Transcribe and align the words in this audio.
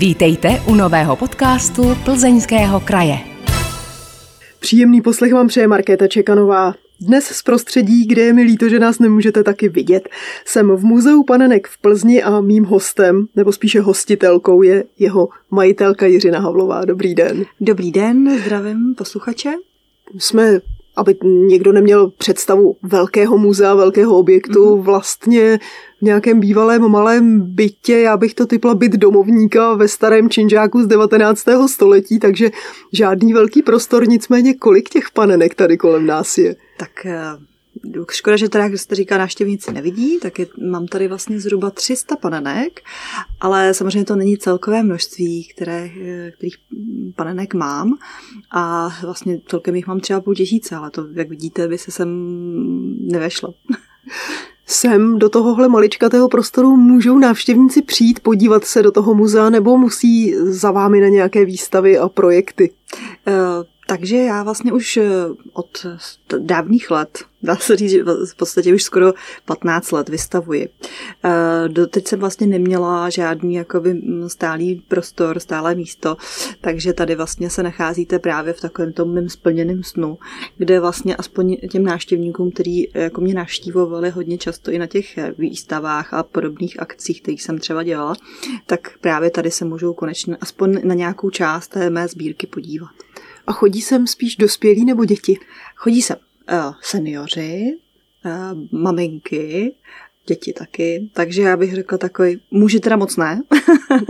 Vítejte 0.00 0.48
u 0.68 0.74
nového 0.74 1.16
podcastu 1.16 1.82
Plzeňského 2.04 2.80
kraje. 2.80 3.18
Příjemný 4.60 5.00
poslech 5.00 5.32
vám 5.32 5.48
přeje 5.48 5.68
Markéta 5.68 6.08
Čekanová. 6.08 6.74
Dnes 7.00 7.24
z 7.24 7.42
prostředí, 7.42 8.06
kde 8.06 8.22
je 8.22 8.32
mi 8.32 8.42
líto, 8.42 8.68
že 8.68 8.78
nás 8.78 8.98
nemůžete 8.98 9.42
taky 9.42 9.68
vidět. 9.68 10.08
Jsem 10.44 10.76
v 10.76 10.84
muzeu 10.84 11.22
panenek 11.22 11.68
v 11.68 11.78
Plzni 11.78 12.22
a 12.22 12.40
mým 12.40 12.64
hostem, 12.64 13.26
nebo 13.36 13.52
spíše 13.52 13.80
hostitelkou, 13.80 14.62
je 14.62 14.84
jeho 14.98 15.28
majitelka 15.50 16.06
Jiřina 16.06 16.40
Havlová. 16.40 16.84
Dobrý 16.84 17.14
den. 17.14 17.44
Dobrý 17.60 17.90
den, 17.90 18.38
zdravím 18.38 18.94
posluchače. 18.98 19.52
Jsme 20.18 20.60
aby 20.96 21.16
někdo 21.24 21.72
neměl 21.72 22.10
představu 22.10 22.76
velkého 22.82 23.38
muzea, 23.38 23.74
velkého 23.74 24.18
objektu, 24.18 24.76
mm-hmm. 24.76 24.82
vlastně 24.82 25.58
v 25.98 26.02
nějakém 26.02 26.40
bývalém 26.40 26.88
malém 26.88 27.40
bytě, 27.40 27.98
já 27.98 28.16
bych 28.16 28.34
to 28.34 28.46
typla 28.46 28.74
byt 28.74 28.92
domovníka 28.92 29.74
ve 29.74 29.88
starém 29.88 30.30
činžáku 30.30 30.82
z 30.82 30.86
19. 30.86 31.44
století, 31.66 32.18
takže 32.18 32.50
žádný 32.92 33.32
velký 33.32 33.62
prostor, 33.62 34.08
nicméně 34.08 34.54
kolik 34.54 34.88
těch 34.88 35.10
panenek 35.10 35.54
tady 35.54 35.78
kolem 35.78 36.06
nás 36.06 36.38
je? 36.38 36.56
Tak 36.76 37.06
eh, 37.06 37.20
Škoda, 38.10 38.36
že 38.36 38.48
teda, 38.48 38.64
jak 38.64 38.78
jste 38.78 38.94
říká, 38.94 39.18
návštěvníci 39.18 39.72
nevidí, 39.72 40.18
tak 40.18 40.38
je, 40.38 40.46
mám 40.70 40.86
tady 40.86 41.08
vlastně 41.08 41.40
zhruba 41.40 41.70
300 41.70 42.16
panenek, 42.16 42.80
ale 43.40 43.74
samozřejmě 43.74 44.04
to 44.04 44.16
není 44.16 44.38
celkové 44.38 44.82
množství, 44.82 45.48
které, 45.54 45.90
kterých 46.36 46.56
panenek 47.16 47.54
mám 47.54 47.98
a 48.50 48.88
vlastně 49.02 49.40
celkem 49.46 49.76
jich 49.76 49.86
mám 49.86 50.00
třeba 50.00 50.20
půl 50.20 50.34
tisíce, 50.34 50.76
ale 50.76 50.90
to, 50.90 51.06
jak 51.12 51.28
vidíte, 51.28 51.68
by 51.68 51.78
se 51.78 51.90
sem 51.90 52.08
nevešlo. 53.12 53.54
Sem 54.66 55.18
do 55.18 55.28
tohohle 55.28 55.68
maličkatého 55.68 56.28
prostoru 56.28 56.76
můžou 56.76 57.18
návštěvníci 57.18 57.82
přijít, 57.82 58.20
podívat 58.20 58.64
se 58.64 58.82
do 58.82 58.92
toho 58.92 59.14
muzea 59.14 59.50
nebo 59.50 59.78
musí 59.78 60.34
za 60.34 60.70
vámi 60.70 61.00
na 61.00 61.08
nějaké 61.08 61.44
výstavy 61.44 61.98
a 61.98 62.08
projekty? 62.08 62.70
Uh, 63.28 63.34
takže 63.90 64.16
já 64.16 64.42
vlastně 64.42 64.72
už 64.72 64.96
eh, 64.96 65.10
od 65.52 65.86
dávných 66.38 66.90
let, 66.90 67.18
dá 67.42 67.56
se 67.56 67.76
říct, 67.76 67.90
že 67.90 68.02
v 68.04 68.36
podstatě 68.36 68.74
už 68.74 68.82
skoro 68.82 69.12
15 69.44 69.92
let 69.92 70.08
vystavuji. 70.08 70.68
Eh, 71.24 71.68
doteď 71.68 72.08
jsem 72.08 72.20
vlastně 72.20 72.46
neměla 72.46 73.10
žádný 73.10 73.54
jakoby 73.54 73.94
mm, 73.94 74.28
stálý 74.28 74.82
prostor, 74.88 75.40
stálé 75.40 75.74
místo, 75.74 76.16
takže 76.60 76.92
tady 76.92 77.14
vlastně 77.14 77.50
se 77.50 77.62
nacházíte 77.62 78.18
právě 78.18 78.52
v 78.52 78.60
takovém 78.60 78.92
tom 78.92 79.14
mým 79.14 79.28
splněném 79.28 79.82
snu, 79.82 80.18
kde 80.56 80.80
vlastně 80.80 81.16
aspoň 81.16 81.56
těm 81.56 81.82
návštěvníkům, 81.82 82.50
kteří 82.50 82.90
jako 82.94 83.20
mě 83.20 83.34
navštívovali 83.34 84.10
hodně 84.10 84.38
často 84.38 84.70
i 84.70 84.78
na 84.78 84.86
těch 84.86 85.18
výstavách 85.38 86.14
a 86.14 86.22
podobných 86.22 86.80
akcích, 86.80 87.22
kterých 87.22 87.42
jsem 87.42 87.58
třeba 87.58 87.82
dělala, 87.82 88.14
tak 88.66 88.98
právě 89.00 89.30
tady 89.30 89.50
se 89.50 89.64
můžou 89.64 89.94
konečně 89.94 90.36
aspoň 90.40 90.80
na 90.84 90.94
nějakou 90.94 91.30
část 91.30 91.68
té 91.68 91.90
mé 91.90 92.08
sbírky 92.08 92.46
podívat. 92.46 93.09
A 93.50 93.52
chodí 93.52 93.82
sem 93.82 94.06
spíš 94.06 94.36
dospělí 94.36 94.84
nebo 94.84 95.04
děti? 95.04 95.38
Chodí 95.76 96.02
sem 96.02 96.16
uh, 96.52 96.74
seniori, 96.82 97.76
uh, 98.24 98.80
maminky, 98.80 99.74
děti 100.26 100.52
taky, 100.52 101.10
takže 101.12 101.42
já 101.42 101.56
bych 101.56 101.74
řekla 101.74 101.98
takový, 101.98 102.40
muži 102.50 102.80
teda 102.80 102.96
moc 102.96 103.16
ne. 103.16 103.42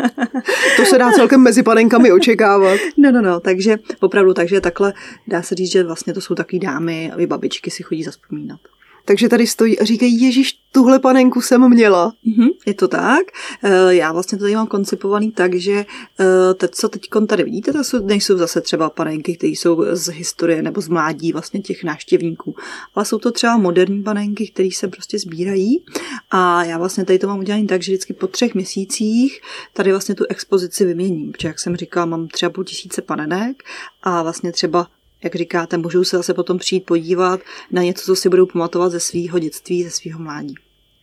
to 0.76 0.84
se 0.84 0.98
dá 0.98 1.12
celkem 1.12 1.40
mezi 1.40 1.62
panenkami 1.62 2.12
očekávat. 2.12 2.80
No, 2.96 3.12
no, 3.12 3.22
no, 3.22 3.40
takže 3.40 3.76
opravdu, 4.00 4.34
takže 4.34 4.60
takhle 4.60 4.92
dá 5.28 5.42
se 5.42 5.54
říct, 5.54 5.72
že 5.72 5.84
vlastně 5.84 6.14
to 6.14 6.20
jsou 6.20 6.34
takové 6.34 6.60
dámy 6.60 7.12
a 7.12 7.26
babičky 7.26 7.70
si 7.70 7.82
chodí 7.82 8.02
zaspomínat. 8.02 8.60
Takže 9.04 9.28
tady 9.28 9.46
stojí 9.46 9.78
a 9.78 9.84
říkají, 9.84 10.22
Ježíš, 10.22 10.59
tuhle 10.72 10.98
panenku 10.98 11.40
jsem 11.40 11.68
měla. 11.68 12.12
Mm-hmm, 12.26 12.50
je 12.66 12.74
to 12.74 12.88
tak. 12.88 13.20
Eh, 13.62 13.94
já 13.94 14.12
vlastně 14.12 14.38
to 14.38 14.44
tady 14.44 14.54
mám 14.54 14.66
koncipovaný 14.66 15.32
tak, 15.32 15.54
že 15.54 15.86
eh, 16.20 16.54
teď, 16.54 16.70
co 16.70 16.88
teď 16.88 17.02
tady 17.26 17.44
vidíte, 17.44 17.72
to 17.72 17.84
jsou, 17.84 18.06
nejsou 18.06 18.38
zase 18.38 18.60
třeba 18.60 18.90
panenky, 18.90 19.36
které 19.36 19.50
jsou 19.50 19.84
z 19.92 20.08
historie 20.08 20.62
nebo 20.62 20.80
z 20.80 20.88
mládí 20.88 21.32
vlastně 21.32 21.60
těch 21.60 21.84
návštěvníků, 21.84 22.54
ale 22.94 23.04
jsou 23.04 23.18
to 23.18 23.32
třeba 23.32 23.56
moderní 23.56 24.02
panenky, 24.02 24.48
které 24.48 24.68
se 24.72 24.88
prostě 24.88 25.18
sbírají 25.18 25.84
a 26.30 26.64
já 26.64 26.78
vlastně 26.78 27.04
tady 27.04 27.18
to 27.18 27.26
mám 27.26 27.38
udělané 27.38 27.66
tak, 27.66 27.82
že 27.82 27.92
vždycky 27.92 28.12
po 28.12 28.26
třech 28.26 28.54
měsících 28.54 29.40
tady 29.72 29.90
vlastně 29.90 30.14
tu 30.14 30.24
expozici 30.28 30.84
vyměním, 30.84 31.32
protože 31.32 31.48
jak 31.48 31.58
jsem 31.58 31.76
říkala, 31.76 32.06
mám 32.06 32.28
třeba 32.28 32.50
půl 32.50 32.64
tisíce 32.64 33.02
panenek 33.02 33.62
a 34.02 34.22
vlastně 34.22 34.52
třeba 34.52 34.86
jak 35.24 35.34
říkáte, 35.34 35.78
můžou 35.78 36.04
se 36.04 36.16
zase 36.16 36.34
potom 36.34 36.58
přijít 36.58 36.86
podívat 36.86 37.40
na 37.70 37.82
něco, 37.82 38.04
co 38.04 38.16
si 38.16 38.28
budou 38.28 38.46
pamatovat 38.46 38.92
ze 38.92 39.00
svého 39.00 39.38
dětství, 39.38 39.84
ze 39.84 39.90
svého 39.90 40.20
mládí. 40.20 40.54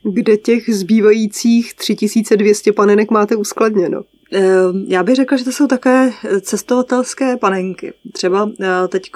Kde 0.03 0.38
těch 0.38 0.69
zbývajících 0.69 1.73
3200 1.73 2.73
panenek 2.73 3.11
máte 3.11 3.35
uskladněno? 3.35 4.03
Ehm, 4.31 4.85
já 4.88 5.03
bych 5.03 5.16
řekla, 5.16 5.38
že 5.38 5.44
to 5.44 5.51
jsou 5.51 5.67
také 5.67 6.11
cestovatelské 6.41 7.38
panenky. 7.38 7.94
Třeba 8.13 8.51
eh, 8.61 8.88
teď 8.88 9.11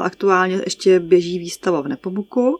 aktuálně 0.00 0.60
ještě 0.64 1.00
běží 1.00 1.38
výstava 1.38 1.80
v 1.80 1.88
Nepomuku, 1.88 2.58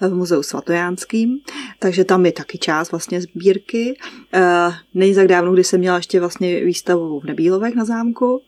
eh, 0.00 0.08
v 0.08 0.14
muzeu 0.14 0.42
svatojánským, 0.42 1.38
takže 1.78 2.04
tam 2.04 2.26
je 2.26 2.32
taky 2.32 2.58
část 2.58 2.90
vlastně 2.90 3.20
sbírky. 3.20 3.96
Eh, 4.32 4.70
není 4.94 5.14
tak 5.14 5.28
dávno, 5.28 5.52
kdy 5.52 5.64
jsem 5.64 5.80
měla 5.80 5.96
ještě 5.96 6.20
vlastně 6.20 6.64
výstavu 6.64 7.20
v 7.20 7.24
Nebílovech 7.24 7.74
na 7.74 7.84
zámku 7.84 8.42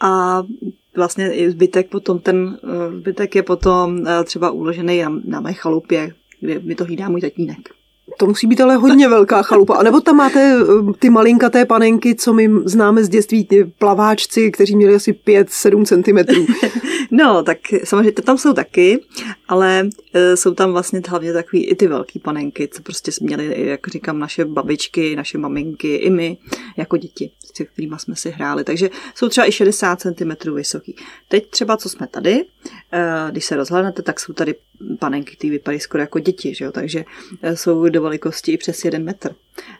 a 0.00 0.42
vlastně 0.98 1.32
i 1.32 1.50
zbytek 1.50 1.90
potom, 1.90 2.18
ten 2.18 2.58
eh, 2.64 2.98
zbytek 2.98 3.36
je 3.36 3.42
potom 3.42 4.06
eh, 4.06 4.24
třeba 4.24 4.50
uložený 4.50 5.02
na, 5.02 5.20
na 5.24 5.40
mé 5.40 5.52
chalupě, 5.52 6.14
kde 6.40 6.58
mi 6.58 6.74
to 6.74 6.84
hlídá 6.84 7.08
můj 7.08 7.20
tatínek. 7.20 7.77
To 8.16 8.26
musí 8.26 8.46
být 8.46 8.60
ale 8.60 8.76
hodně 8.76 9.08
velká 9.08 9.42
chalupa. 9.42 9.74
A 9.76 9.82
nebo 9.82 10.00
tam 10.00 10.16
máte 10.16 10.56
eh, 10.60 10.92
ty 10.98 11.10
malinkaté 11.10 11.64
panenky, 11.64 12.14
co 12.14 12.32
my 12.32 12.50
známe 12.64 13.04
z 13.04 13.08
dětství, 13.08 13.44
ty 13.44 13.64
plaváčci, 13.64 14.50
kteří 14.50 14.76
měli 14.76 14.94
asi 14.94 15.12
5-7 15.12 15.84
cm. 15.84 16.44
no, 17.10 17.42
tak 17.42 17.58
samozřejmě 17.84 18.12
tam 18.12 18.38
jsou 18.38 18.52
taky, 18.52 19.00
ale 19.48 19.88
e, 20.12 20.36
jsou 20.36 20.54
tam 20.54 20.72
vlastně 20.72 21.02
hlavně 21.08 21.32
takový 21.32 21.66
i 21.66 21.74
ty 21.74 21.86
velké 21.86 22.18
panenky, 22.18 22.68
co 22.68 22.82
prostě 22.82 23.10
měli, 23.20 23.66
jak 23.66 23.88
říkám, 23.88 24.18
naše 24.18 24.44
babičky, 24.44 25.16
naše 25.16 25.38
maminky, 25.38 25.94
i 25.94 26.10
my 26.10 26.38
jako 26.76 26.96
děti, 26.96 27.30
s 27.44 27.64
kterými 27.72 27.96
jsme 27.98 28.16
si 28.16 28.30
hráli. 28.30 28.64
Takže 28.64 28.90
jsou 29.14 29.28
třeba 29.28 29.48
i 29.48 29.52
60 29.52 30.00
cm 30.00 30.54
vysoký. 30.54 30.96
Teď 31.28 31.50
třeba, 31.50 31.76
co 31.76 31.88
jsme 31.88 32.06
tady, 32.06 32.44
e, 32.92 33.30
když 33.30 33.44
se 33.44 33.56
rozhlednete, 33.56 34.02
tak 34.02 34.20
jsou 34.20 34.32
tady 34.32 34.54
panenky, 34.98 35.36
které 35.36 35.50
vypadají 35.50 35.80
skoro 35.80 36.00
jako 36.00 36.18
děti, 36.18 36.54
že 36.54 36.64
jo? 36.64 36.72
takže 36.72 37.04
e, 37.42 37.56
jsou 37.56 37.88
do 37.88 38.02
velikosti 38.02 38.52
i 38.52 38.56
přes 38.56 38.84
jeden 38.84 39.04
metr. 39.04 39.34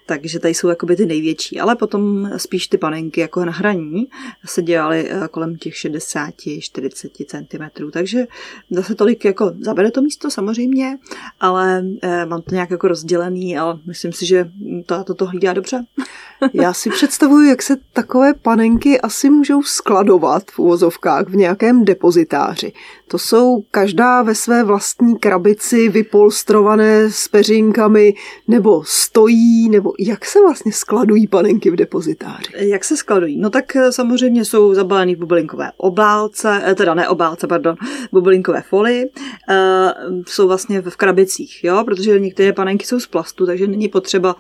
Takže 0.07 0.39
tady 0.39 0.55
jsou 0.55 0.69
jakoby 0.69 0.97
ty 0.97 1.07
největší, 1.07 1.61
ale 1.61 1.77
potom 1.77 2.31
spíš 2.37 2.67
ty 2.67 2.79
panenky 2.79 3.21
jako 3.21 3.45
na 3.45 3.53
hraní 3.53 4.09
se 4.47 4.63
dělaly 4.63 5.11
kolem 5.31 5.57
těch 5.57 5.75
60-40 5.75 7.09
cm, 7.27 7.91
takže 7.91 8.27
zase 8.71 8.95
tolik 8.95 9.25
jako 9.25 9.53
zabere 9.61 9.91
to 9.91 10.03
místo 10.03 10.31
samozřejmě, 10.31 10.99
ale 11.41 11.85
eh, 12.03 12.27
mám 12.27 12.43
to 12.43 12.55
nějak 12.55 12.71
jako 12.71 12.89
rozdělený, 12.89 13.59
ale 13.59 13.79
myslím 13.87 14.13
si, 14.13 14.27
že 14.27 14.51
to, 14.87 15.05
toto 15.05 15.27
hlídá 15.27 15.53
dobře. 15.53 15.85
Já 16.53 16.73
si 16.73 16.91
představuju, 16.91 17.49
jak 17.49 17.63
se 17.63 17.77
takové 17.93 18.35
panenky 18.35 19.01
asi 19.01 19.31
můžou 19.31 19.63
skladovat 19.63 20.43
v 20.51 20.59
uvozovkách 20.59 21.29
v 21.29 21.37
nějakém 21.37 21.85
depozitáři. 21.85 22.73
To 23.09 23.19
jsou 23.19 23.65
každá 23.71 24.23
ve 24.23 24.35
své 24.35 24.65
vlastní 24.65 25.19
krabici 25.19 25.89
vypolstrované 25.89 27.11
s 27.11 27.29
peřinkami, 27.29 28.15
nebo 28.49 28.83
stojí, 28.85 29.68
nebo 29.69 29.93
jak 29.99 30.25
se 30.25 30.41
vlastně 30.41 30.73
skladují 30.73 31.27
panenky 31.27 31.71
v 31.71 31.77
depozitáři? 31.77 32.53
Jak 32.57 32.85
se 32.85 32.97
skladují? 32.97 33.39
No 33.39 33.51
tak 33.51 33.77
eh, 33.77 33.93
samozřejmě 33.93 34.45
jsou 34.45 34.75
zabalený 34.75 35.15
v 35.15 35.19
bublinkové 35.19 35.71
obálce, 35.77 36.63
eh, 36.65 36.75
teda 36.75 36.95
ne 36.95 37.09
obálce, 37.09 37.47
pardon, 37.47 37.77
bublinkové 38.13 38.63
folii, 38.63 39.05
uh, 39.07 40.23
jsou 40.27 40.49
vlastně 40.49 40.81
v 40.81 40.97
krabicích, 40.97 41.65
jo, 41.65 41.83
protože 41.85 42.21
některé 42.21 42.53
panenky 42.53 42.87
jsou 42.87 43.01
z 43.01 43.07
plastu, 43.07 43.47
takže 43.47 43.67
není 43.67 43.89
potřeba 43.89 44.37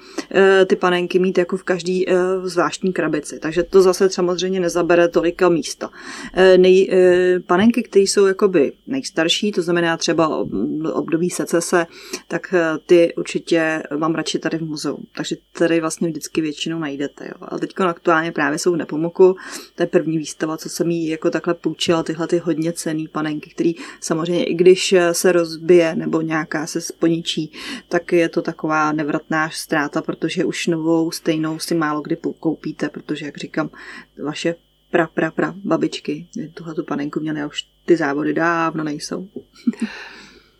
ty 0.66 0.76
panenky 0.76 1.18
mít 1.18 1.38
jako 1.38 1.56
v 1.56 1.62
každý 1.62 2.06
zvláštní 2.42 2.92
krabici, 2.92 3.38
takže 3.38 3.62
to 3.62 3.82
zase 3.82 4.10
samozřejmě 4.10 4.60
nezabere 4.60 5.08
tolika 5.08 5.48
místa. 5.48 5.90
Nej, 6.56 6.90
panenky, 7.46 7.82
které 7.82 8.02
jsou 8.02 8.26
jakoby 8.26 8.72
nejstarší, 8.86 9.52
to 9.52 9.62
znamená 9.62 9.96
třeba 9.96 10.46
období 10.92 11.30
secese, 11.30 11.86
tak 12.28 12.54
ty 12.86 13.14
určitě 13.16 13.82
mám 13.96 14.14
radši 14.14 14.38
tady 14.38 14.58
v 14.58 14.62
muzeu, 14.62 14.98
takže 15.18 15.36
tady 15.52 15.80
vlastně 15.80 16.08
vždycky 16.08 16.40
většinou 16.40 16.78
najdete, 16.78 17.24
jo. 17.26 17.34
A 17.40 17.58
teď 17.58 17.80
aktuálně 17.80 18.32
právě 18.32 18.58
jsou 18.58 18.72
v 18.72 18.76
Nepomuku, 18.76 19.36
to 19.74 19.82
je 19.82 19.86
první 19.86 20.18
výstava, 20.18 20.56
co 20.56 20.68
jsem 20.68 20.90
jí 20.90 21.08
jako 21.08 21.30
takhle 21.30 21.54
půjčila, 21.54 22.02
tyhle 22.02 22.26
ty 22.26 22.38
hodně 22.38 22.72
cený 22.72 23.08
panenky, 23.08 23.50
který 23.50 23.74
samozřejmě 24.00 24.44
i 24.44 24.54
když 24.54 24.94
se 25.12 25.32
rozbije 25.32 25.94
nebo 25.94 26.20
nějaká 26.20 26.66
se 26.66 26.80
sponičí, 26.80 27.52
tak 27.88 28.12
je 28.12 28.28
to 28.28 28.42
taková 28.42 28.92
nevratná 28.92 29.50
ztráta, 29.50 30.02
protože 30.02 30.44
už 30.44 30.66
novou 30.66 31.10
stejnou 31.10 31.58
si 31.58 31.74
málo 31.74 32.00
kdy 32.00 32.16
koupíte, 32.40 32.88
protože, 32.88 33.26
jak 33.26 33.38
říkám, 33.38 33.70
vaše 34.24 34.54
pra, 34.90 35.06
pra, 35.06 35.30
pra 35.30 35.54
babičky 35.64 36.28
tuhle 36.54 36.74
tu 36.74 36.84
panenku 36.84 37.20
měly 37.20 37.46
už 37.46 37.66
ty 37.86 37.96
závody 37.96 38.32
dávno 38.32 38.84
nejsou. 38.84 39.28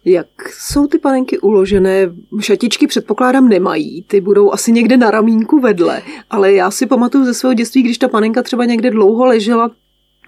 Jak 0.09 0.27
jsou 0.51 0.87
ty 0.87 0.99
panenky 0.99 1.39
uložené? 1.39 2.11
Šatičky 2.41 2.87
předpokládám 2.87 3.49
nemají, 3.49 4.03
ty 4.03 4.21
budou 4.21 4.53
asi 4.53 4.73
někde 4.73 4.97
na 4.97 5.11
ramínku 5.11 5.61
vedle, 5.61 6.03
ale 6.31 6.53
já 6.53 6.71
si 6.71 6.87
pamatuju 6.87 7.25
ze 7.25 7.35
svého 7.35 7.55
dětství, 7.55 7.83
když 7.83 7.99
ta 7.99 8.09
panenka 8.09 8.43
třeba 8.43 8.65
někde 8.65 8.91
dlouho 8.91 9.27
ležela, 9.27 9.71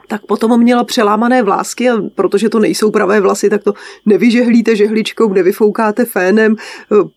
tak 0.08 0.26
potom 0.26 0.60
měla 0.60 0.84
přelámané 0.84 1.42
vlásky 1.42 1.90
a 1.90 1.96
protože 2.14 2.48
to 2.48 2.58
nejsou 2.58 2.90
pravé 2.90 3.20
vlasy, 3.20 3.50
tak 3.50 3.64
to 3.64 3.74
nevyžehlíte 4.06 4.76
žehličkou, 4.76 5.32
nevyfoukáte 5.32 6.04
fénem, 6.04 6.56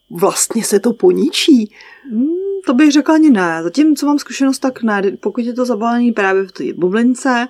vlastně 0.10 0.64
se 0.64 0.80
to 0.80 0.94
poničí. 0.94 1.72
Hmm, 2.12 2.43
to 2.66 2.74
bych 2.74 2.92
řekla 2.92 3.16
ani 3.16 3.30
ne. 3.30 3.60
Zatím, 3.64 3.96
co 3.96 4.06
mám 4.06 4.20
zkušenost, 4.20 4.60
tak 4.60 4.84
ne. 4.84 5.02
Pokud 5.20 5.46
je 5.46 5.54
to 5.54 5.66
zabalený 5.66 6.12
právě 6.12 6.44
v 6.44 6.52
té 6.52 6.64
bublince, 6.76 7.48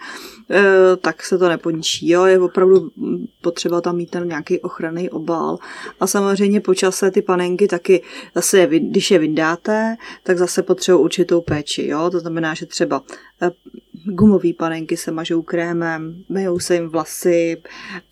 eh, 0.51 0.63
tak 1.01 1.23
se 1.23 1.37
to 1.37 1.49
neponičí. 1.49 2.09
Jo? 2.09 2.25
Je 2.25 2.39
opravdu 2.39 2.91
potřeba 3.41 3.81
tam 3.81 3.95
mít 3.95 4.09
ten 4.09 4.27
nějaký 4.27 4.59
ochranný 4.59 5.09
obal. 5.09 5.57
A 5.99 6.07
samozřejmě 6.07 6.61
po 6.61 6.75
čase 6.75 7.11
ty 7.11 7.21
panenky 7.21 7.67
taky, 7.67 8.03
zase 8.35 8.67
když 8.67 9.11
je 9.11 9.19
vyndáte, 9.19 9.95
tak 10.23 10.37
zase 10.37 10.63
potřebují 10.63 11.03
určitou 11.03 11.41
péči. 11.41 11.87
Jo? 11.87 12.09
To 12.09 12.19
znamená, 12.19 12.53
že 12.53 12.65
třeba 12.65 13.01
eh, 13.41 13.51
gumové 14.05 14.53
panenky 14.53 14.97
se 14.97 15.11
mažou 15.11 15.41
krémem, 15.41 16.23
myjou 16.29 16.59
se 16.59 16.75
jim 16.75 16.89
vlasy. 16.89 17.61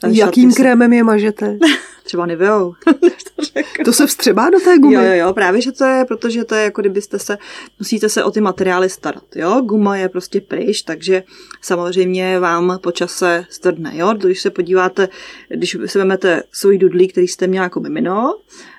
Jakým 0.08 0.52
se... 0.52 0.62
krémem 0.62 0.94
je 0.94 1.04
mažete? 1.04 1.58
třeba 2.04 2.26
Niveou. 2.26 2.74
to, 3.36 3.84
to 3.86 3.94
se 3.94 4.08
vstřebá 4.08 4.50
do 4.50 4.60
té 4.60 4.78
gumy? 4.78 4.94
Jo, 4.94 5.02
jo, 5.02 5.14
jo, 5.14 5.34
právě, 5.34 5.62
že 5.62 5.72
to 5.72 5.86
je, 5.86 6.06
protože 6.06 6.44
to 6.44 6.56
je 6.56 6.64
jako 6.64 6.82
kdybyste 6.82 7.20
se, 7.20 7.38
musíte 7.80 8.10
se 8.10 8.24
o 8.24 8.32
ty 8.32 8.42
materiály 8.42 8.90
starat, 8.90 9.36
jo. 9.36 9.62
Guma 9.62 9.98
je 9.98 10.10
prostě 10.10 10.42
pryč, 10.42 10.82
takže 10.82 11.24
samozřejmě 11.62 12.40
vám 12.40 12.80
po 12.84 12.92
čase 12.92 13.46
stvrdne, 13.50 13.92
jo. 13.94 14.14
Když 14.14 14.42
se 14.42 14.50
podíváte, 14.50 15.10
když 15.50 15.78
se 15.86 16.00
vezmete 16.00 16.44
svůj 16.52 16.78
dudlí, 16.78 17.08
který 17.08 17.28
jste 17.28 17.48
měl 17.48 17.64
jako 17.64 17.80
mimino, 17.80 18.36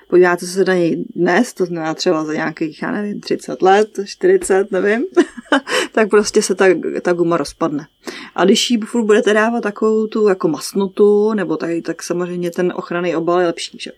podíváte 0.07 0.45
se 0.45 0.65
na 0.65 0.73
něj 0.73 1.05
dnes, 1.15 1.53
to 1.53 1.65
znamená 1.65 1.93
třeba 1.93 2.25
za 2.25 2.33
nějakých, 2.33 2.81
já 2.81 2.91
nevím, 2.91 3.21
30 3.21 3.61
let, 3.61 3.99
40, 4.05 4.71
nevím, 4.71 5.05
tak 5.91 6.09
prostě 6.09 6.41
se 6.41 6.55
ta, 6.55 6.65
ta 7.01 7.13
guma 7.13 7.37
rozpadne. 7.37 7.87
A 8.35 8.45
když 8.45 8.71
ji 8.71 8.77
furt 8.77 9.03
budete 9.03 9.33
dávat 9.33 9.61
takovou 9.61 10.07
tu 10.07 10.27
jako 10.27 10.47
masnotu, 10.47 11.33
nebo 11.33 11.57
tak, 11.57 11.69
tak 11.83 12.03
samozřejmě 12.03 12.51
ten 12.51 12.73
ochranný 12.75 13.15
obal 13.15 13.39
je 13.39 13.47
lepší, 13.47 13.77
že? 13.81 13.91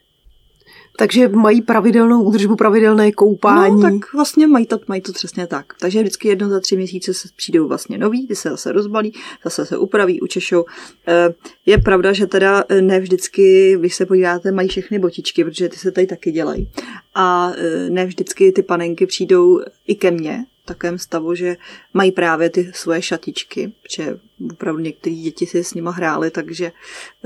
Takže 0.98 1.28
mají 1.28 1.62
pravidelnou 1.62 2.24
údržbu, 2.24 2.56
pravidelné 2.56 3.12
koupání. 3.12 3.76
No, 3.76 3.82
tak 3.82 4.14
vlastně 4.14 4.48
mají 4.48 4.66
to, 4.66 4.80
mají 4.88 5.02
to 5.02 5.12
přesně 5.12 5.48
tak. 5.48 5.66
Takže 5.80 6.00
vždycky 6.00 6.28
jedno 6.28 6.50
za 6.50 6.60
tři 6.60 6.78
měsíce 6.78 7.14
se 7.14 7.28
přijdou 7.36 7.68
vlastně 7.68 7.98
nový, 7.98 8.28
ty 8.28 8.36
se 8.36 8.50
zase 8.50 8.72
rozbalí, 8.72 9.14
zase 9.44 9.66
se 9.66 9.78
upraví, 9.78 10.22
učešou. 10.22 10.66
Eh, 11.08 11.34
je 11.66 11.78
pravda, 11.78 12.14
že 12.14 12.28
teda 12.28 12.64
eh, 12.70 12.82
ne 12.82 13.00
vždycky, 13.00 13.76
když 13.80 13.96
se 13.96 14.06
podíváte, 14.06 14.52
mají 14.52 14.68
všechny 14.68 15.00
botičky, 15.00 15.44
protože 15.44 15.70
ty 15.70 15.78
se 15.78 15.92
tady 15.92 16.08
taky 16.08 16.32
dělají. 16.32 16.70
A 17.16 17.52
eh, 17.58 17.90
ne 17.90 18.06
vždycky 18.06 18.52
ty 18.52 18.64
panenky 18.64 19.06
přijdou 19.06 19.62
i 19.88 19.96
ke 19.96 20.12
mně, 20.12 20.46
takovém 20.66 21.00
stavu, 21.00 21.36
že 21.36 21.58
mají 21.94 22.12
právě 22.12 22.50
ty 22.50 22.72
svoje 22.74 23.02
šatičky, 23.02 23.74
protože 23.82 24.20
opravdu 24.52 24.82
některé 24.82 25.16
děti 25.16 25.46
si 25.46 25.64
s 25.64 25.74
nima 25.74 25.92
hrály, 25.92 26.32
takže 26.32 26.72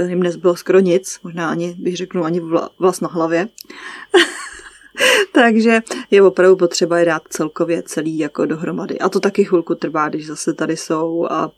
jim 0.07 0.23
nezbylo 0.23 0.55
skoro 0.55 0.79
nic, 0.79 1.19
možná 1.23 1.49
ani, 1.49 1.75
bych 1.79 1.97
řeknu, 1.97 2.23
ani 2.23 2.41
vlas 2.79 3.01
na 3.01 3.07
hlavě. 3.07 3.47
takže 5.31 5.81
je 6.11 6.21
opravdu 6.21 6.55
potřeba 6.55 6.99
je 6.99 7.05
dát 7.05 7.21
celkově 7.29 7.83
celý 7.83 8.17
jako 8.17 8.45
dohromady. 8.45 8.99
A 8.99 9.09
to 9.09 9.19
taky 9.19 9.43
chvilku 9.43 9.75
trvá, 9.75 10.09
když 10.09 10.27
zase 10.27 10.53
tady 10.53 10.77
jsou 10.77 11.27
a 11.29 11.51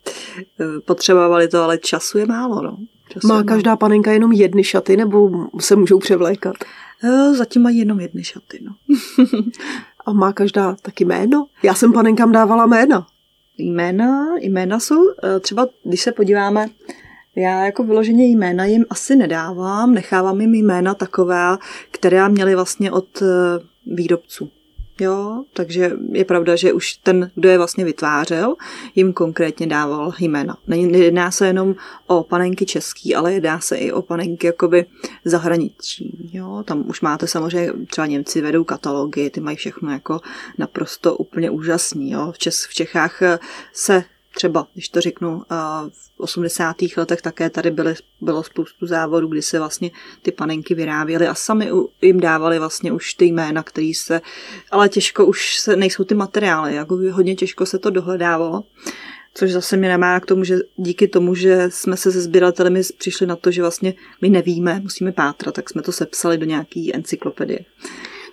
e, 0.60 0.80
potřebovali 0.80 1.48
to, 1.48 1.64
ale 1.64 1.78
času 1.78 2.18
je 2.18 2.26
málo. 2.26 2.62
No. 2.62 2.78
Času 3.10 3.28
Má 3.28 3.44
každá 3.44 3.76
panenka 3.76 4.12
jenom 4.12 4.32
jedny 4.32 4.64
šaty 4.64 4.98
nebo 4.98 5.30
se 5.60 5.76
můžou 5.76 6.00
převlékat? 6.00 6.56
E, 7.04 7.34
zatím 7.34 7.62
mají 7.62 7.78
jenom 7.78 8.00
jedny 8.00 8.24
šaty. 8.24 8.60
No. 8.62 8.76
A 10.06 10.14
má 10.14 10.34
každá 10.34 10.76
taky 10.82 11.06
jméno? 11.06 11.46
Já 11.64 11.74
jsem 11.74 11.94
panenkám 11.94 12.32
dávala 12.32 12.66
jména. 12.66 13.08
Jména, 13.58 14.26
jména 14.40 14.80
jsou 14.80 15.02
eh, 15.24 15.40
třeba, 15.40 15.68
když 15.84 16.02
se 16.02 16.12
podíváme, 16.12 16.70
já 17.36 17.66
jako 17.66 17.84
vyloženě 17.84 18.26
jména 18.26 18.66
jim 18.66 18.86
asi 18.90 19.16
nedávám, 19.16 19.94
nechávám 19.94 20.42
jim 20.42 20.56
jména 20.56 20.94
taková, 20.94 21.60
která 21.92 22.28
měly 22.28 22.56
vlastně 22.56 22.92
od 22.92 23.22
eh, 23.22 23.26
výrobců. 23.86 24.50
Jo, 25.02 25.44
takže 25.54 25.92
je 26.12 26.26
pravda, 26.26 26.56
že 26.56 26.74
už 26.74 26.94
ten, 26.94 27.32
kdo 27.36 27.50
je 27.50 27.58
vlastně 27.58 27.86
vytvářel, 27.86 28.56
jim 28.96 29.14
konkrétně 29.14 29.68
dával 29.68 30.14
jména. 30.20 30.58
Nejedná 30.68 31.32
se 31.32 31.48
jenom 31.48 31.76
o 32.08 32.24
panenky 32.24 32.66
český, 32.66 33.16
ale 33.16 33.34
jedná 33.34 33.60
se 33.60 33.78
i 33.78 33.92
o 33.92 34.02
panenky 34.02 34.48
jakoby 34.48 34.86
zahraniční. 35.26 36.12
Jo, 36.34 36.64
tam 36.66 36.90
už 36.90 37.02
máte 37.02 37.28
samozřejmě, 37.28 37.74
třeba 37.88 38.08
Němci 38.08 38.42
vedou 38.42 38.64
katalogy, 38.64 39.30
ty 39.30 39.40
mají 39.40 39.58
všechno 39.58 39.92
jako 39.92 40.20
naprosto 40.58 41.16
úplně 41.16 41.50
úžasný. 41.50 42.12
Jo. 42.12 42.32
V, 42.32 42.38
Čes, 42.38 42.66
v 42.66 42.74
Čechách 42.74 43.20
se 43.74 44.04
třeba, 44.36 44.68
když 44.74 44.90
to 44.90 45.02
řeknu, 45.02 45.44
v 45.90 46.20
80. 46.20 46.76
letech 46.98 47.22
také 47.22 47.50
tady 47.50 47.72
byly, 47.72 47.96
bylo 48.22 48.44
spoustu 48.44 48.86
závodů, 48.86 49.28
kdy 49.28 49.42
se 49.42 49.60
vlastně 49.60 49.92
ty 50.22 50.32
panenky 50.32 50.76
vyráběly 50.76 51.28
a 51.28 51.36
sami 51.36 51.72
jim 52.02 52.20
dávali 52.20 52.60
vlastně 52.60 52.92
už 52.92 53.14
ty 53.14 53.26
jména, 53.26 53.64
který 53.64 53.94
se, 53.94 54.22
ale 54.72 54.90
těžko 54.90 55.26
už 55.26 55.60
se, 55.60 55.76
nejsou 55.76 56.04
ty 56.04 56.16
materiály, 56.16 56.76
jako 56.76 57.00
hodně 57.12 57.36
těžko 57.36 57.66
se 57.66 57.80
to 57.80 57.90
dohledávalo. 57.90 58.64
Což 59.34 59.52
zase 59.52 59.78
mě 59.78 59.90
nemá 59.90 60.20
k 60.20 60.26
tomu, 60.26 60.44
že 60.44 60.58
díky 60.78 61.08
tomu, 61.08 61.36
že 61.36 61.66
jsme 61.70 61.98
se 61.98 62.12
se 62.12 62.22
sběratelemi 62.22 62.82
přišli 62.98 63.28
na 63.28 63.36
to, 63.36 63.52
že 63.52 63.62
vlastně 63.62 63.94
my 64.22 64.30
nevíme, 64.30 64.80
musíme 64.80 65.12
pátrat, 65.12 65.56
tak 65.56 65.70
jsme 65.70 65.82
to 65.82 65.92
sepsali 65.92 66.38
do 66.38 66.46
nějaký 66.46 66.96
encyklopedie. 66.96 67.60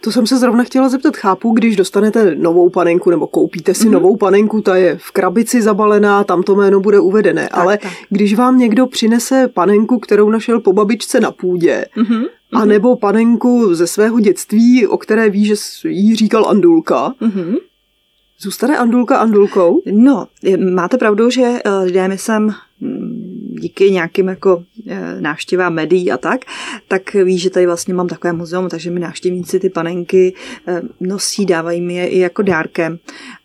To 0.01 0.13
jsem 0.13 0.27
se 0.27 0.39
zrovna 0.39 0.65
chtěla 0.65 0.89
zeptat. 0.89 1.17
Chápu, 1.17 1.53
když 1.53 1.77
dostanete 1.77 2.35
novou 2.35 2.71
panenku 2.71 3.11
nebo 3.11 3.27
koupíte 3.27 3.75
si 3.75 3.85
mm-hmm. 3.85 3.91
novou 3.91 4.17
panenku, 4.17 4.61
ta 4.61 4.77
je 4.77 4.99
v 5.01 5.11
krabici 5.11 5.63
zabalená, 5.63 6.25
tam 6.25 6.43
to 6.43 6.55
jméno 6.55 6.81
bude 6.81 7.01
uvedené. 7.01 7.43
Tak, 7.43 7.59
Ale 7.59 7.79
tak. 7.79 7.93
když 8.11 8.35
vám 8.35 8.59
někdo 8.59 8.87
přinese 8.87 9.49
panenku, 9.49 9.99
kterou 9.99 10.31
našel 10.31 10.61
po 10.61 10.73
babičce 10.73 11.21
na 11.21 11.31
půdě, 11.31 11.87
mm-hmm. 11.97 12.27
a 12.53 12.65
nebo 12.65 12.97
panenku 12.97 13.75
ze 13.75 13.87
svého 13.87 14.21
dětství, 14.21 14.87
o 14.87 14.97
které 14.99 15.31
ví, 15.31 15.45
že 15.45 15.55
jí 15.85 16.17
říkal 16.17 16.47
Andulka, 16.49 17.15
mm-hmm. 17.23 17.57
Zůstane 18.41 18.79
Andulka 18.79 19.17
Andulkou? 19.17 19.83
No, 19.93 20.27
máte 20.75 20.99
pravdu, 20.99 21.31
že 21.31 21.59
lidé 21.85 22.09
mi 22.09 22.19
sem 22.19 22.55
díky 23.59 23.91
nějakým 23.91 24.29
jako 24.29 24.65
e, 24.87 25.21
návštěvám 25.21 25.75
médií 25.75 26.13
a 26.13 26.17
tak, 26.17 26.41
tak 26.89 27.15
ví, 27.15 27.39
že 27.39 27.51
tady 27.51 27.67
vlastně 27.67 27.95
mám 27.95 28.09
takové 28.09 28.33
muzeum, 28.33 28.69
takže 28.69 28.91
mi 28.91 29.01
návštěvníci 29.01 29.61
ty 29.61 29.71
panenky 29.71 30.35
e, 30.69 30.83
nosí, 31.01 31.47
dávají 31.47 31.81
mi 31.81 31.95
je 31.95 32.07
i 32.07 32.19
jako 32.19 32.43
dárkem. 32.43 32.99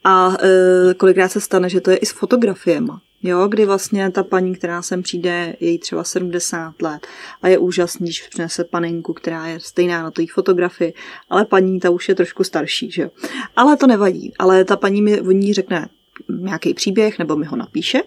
A 0.04 0.36
e, 0.44 0.94
kolikrát 0.94 1.30
se 1.30 1.42
stane, 1.42 1.70
že 1.70 1.82
to 1.82 1.92
je 1.92 1.98
i 1.98 2.06
s 2.06 2.12
fotografiemi. 2.12 2.92
Jo, 3.26 3.48
kdy 3.48 3.66
vlastně 3.66 4.12
ta 4.12 4.24
paní, 4.24 4.56
která 4.56 4.82
sem 4.82 5.04
přijde, 5.04 5.56
je 5.60 5.70
jí 5.70 5.80
třeba 5.80 6.04
70 6.04 6.82
let 6.82 7.08
a 7.42 7.48
je 7.48 7.58
úžasný, 7.58 8.06
když 8.06 8.28
přinese 8.28 8.64
panenku, 8.64 9.14
která 9.14 9.48
je 9.48 9.60
stejná 9.60 10.04
na 10.04 10.12
té 10.12 10.24
fotografii, 10.34 10.94
ale 11.30 11.46
paní 11.46 11.80
ta 11.80 11.90
už 11.90 12.10
je 12.10 12.16
trošku 12.16 12.44
starší, 12.44 12.92
že 12.92 13.02
jo. 13.02 13.10
Ale 13.56 13.78
to 13.78 13.88
nevadí, 13.88 14.34
ale 14.40 14.66
ta 14.66 14.76
paní 14.76 15.02
mi 15.02 15.22
o 15.22 15.32
ní 15.32 15.54
řekne, 15.54 15.90
nějaký 16.30 16.74
příběh 16.74 17.20
nebo 17.20 17.36
mi 17.36 17.46
ho 17.46 17.58
napíše 17.58 18.02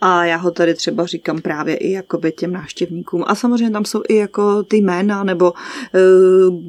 a 0.00 0.24
já 0.24 0.36
ho 0.36 0.50
tady 0.50 0.74
třeba 0.74 1.06
říkám 1.06 1.40
právě 1.40 1.76
i 1.76 1.90
jakoby 1.90 2.32
těm 2.32 2.52
návštěvníkům 2.52 3.24
a 3.26 3.34
samozřejmě 3.34 3.70
tam 3.70 3.84
jsou 3.84 4.02
i 4.08 4.16
jako 4.16 4.62
ty 4.62 4.76
jména 4.76 5.24
nebo 5.24 5.52
uh, 5.52 5.60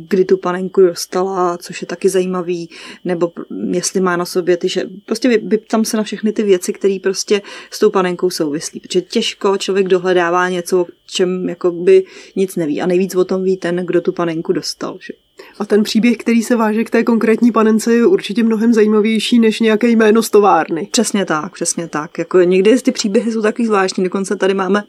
kdy 0.10 0.26
tu 0.26 0.38
panenku 0.38 0.82
dostala, 0.82 1.58
což 1.58 1.82
je 1.82 1.88
taky 1.88 2.10
zajímavý, 2.10 2.70
nebo 3.06 3.32
jestli 3.72 4.02
má 4.02 4.18
na 4.18 4.26
sobě 4.26 4.58
ty, 4.58 4.70
že 4.70 4.84
prostě 5.06 5.42
tam 5.70 5.86
se 5.86 5.98
na 5.98 6.04
všechny 6.04 6.32
ty 6.32 6.44
věci, 6.44 6.74
které 6.74 6.98
prostě 7.04 7.42
s 7.72 7.80
tou 7.80 7.90
panenkou 7.90 8.30
souvislí, 8.30 8.80
protože 8.80 9.02
těžko 9.02 9.58
člověk 9.58 9.88
dohledává 9.88 10.50
něco, 10.50 10.82
o 10.82 10.88
čem 11.06 11.50
jakoby 11.50 12.04
nic 12.36 12.56
neví 12.56 12.82
a 12.82 12.86
nejvíc 12.86 13.16
o 13.16 13.26
tom 13.26 13.44
ví 13.44 13.58
ten, 13.58 13.76
kdo 13.76 14.02
tu 14.02 14.12
panenku 14.12 14.54
dostal. 14.54 14.98
Že? 15.02 15.14
A 15.60 15.66
ten 15.66 15.84
příběh, 15.84 16.18
který 16.18 16.44
se 16.44 16.56
váže 16.56 16.84
k 16.84 16.90
té 16.90 17.04
konkrétní 17.04 17.52
panence, 17.52 17.94
je 17.94 18.06
určitě 18.06 18.44
mnohem 18.44 18.74
zajímavější 18.74 19.40
než 19.40 19.60
nějaké 19.60 19.88
jméno 19.88 20.24
z 20.24 20.30
továrny. 20.30 20.88
Přesně 20.92 21.26
tak, 21.26 21.54
přesně 21.54 21.88
tak. 21.88 22.18
Jako 22.18 22.40
někdy 22.40 22.82
ty 22.82 22.92
příběhy 22.92 23.32
jsou 23.32 23.42
takový 23.42 23.66
zvláštní, 23.66 24.04
dokonce 24.04 24.36
tady 24.36 24.54
máme 24.54 24.84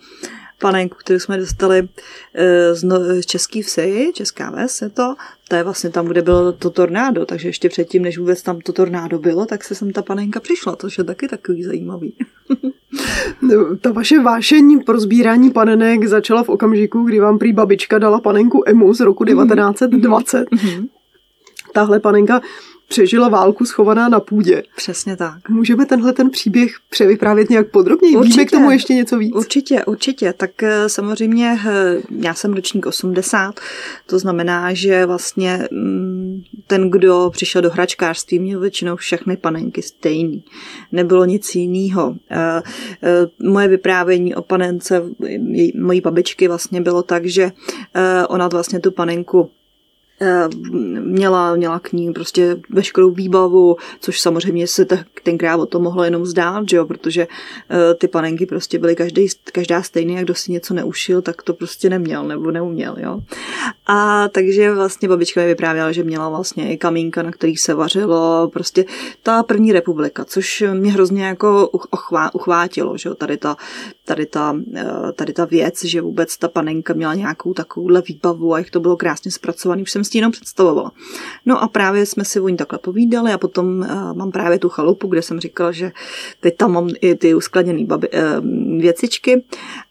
panenku, 0.61 0.97
kterou 0.99 1.19
jsme 1.19 1.37
dostali 1.37 1.89
eh, 2.35 2.75
z, 2.75 2.83
no, 2.83 2.99
z 2.99 3.27
Český 3.27 3.63
vsi, 3.63 4.11
Česká 4.15 4.51
ves 4.51 4.83
je 4.83 4.89
to, 4.89 5.15
to 5.49 5.57
je 5.57 5.63
vlastně 5.63 5.91
tam, 5.91 6.07
kde 6.07 6.23
bylo 6.23 6.53
to 6.53 6.71
tornádo, 6.71 7.27
takže 7.27 7.49
ještě 7.49 7.69
předtím, 7.69 8.03
než 8.03 8.19
vůbec 8.19 8.43
tam 8.43 8.61
to 8.61 8.73
tornádo 8.73 9.19
bylo, 9.19 9.47
tak 9.47 9.65
se 9.65 9.75
sem 9.75 9.93
ta 9.93 10.03
panenka 10.03 10.41
přišla, 10.41 10.77
což 10.77 10.99
je 10.99 11.05
taky 11.05 11.29
takový 11.29 11.65
zajímavý. 11.65 12.15
No, 13.43 13.77
ta 13.77 13.93
vaše 13.93 14.23
vášení 14.23 14.81
pro 14.81 15.01
sbírání 15.01 15.51
panenek 15.51 16.07
začala 16.07 16.43
v 16.43 16.49
okamžiku, 16.49 17.03
kdy 17.03 17.21
vám 17.21 17.39
prý 17.39 17.53
babička 17.53 17.99
dala 17.99 18.21
panenku 18.21 18.63
Emu 18.67 18.95
z 18.95 19.01
roku 19.01 19.25
1920. 19.25 20.51
Mm-hmm. 20.51 20.89
Tahle 21.73 22.01
panenka 22.01 22.41
přežila 22.88 23.28
válku 23.28 23.64
schovaná 23.64 24.09
na 24.09 24.21
půdě. 24.21 24.62
Přesně 24.76 25.16
tak. 25.16 25.49
Můžeme 25.49 25.87
tenhle 25.87 26.12
ten 26.12 26.31
příběh 26.31 26.73
převyprávět 26.90 27.50
nějak 27.50 27.71
podrobněji? 27.71 28.16
Určitě. 28.16 28.35
Víme 28.35 28.45
k 28.45 28.50
tomu 28.50 28.71
ještě 28.71 28.95
něco 28.95 29.19
víc? 29.19 29.35
Určitě, 29.35 29.85
určitě. 29.85 30.33
Tak 30.33 30.62
eh, 30.62 30.88
samozřejmě 30.88 31.59
eh, 31.66 32.02
já 32.21 32.35
jsem 32.35 32.52
ročník 32.52 32.87
80, 32.87 33.61
to 34.07 34.19
znamená, 34.19 34.75
že 34.75 35.07
vlastně 35.07 35.69
mm, 35.71 36.43
ten, 36.66 36.90
kdo 36.90 37.31
přišel 37.33 37.62
do 37.62 37.71
hračkářství, 37.71 38.38
měl 38.38 38.61
většinou 38.61 38.97
všechny 38.97 39.37
panenky 39.37 39.83
stejný. 39.83 40.45
Nebylo 40.93 41.25
nic 41.25 41.55
jiného. 41.55 42.14
Eh, 42.31 42.62
moje 43.43 43.69
vyprávění 43.69 44.35
o 44.35 44.43
panence 44.43 45.02
mojí 45.75 46.00
babičky 46.00 46.49
vlastně 46.49 46.81
bylo 46.81 47.02
tak, 47.02 47.26
že 47.26 47.52
ona 48.28 48.49
vlastně 48.49 48.81
tu 48.81 48.90
panenku 48.90 49.50
měla, 51.00 51.56
měla 51.56 51.78
k 51.78 51.92
ní 51.92 52.12
prostě 52.12 52.56
veškerou 52.70 53.11
výbavu, 53.11 53.76
což 54.00 54.20
samozřejmě 54.20 54.66
se 54.66 54.87
tenkrát 55.23 55.56
o 55.56 55.66
to 55.66 55.80
mohlo 55.80 56.04
jenom 56.04 56.26
zdát, 56.26 56.68
že 56.68 56.76
jo, 56.76 56.87
protože 56.87 57.26
eh, 57.70 57.94
ty 57.94 58.08
panenky 58.08 58.46
prostě 58.46 58.78
byly 58.78 58.96
každý, 58.96 59.26
každá 59.52 59.82
stejný, 59.82 60.14
jak 60.14 60.25
kdo 60.25 60.35
si 60.35 60.52
něco 60.52 60.75
neušil, 60.75 61.23
tak 61.23 61.42
to 61.42 61.54
prostě 61.54 61.90
neměl 61.90 62.25
nebo 62.25 62.50
neuměl, 62.50 62.96
jo. 62.99 63.20
A 63.87 64.28
takže 64.28 64.75
vlastně 64.75 65.08
babička 65.08 65.40
mi 65.40 65.46
vyprávěla, 65.46 65.92
že 65.92 66.02
měla 66.02 66.28
vlastně 66.28 66.73
i 66.73 66.76
kamínka, 66.76 67.23
na 67.23 67.30
který 67.30 67.56
se 67.56 67.75
vařilo, 67.75 68.50
prostě 68.52 68.85
ta 69.23 69.42
první 69.42 69.73
republika, 69.73 70.25
což 70.25 70.64
mě 70.73 70.92
hrozně 70.92 71.25
jako 71.25 71.68
uchvá, 71.68 72.35
uchvátilo, 72.35 72.96
že 72.96 73.08
jo, 73.08 73.14
tady 73.14 73.37
ta, 73.37 73.56
tady 74.04 74.26
ta, 74.26 74.56
eh, 74.75 75.12
tady 75.12 75.32
ta 75.32 75.44
věc, 75.44 75.85
že 75.85 76.00
vůbec 76.00 76.37
ta 76.37 76.49
panenka 76.49 76.94
měla 76.94 77.14
nějakou 77.14 77.54
takovouhle 77.54 78.02
výbavu 78.02 78.54
a 78.54 78.58
jak 78.58 78.70
to 78.70 78.80
bylo 78.80 78.96
krásně 78.96 79.30
zpracovaný, 79.30 79.82
už 79.82 79.90
jsem 79.90 80.04
si 80.07 80.19
jenom 80.19 80.33
představovala. 80.33 80.93
No 81.47 81.63
a 81.63 81.69
právě 81.69 82.07
jsme 82.07 82.25
si 82.25 82.41
o 82.41 82.49
ní 82.49 82.57
takhle 82.57 82.79
povídali 82.79 83.33
a 83.33 83.39
potom 83.39 83.67
uh, 83.79 84.15
mám 84.15 84.31
právě 84.31 84.59
tu 84.59 84.69
chalupu, 84.69 85.09
kde 85.09 85.23
jsem 85.23 85.41
říkala, 85.41 85.73
že 85.73 85.93
teď 86.41 86.57
tam 86.57 86.73
mám 86.73 86.89
i 87.01 87.15
ty 87.15 87.35
uskladněné 87.35 87.81
uh, 87.81 88.01
věcičky 88.81 89.45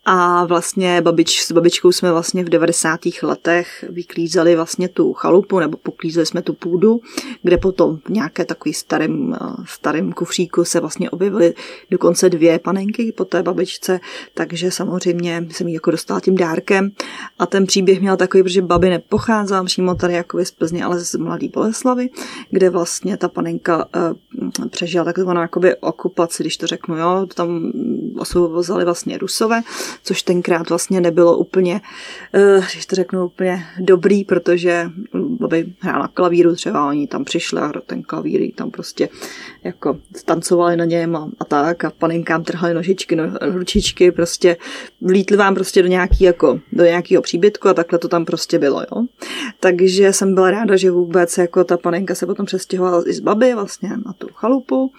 a 0.06 0.46
vlastně 0.46 1.02
babič, 1.02 1.42
s 1.42 1.52
babičkou 1.52 1.92
jsme 1.92 2.12
vlastně 2.12 2.44
v 2.44 2.50
90. 2.50 3.00
letech 3.24 3.86
vyklízeli 3.90 4.56
vlastně 4.56 4.90
tu 4.90 5.14
chalupu, 5.14 5.60
nebo 5.60 5.78
poklízeli 5.78 6.26
jsme 6.26 6.42
tu 6.42 6.54
půdu, 6.54 7.02
kde 7.44 7.58
potom 7.58 7.98
v 7.98 8.10
nějaké 8.10 8.46
takový 8.46 8.74
starým, 8.74 9.34
eh, 9.34 9.64
starým 9.66 10.14
kufříku 10.14 10.66
se 10.66 10.80
vlastně 10.80 11.10
objevily 11.10 11.54
dokonce 11.92 12.30
dvě 12.30 12.60
panenky 12.60 13.12
po 13.12 13.26
té 13.26 13.44
babičce, 13.44 14.00
takže 14.34 14.72
samozřejmě 14.72 15.48
jsem 15.52 15.68
ji 15.68 15.74
jako 15.74 15.92
dostala 15.92 16.20
tím 16.20 16.36
dárkem 16.36 16.92
a 17.40 17.46
ten 17.46 17.66
příběh 17.66 18.02
měl 18.02 18.18
takový, 18.18 18.44
protože 18.44 18.62
babi 18.62 18.90
nepocházela 18.90 19.64
přímo 19.64 19.96
tady 19.96 20.14
jako 20.14 20.46
z 20.46 20.52
Plzně, 20.52 20.86
ale 20.86 21.00
z 21.00 21.16
Mladý 21.16 21.48
Boleslavy, 21.48 22.10
kde 22.50 22.70
vlastně 22.70 23.18
ta 23.18 23.30
panenka 23.30 23.86
uh, 23.96 24.68
přežila 24.70 25.06
takzvanou 25.06 25.42
jakoby 25.42 25.76
okupaci, 25.76 26.44
když 26.44 26.58
to 26.58 26.68
řeknu, 26.68 26.98
jo, 26.98 27.28
tam 27.36 27.72
osvobozali 28.18 28.86
vlastně 28.86 29.18
Rusové, 29.18 29.62
což 30.04 30.24
tenkrát 30.24 30.70
vlastně 30.70 31.02
nebylo 31.02 31.38
úplně, 31.38 31.82
uh, 32.58 32.66
když 32.74 32.86
to 32.86 32.96
řeknu, 32.96 33.26
úplně 33.26 33.66
dobrý, 33.80 34.24
protože 34.24 34.90
aby 35.44 35.66
hrál 35.80 36.02
na 36.02 36.08
klavíru 36.08 36.56
třeba, 36.56 36.88
oni 36.88 37.08
tam 37.08 37.24
přišli 37.24 37.62
a 37.62 37.72
ten 37.86 38.04
klavír 38.04 38.52
tam 38.56 38.72
prostě 38.72 39.10
jako 39.64 39.98
tancovali 40.26 40.76
na 40.76 40.86
něm 40.86 41.16
a, 41.16 41.30
a 41.40 41.46
tak 41.46 41.86
a 41.86 41.92
panenkám 41.92 42.44
trhali 42.44 42.74
nožičky, 42.74 43.16
no, 43.16 43.24
ručičky, 43.42 44.12
prostě 44.12 44.58
vlítli 45.02 45.38
vám 45.38 45.56
prostě 45.56 45.82
do 45.82 45.88
nějaký 45.88 46.24
jako, 46.24 46.60
do 46.74 46.84
nějakého 46.84 47.22
příbytku 47.22 47.70
a 47.70 47.74
takhle 47.74 48.00
to 48.00 48.08
tam 48.08 48.26
prostě 48.26 48.60
bylo, 48.60 48.82
jo. 48.82 49.06
Takže 49.60 50.14
jsem 50.14 50.36
byla 50.36 50.52
ráda, 50.52 50.76
že 50.76 50.92
vůbec 50.92 51.38
jako 51.38 51.64
ta 51.64 51.78
panenka 51.78 52.16
se 52.16 52.26
potom 52.26 52.46
přestěhovala 52.46 53.04
i 53.08 53.14
z 53.14 53.20
baby 53.20 53.54
vlastně 53.54 53.90
na 54.06 54.14
tu 54.14 54.28
chalupu 54.34 54.92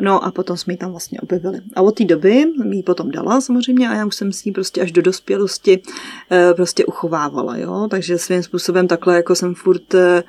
No 0.00 0.24
a 0.24 0.30
potom 0.30 0.56
jsme 0.56 0.72
ji 0.72 0.76
tam 0.76 0.90
vlastně 0.90 1.20
objevili. 1.20 1.60
A 1.76 1.82
od 1.82 1.94
té 1.94 2.04
doby 2.04 2.44
mi 2.64 2.76
ji 2.76 2.82
potom 2.82 3.10
dala 3.10 3.40
samozřejmě 3.40 3.88
a 3.88 3.94
já 3.94 4.06
už 4.06 4.14
jsem 4.14 4.32
s 4.32 4.44
ní 4.44 4.52
prostě 4.52 4.80
až 4.80 4.92
do 4.92 5.02
dospělosti 5.02 5.82
eh, 6.30 6.54
prostě 6.54 6.84
uchovávala, 6.84 7.56
jo. 7.56 7.88
Takže 7.90 8.18
svým 8.18 8.42
způsobem 8.42 8.88
takhle 8.88 9.16
jako 9.16 9.34
jsem 9.34 9.54
furt 9.54 9.94
eh, 9.94 10.22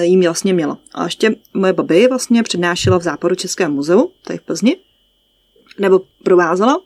jí 0.00 0.24
vlastně 0.24 0.54
měla. 0.54 0.78
A 0.94 1.04
ještě 1.04 1.34
moje 1.54 1.72
babi 1.72 2.08
vlastně 2.08 2.42
přednášela 2.42 2.98
v 2.98 3.02
Západu 3.02 3.34
Českém 3.34 3.72
muzeu, 3.72 4.10
tady 4.24 4.38
v 4.38 4.42
Plzni, 4.42 4.76
nebo 5.78 6.00
provázela, 6.24 6.80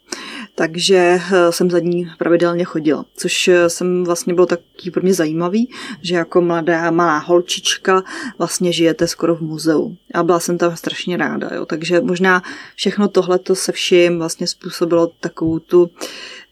takže 0.62 0.97
eh, 0.97 1.52
jsem 1.52 1.71
za 1.71 1.78
ní 1.78 2.11
pravidelně 2.19 2.64
chodila, 2.64 3.04
což 3.16 3.49
eh, 3.49 3.71
jsem 3.71 4.04
vlastně 4.04 4.35
bylo 4.35 4.47
taky 4.47 4.90
pro 4.90 5.02
mě 5.02 5.14
zajímavý, 5.14 5.71
že 6.02 6.14
jako 6.14 6.40
mladá 6.40 6.90
malá 6.90 7.19
holčička 7.19 8.02
vlastně 8.38 8.73
žijete 8.73 9.07
skoro 9.07 9.37
v 9.37 9.40
muzeu. 9.40 9.97
A 10.14 10.23
byla 10.23 10.40
jsem 10.40 10.59
tam 10.59 10.76
strašně 10.76 11.16
ráda, 11.16 11.50
jo. 11.54 11.66
takže 11.66 12.00
možná 12.00 12.42
všechno 12.75 13.09
tohleto 13.09 13.54
se 13.54 13.73
vším 13.73 14.19
vlastně 14.19 14.47
způsobilo 14.47 15.11
takovou 15.21 15.59
tu, 15.59 15.90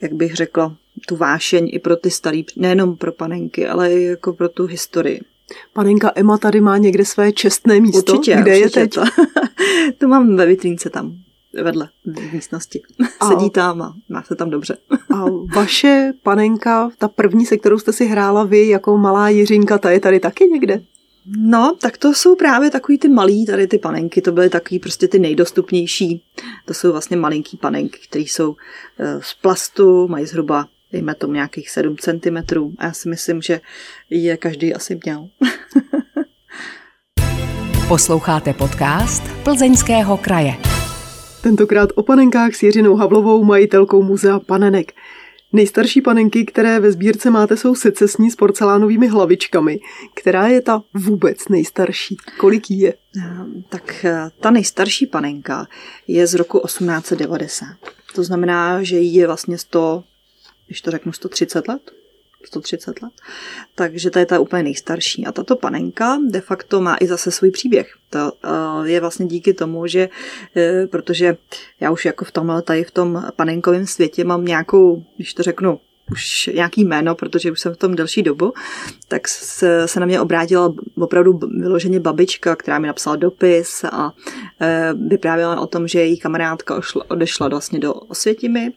jak 0.01 0.13
bych 0.13 0.35
řekla, 0.35 0.77
tu 1.07 1.17
vášeň 1.17 1.71
i 1.73 1.79
pro 1.79 1.97
ty 1.97 2.11
starý, 2.11 2.45
nejenom 2.57 2.97
pro 2.97 3.13
panenky, 3.13 3.69
ale 3.69 3.93
i 3.93 4.03
jako 4.03 4.33
pro 4.33 4.49
tu 4.49 4.67
historii. 4.67 5.21
Panenka 5.73 6.13
Emma 6.15 6.39
tady 6.39 6.61
má 6.61 6.79
někde 6.79 7.05
své 7.05 7.33
čestné 7.33 7.81
místo. 7.81 8.13
Určitě, 8.13 8.37
Kde 8.43 8.59
určitě 8.59 8.81
je 8.81 8.87
teď? 8.89 8.95
To, 8.95 9.05
to 9.99 10.09
mám 10.09 10.37
ve 10.37 10.47
vitrínce 10.47 10.91
tam 10.91 11.17
vedle 11.53 11.89
v 12.05 12.33
místnosti. 12.33 12.83
A, 13.21 13.29
Sedí 13.29 13.51
tam 13.51 13.83
a 13.83 13.95
má 14.09 14.23
se 14.23 14.35
tam 14.35 14.51
dobře. 14.51 14.77
A 15.15 15.25
vaše 15.55 16.13
panenka, 16.23 16.91
ta 16.99 17.09
první, 17.09 17.47
se 17.47 17.57
kterou 17.57 17.79
jste 17.79 17.93
si 17.93 18.07
hrála 18.07 18.45
vy 18.45 18.69
jako 18.69 18.99
malá 18.99 19.29
Jiřinka, 19.29 19.79
ta 19.79 19.91
je 19.91 20.01
tady 20.01 20.21
taky 20.21 20.45
někde? 20.45 20.83
No, 21.39 21.77
tak 21.81 21.99
to 21.99 22.15
jsou 22.15 22.37
právě 22.37 22.71
takový 22.71 22.99
ty 22.99 23.09
malý, 23.09 23.47
tady 23.47 23.67
ty 23.67 23.79
panenky, 23.79 24.23
to 24.23 24.33
byly 24.33 24.51
takový 24.51 24.79
prostě 24.79 25.09
ty 25.09 25.19
nejdostupnější. 25.19 26.25
To 26.65 26.75
jsou 26.75 26.93
vlastně 26.93 27.17
malinký 27.17 27.57
panenky, 27.57 27.99
které 28.09 28.25
jsou 28.25 28.57
eh, 28.99 29.19
z 29.23 29.35
plastu, 29.35 30.09
mají 30.09 30.27
zhruba, 30.27 30.67
dejme 30.93 31.15
tomu 31.15 31.33
nějakých 31.33 31.71
7 31.71 31.97
cm 31.97 32.37
a 32.79 32.85
já 32.85 32.93
si 32.93 33.09
myslím, 33.09 33.43
že 33.43 33.61
je 34.11 34.37
každý 34.37 34.75
asi 34.75 35.01
měl. 35.05 35.29
Posloucháte 37.89 38.53
podcast 38.53 39.23
Plzeňského 39.45 40.17
kraje. 40.17 40.57
Tentokrát 41.43 41.91
o 41.95 42.03
panenkách 42.03 42.55
s 42.55 42.63
Jiřinou 42.63 42.97
Havlovou, 42.97 43.45
majitelkou 43.45 44.03
muzea 44.03 44.39
panenek. 44.39 44.93
Nejstarší 45.53 46.01
panenky, 46.01 46.45
které 46.45 46.81
ve 46.81 46.93
sbírce 46.93 47.31
máte, 47.31 47.57
jsou 47.57 47.75
secesní 47.75 48.31
s 48.31 48.37
porcelánovými 48.37 49.09
hlavičkami. 49.09 49.81
Která 50.15 50.47
je 50.47 50.61
ta 50.61 50.83
vůbec 50.95 51.49
nejstarší? 51.49 52.17
Kolik 52.39 52.71
je? 52.71 52.95
Tak 53.69 54.05
eh, 54.05 54.31
ta 54.41 54.51
nejstarší 54.51 55.07
panenka 55.07 55.67
je 56.07 56.27
z 56.27 56.35
roku 56.35 56.61
1890. 56.67 57.67
To 58.15 58.25
znamená, 58.25 58.83
že 58.83 58.99
jí 58.99 59.15
je 59.15 59.27
vlastně 59.27 59.59
100, 59.59 60.05
když 60.67 60.81
to 60.81 60.91
řeknu 60.91 61.13
130 61.13 61.69
let. 61.69 61.91
130 62.45 63.03
let. 63.03 63.13
Takže 63.75 64.11
to 64.11 64.19
je 64.19 64.27
ta 64.27 64.41
úplně 64.41 64.63
nejstarší. 64.63 65.27
A 65.27 65.33
tato 65.33 65.57
panenka 65.57 66.19
de 66.29 66.41
facto 66.41 66.81
má 66.81 66.97
i 67.01 67.07
zase 67.07 67.31
svůj 67.31 67.51
příběh. 67.51 67.95
To 68.11 68.33
eh, 68.45 68.89
je 68.89 69.01
vlastně 69.01 69.27
díky 69.27 69.55
tomu, 69.55 69.87
že 69.87 70.09
eh, 70.57 70.87
protože 70.87 71.37
já 71.81 71.91
už 71.91 72.05
jako 72.05 72.25
v 72.25 72.33
tomhle 72.33 72.63
tady 72.63 72.85
v 72.85 72.91
tom 72.91 73.25
panenkovém 73.37 73.87
světě 73.87 74.25
mám 74.25 74.45
nějakou, 74.45 75.05
když 75.17 75.35
to 75.35 75.43
řeknu, 75.43 75.81
už 76.13 76.51
nějaký 76.55 76.85
jméno, 76.85 77.15
protože 77.15 77.53
už 77.53 77.61
jsem 77.61 77.75
v 77.75 77.77
tom 77.77 77.95
delší 77.95 78.23
dobu, 78.23 78.53
tak 79.09 79.29
se, 79.29 79.89
se 79.89 80.01
na 80.01 80.07
mě 80.07 80.21
obrátila 80.21 80.75
opravdu 80.97 81.41
vyloženě 81.61 82.01
babička, 82.01 82.57
která 82.57 82.79
mi 82.79 82.87
napsala 82.87 83.17
dopis 83.17 83.85
a 83.85 84.13
e, 84.61 84.95
vyprávěla 85.09 85.61
o 85.61 85.67
tom, 85.67 85.89
že 85.89 86.01
její 86.01 86.19
kamarádka 86.19 86.77
ošla, 86.77 87.11
odešla 87.11 87.49
vlastně 87.49 87.79
do 87.79 87.95
Osvětimi 87.95 88.61
e, 88.67 88.73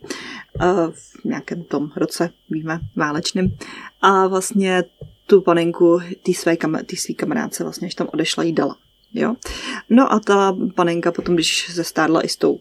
v 0.92 1.26
nějakém 1.26 1.64
tom 1.64 1.92
roce, 1.96 2.30
víme, 2.50 2.80
válečným. 2.96 3.58
A 4.02 4.28
vlastně 4.28 4.84
tu 5.26 5.42
panenku 5.42 6.00
té 6.24 6.34
své, 6.34 6.58
své 6.96 7.14
kamarádce 7.14 7.64
vlastně, 7.64 7.86
když 7.86 7.96
tam 7.96 8.10
odešla, 8.14 8.44
jí 8.44 8.54
dala. 8.54 8.76
Jo? 9.14 9.36
No 9.90 10.14
a 10.14 10.20
ta 10.20 10.58
panenka 10.76 11.12
potom, 11.12 11.36
když 11.36 11.74
se 11.74 11.84
stárla 11.84 12.22
i 12.22 12.30
s 12.30 12.36
tou 12.36 12.60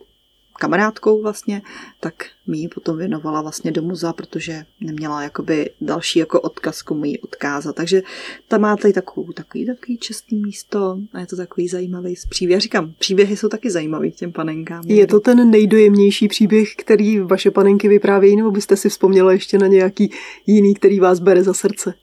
kamarádkou 0.63 1.23
vlastně, 1.23 1.63
tak 2.01 2.15
mi 2.47 2.59
ji 2.59 2.69
potom 2.69 2.99
věnovala 2.99 3.43
vlastně 3.43 3.73
do 3.73 3.83
muzea, 3.83 4.13
protože 4.13 4.65
neměla 4.81 5.23
jakoby 5.23 5.71
další 5.81 6.19
jako 6.19 6.41
odkaz, 6.41 6.83
komu 6.83 7.05
ji 7.05 7.19
odkázat. 7.19 7.77
Takže 7.77 8.03
ta 8.49 8.59
má 8.59 8.77
tady 8.77 8.93
takovou, 8.93 9.33
takový, 9.33 9.67
takový 9.67 9.99
čestný 9.99 10.39
místo 10.39 10.99
a 11.13 11.21
je 11.21 11.27
to 11.27 11.37
takový 11.37 11.69
zajímavý 11.69 12.15
příběh. 12.29 12.55
Já 12.55 12.61
říkám, 12.61 12.93
příběhy 12.99 13.37
jsou 13.37 13.49
taky 13.49 13.71
zajímavý 13.71 14.13
těm 14.13 14.33
panenkám. 14.33 14.85
Je 14.87 15.07
to 15.07 15.21
ten 15.21 15.51
nejdojemnější 15.51 16.29
příběh, 16.29 16.75
který 16.77 17.19
vaše 17.19 17.51
panenky 17.51 17.89
vyprávějí, 17.89 18.37
nebo 18.37 18.51
byste 18.51 18.77
si 18.77 18.89
vzpomněla 18.89 19.33
ještě 19.33 19.59
na 19.59 19.67
nějaký 19.67 20.11
jiný, 20.47 20.75
který 20.75 21.01
vás 21.01 21.21
bere 21.21 21.43
za 21.43 21.55
srdce? 21.55 21.95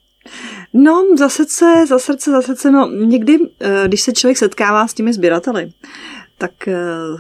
No, 0.74 1.06
za 1.18 1.30
srdce, 1.30 1.86
za 1.88 2.00
srdce, 2.00 2.32
za 2.32 2.42
srdce, 2.42 2.72
no 2.72 2.92
někdy, 2.92 3.40
eh, 3.60 3.84
když 3.88 4.02
se 4.02 4.14
člověk 4.14 4.38
setkává 4.38 4.88
s 4.88 4.94
těmi 4.94 5.14
sběrateli, 5.14 5.72
tak 6.40 6.68
eh, 6.68 6.76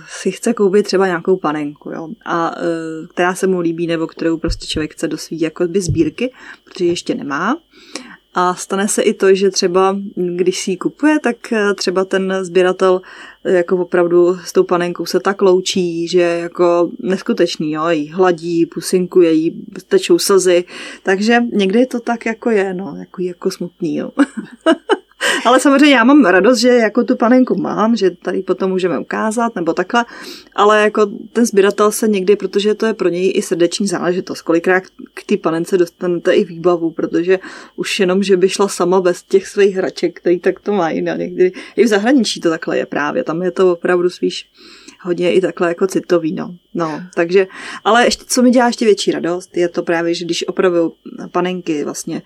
si 0.08 0.32
chce 0.32 0.54
koupit 0.54 0.84
třeba 0.84 1.08
nějakou 1.08 1.38
panenku, 1.38 1.92
jo, 1.92 2.10
a 2.26 2.56
eh, 2.58 3.08
která 3.08 3.36
se 3.36 3.48
mu 3.48 3.60
líbí, 3.60 3.88
nebo 3.88 4.08
kterou 4.08 4.38
prostě 4.38 4.66
člověk 4.66 4.94
chce 4.94 5.08
do 5.08 5.18
svý 5.18 5.42
jako 5.42 5.68
by 5.68 5.82
sbírky, 5.82 6.34
protože 6.64 6.86
ještě 6.86 7.16
nemá. 7.16 7.58
A 8.34 8.56
stane 8.56 8.88
se 8.88 9.02
i 9.02 9.14
to, 9.14 9.36
že 9.36 9.50
třeba, 9.50 9.98
když 10.16 10.60
si 10.60 10.72
ji 10.72 10.78
kupuje, 10.78 11.20
tak 11.20 11.54
eh, 11.54 11.74
třeba 11.74 12.06
ten 12.06 12.34
sběratel 12.42 13.02
jako 13.44 13.78
opravdu 13.78 14.38
s 14.44 14.54
tou 14.54 14.64
panenkou 14.64 15.06
se 15.06 15.20
tak 15.20 15.42
loučí, 15.42 16.08
že 16.08 16.22
jako 16.22 16.92
neskutečný, 17.00 17.72
jo, 17.72 17.90
jí 17.90 18.10
hladí, 18.10 18.66
pusinkuje 18.66 19.32
jí, 19.34 19.66
tečou 19.88 20.20
slzy, 20.20 20.64
takže 21.04 21.42
někdy 21.54 21.86
to 21.86 22.00
tak 22.00 22.26
jako 22.26 22.50
je, 22.50 22.74
no, 22.74 22.96
jako, 23.00 23.22
jako 23.22 23.52
smutný, 23.52 23.96
jo. 23.96 24.12
Ale 25.46 25.60
samozřejmě 25.60 25.96
já 25.96 26.04
mám 26.04 26.26
radost, 26.26 26.58
že 26.58 26.70
jako 26.70 27.04
tu 27.04 27.16
panenku 27.16 27.62
mám, 27.62 27.96
že 27.96 28.10
tady 28.12 28.42
potom 28.42 28.72
můžeme 28.72 29.00
ukázat 29.00 29.56
nebo 29.56 29.74
takhle, 29.74 30.06
ale 30.56 30.82
jako 30.82 31.06
ten 31.34 31.46
sběratel 31.46 31.92
se 31.92 32.08
někdy, 32.08 32.36
protože 32.36 32.76
to 32.76 32.86
je 32.86 32.94
pro 32.94 33.10
něj 33.10 33.32
i 33.36 33.42
srdeční 33.42 33.88
záležitost, 33.88 34.42
kolikrát 34.42 34.84
k 35.14 35.24
té 35.24 35.38
panence 35.38 35.78
dostanete 35.78 36.34
i 36.34 36.44
výbavu, 36.44 36.92
protože 36.92 37.40
už 37.76 38.00
jenom, 38.00 38.24
že 38.24 38.38
by 38.38 38.50
šla 38.50 38.68
sama 38.68 39.02
bez 39.02 39.24
těch 39.24 39.48
svých 39.48 39.76
hraček, 39.76 40.20
který 40.20 40.40
tak 40.40 40.60
to 40.60 40.72
mají, 40.72 41.02
no, 41.02 41.16
někdy 41.16 41.52
i 41.76 41.84
v 41.84 41.88
zahraničí 41.88 42.40
to 42.40 42.50
takhle 42.50 42.78
je 42.78 42.86
právě, 42.86 43.24
tam 43.24 43.44
je 43.44 43.52
to 43.52 43.74
opravdu 43.74 44.10
spíš 44.10 44.50
hodně 45.02 45.34
i 45.34 45.42
takhle 45.42 45.68
jako 45.68 45.88
citový, 45.88 46.34
no. 46.34 46.56
no. 46.74 47.02
takže, 47.16 47.48
ale 47.84 48.06
ještě, 48.06 48.26
co 48.28 48.42
mi 48.42 48.52
dělá 48.52 48.68
ještě 48.68 48.86
větší 48.86 49.12
radost, 49.12 49.58
je 49.58 49.70
to 49.70 49.84
právě, 49.84 50.14
že 50.14 50.26
když 50.26 50.48
opravuju 50.48 50.94
panenky 51.32 51.84
vlastně 51.84 52.22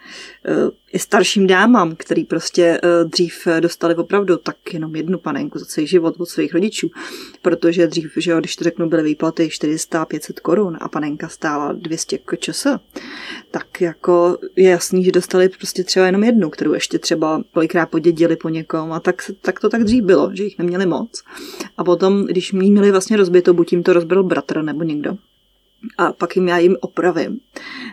uh, 0.65 0.69
i 0.93 0.99
starším 0.99 1.47
dámám, 1.47 1.95
který 1.95 2.23
prostě 2.23 2.81
uh, 2.83 3.09
dřív 3.09 3.47
dostali 3.59 3.95
opravdu 3.95 4.37
tak 4.37 4.73
jenom 4.73 4.95
jednu 4.95 5.17
panenku 5.17 5.59
za 5.59 5.65
celý 5.65 5.87
život 5.87 6.15
od 6.17 6.25
svých 6.25 6.53
rodičů, 6.53 6.89
protože 7.41 7.87
dřív, 7.87 8.13
že 8.17 8.31
jo, 8.31 8.39
když 8.39 8.55
to 8.55 8.63
řeknu, 8.63 8.89
byly 8.89 9.03
výplaty 9.03 9.47
400-500 9.47 10.33
korun 10.41 10.77
a 10.81 10.87
panenka 10.87 11.29
stála 11.29 11.73
200 11.73 12.17
kčs, 12.17 12.67
tak 13.51 13.81
jako 13.81 14.37
je 14.55 14.69
jasný, 14.69 15.03
že 15.03 15.11
dostali 15.11 15.49
prostě 15.49 15.83
třeba 15.83 16.05
jenom 16.05 16.23
jednu, 16.23 16.49
kterou 16.49 16.73
ještě 16.73 16.99
třeba 16.99 17.43
kolikrát 17.53 17.85
podědili 17.85 18.35
po 18.35 18.49
někom 18.49 18.91
a 18.91 18.99
tak, 18.99 19.31
tak 19.41 19.59
to 19.59 19.69
tak 19.69 19.83
dřív 19.83 20.03
bylo, 20.03 20.31
že 20.33 20.43
jich 20.43 20.57
neměli 20.57 20.85
moc. 20.85 21.23
A 21.77 21.83
potom, 21.83 22.25
když 22.25 22.51
mi 22.63 22.71
měli 22.71 22.91
vlastně 22.91 23.17
rozbito, 23.17 23.53
buď 23.53 23.71
jim 23.71 23.83
to 23.83 23.93
rozbil 23.93 24.23
bratr 24.23 24.61
nebo 24.61 24.83
někdo, 24.83 25.17
a 25.97 26.13
pak 26.13 26.35
jim 26.35 26.47
já 26.47 26.57
jim 26.57 26.77
opravím, 26.81 27.39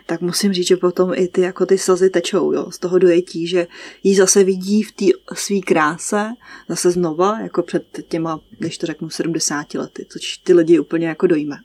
tak 0.06 0.20
musím 0.20 0.52
říct, 0.52 0.66
že 0.66 0.76
potom 0.76 1.12
i 1.14 1.28
ty 1.28 1.40
jako 1.40 1.66
ty 1.66 1.78
slzy 1.78 2.10
tečou 2.10 2.52
jo, 2.52 2.70
z 2.70 2.78
toho 2.78 2.98
dojetí, 2.98 3.46
že 3.46 3.66
jí 4.02 4.14
zase 4.14 4.44
vidí 4.44 4.82
v 4.82 4.92
té 4.92 5.04
své 5.34 5.58
kráse 5.60 6.28
zase 6.68 6.90
znova, 6.90 7.40
jako 7.40 7.62
před 7.62 7.84
těma, 8.08 8.40
když 8.58 8.78
to 8.78 8.86
řeknu, 8.86 9.10
70 9.10 9.74
lety, 9.74 10.06
což 10.08 10.36
ty 10.36 10.52
lidi 10.52 10.78
úplně 10.78 11.08
jako 11.08 11.26
dojme. 11.26 11.56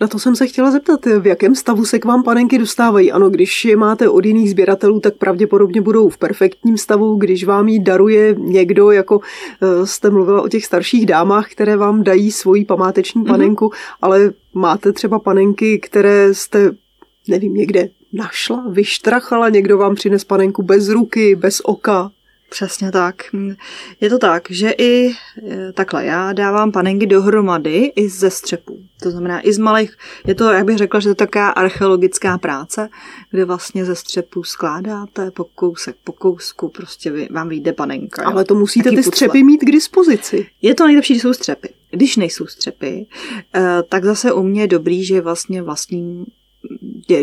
Na 0.00 0.08
to 0.08 0.18
jsem 0.18 0.36
se 0.36 0.46
chtěla 0.46 0.70
zeptat, 0.70 1.06
v 1.06 1.26
jakém 1.26 1.54
stavu 1.54 1.84
se 1.84 1.98
k 1.98 2.04
vám 2.04 2.22
panenky 2.22 2.58
dostávají. 2.58 3.12
Ano, 3.12 3.30
když 3.30 3.64
je 3.64 3.76
máte 3.76 4.08
od 4.08 4.24
jiných 4.24 4.50
sběratelů, 4.50 5.00
tak 5.00 5.14
pravděpodobně 5.14 5.80
budou 5.80 6.08
v 6.08 6.18
perfektním 6.18 6.78
stavu. 6.78 7.16
Když 7.16 7.44
vám 7.44 7.68
ji 7.68 7.78
daruje 7.78 8.34
někdo, 8.38 8.90
jako 8.90 9.20
eh, 9.62 9.86
jste 9.86 10.10
mluvila 10.10 10.42
o 10.42 10.48
těch 10.48 10.64
starších 10.64 11.06
dámách, 11.06 11.52
které 11.52 11.76
vám 11.76 12.02
dají 12.02 12.32
svoji 12.32 12.64
památeční 12.64 13.22
mhm. 13.22 13.30
panenku, 13.30 13.66
mm-hmm. 13.66 13.96
ale 14.02 14.32
máte 14.54 14.92
třeba 14.92 15.18
panenky, 15.18 15.78
které 15.78 16.34
jste, 16.34 16.70
nevím, 17.28 17.54
někde 17.54 17.88
našla, 18.12 18.64
vyštrachala, 18.70 19.48
někdo 19.48 19.78
vám 19.78 19.94
přines 19.94 20.24
panenku 20.24 20.62
bez 20.62 20.88
ruky, 20.88 21.34
bez 21.34 21.60
oka. 21.64 22.10
Přesně 22.50 22.92
tak. 22.92 23.22
Je 24.00 24.10
to 24.10 24.18
tak, 24.18 24.50
že 24.50 24.70
i 24.70 25.10
e, 25.10 25.72
takhle, 25.72 26.04
já 26.04 26.32
dávám 26.32 26.72
panenky 26.72 27.06
dohromady 27.06 27.92
i 27.96 28.08
ze 28.08 28.30
střepů. 28.30 28.78
To 29.02 29.10
znamená 29.10 29.46
i 29.46 29.52
z 29.52 29.58
malých, 29.58 29.96
je 30.26 30.34
to, 30.34 30.52
jak 30.52 30.64
bych 30.64 30.78
řekla, 30.78 31.00
že 31.00 31.04
to 31.04 31.10
je 31.10 31.14
taková 31.14 31.48
archeologická 31.48 32.38
práce, 32.38 32.88
kde 33.30 33.44
vlastně 33.44 33.84
ze 33.84 33.94
střepů 33.94 34.44
skládáte 34.44 35.30
po 35.30 35.44
kousek, 35.44 35.96
po 36.04 36.12
kousku, 36.12 36.68
prostě 36.68 37.10
vy, 37.10 37.28
vám 37.30 37.48
vyjde 37.48 37.72
panenka. 37.72 38.24
Ale 38.24 38.44
to 38.44 38.54
musíte 38.54 38.90
ty 38.90 38.96
pucle. 38.96 39.12
střepy 39.12 39.42
mít 39.42 39.60
k 39.60 39.72
dispozici. 39.72 40.46
Je 40.62 40.74
to 40.74 40.86
nejlepší, 40.86 41.12
když 41.12 41.22
jsou 41.22 41.32
střepy. 41.32 41.68
Když 41.90 42.16
nejsou 42.16 42.46
střepy, 42.46 43.06
e, 43.54 43.82
tak 43.88 44.04
zase 44.04 44.32
u 44.32 44.42
mě 44.42 44.60
je 44.60 44.66
dobrý, 44.66 45.04
že 45.04 45.20
vlastně 45.20 45.62
vlastním 45.62 46.26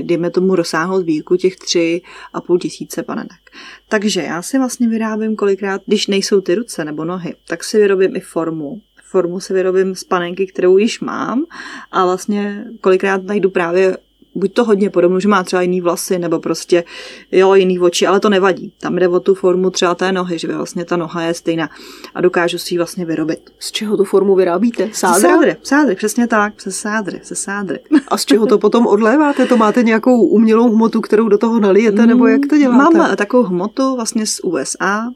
dejme 0.01 0.29
tomu 0.29 0.55
rozsáhlou 0.55 0.99
sbírku 0.99 1.35
těch 1.35 1.55
tři 1.55 2.01
a 2.33 2.41
půl 2.41 2.59
tisíce 2.59 3.03
panenek. 3.03 3.51
Takže 3.89 4.21
já 4.21 4.41
si 4.41 4.57
vlastně 4.57 4.87
vyrábím 4.87 5.35
kolikrát, 5.35 5.81
když 5.85 6.07
nejsou 6.07 6.41
ty 6.41 6.55
ruce 6.55 6.85
nebo 6.85 7.05
nohy, 7.05 7.35
tak 7.47 7.63
si 7.63 7.77
vyrobím 7.77 8.15
i 8.15 8.19
formu. 8.19 8.81
Formu 9.03 9.39
si 9.39 9.53
vyrobím 9.53 9.95
z 9.95 10.03
panenky, 10.03 10.47
kterou 10.47 10.77
již 10.77 10.99
mám 10.99 11.45
a 11.91 12.05
vlastně 12.05 12.65
kolikrát 12.81 13.23
najdu 13.23 13.49
právě 13.49 13.97
buď 14.35 14.53
to 14.53 14.63
hodně 14.63 14.89
podobnou, 14.89 15.19
že 15.19 15.27
má 15.27 15.43
třeba 15.43 15.61
jiný 15.61 15.81
vlasy, 15.81 16.19
nebo 16.19 16.39
prostě 16.39 16.83
jo, 17.31 17.53
jiný 17.53 17.79
oči, 17.79 18.07
ale 18.07 18.19
to 18.19 18.29
nevadí. 18.29 18.73
Tam 18.79 18.95
jde 18.95 19.07
o 19.07 19.19
tu 19.19 19.35
formu 19.35 19.69
třeba 19.69 19.95
té 19.95 20.11
nohy, 20.11 20.39
že 20.39 20.47
vlastně 20.47 20.85
ta 20.85 20.97
noha 20.97 21.21
je 21.21 21.33
stejná 21.33 21.69
a 22.15 22.21
dokážu 22.21 22.57
si 22.57 22.73
ji 22.73 22.77
vlastně 22.77 23.05
vyrobit. 23.05 23.49
Z 23.59 23.71
čeho 23.71 23.97
tu 23.97 24.03
formu 24.03 24.35
vyrábíte? 24.35 24.89
Sádra? 24.93 25.29
Sádry, 25.29 25.55
sádry, 25.63 25.95
přesně 25.95 26.27
tak, 26.27 26.55
přes 26.55 26.77
sádry, 26.77 27.19
se 27.23 27.35
sádry. 27.35 27.79
A 28.07 28.17
z 28.17 28.25
čeho 28.25 28.45
to 28.45 28.57
potom 28.57 28.87
odléváte? 28.87 29.45
To 29.45 29.57
máte 29.57 29.83
nějakou 29.83 30.27
umělou 30.27 30.69
hmotu, 30.69 31.01
kterou 31.01 31.29
do 31.29 31.37
toho 31.37 31.59
nalijete, 31.59 32.05
nebo 32.05 32.27
jak 32.27 32.41
to 32.49 32.57
děláte? 32.57 32.97
Mám 32.97 33.15
takovou 33.15 33.43
hmotu 33.43 33.95
vlastně 33.95 34.25
z 34.25 34.39
USA, 34.43 35.13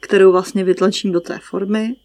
kterou 0.00 0.32
vlastně 0.32 0.64
vytlačím 0.64 1.12
do 1.12 1.20
té 1.20 1.38
formy. 1.50 1.96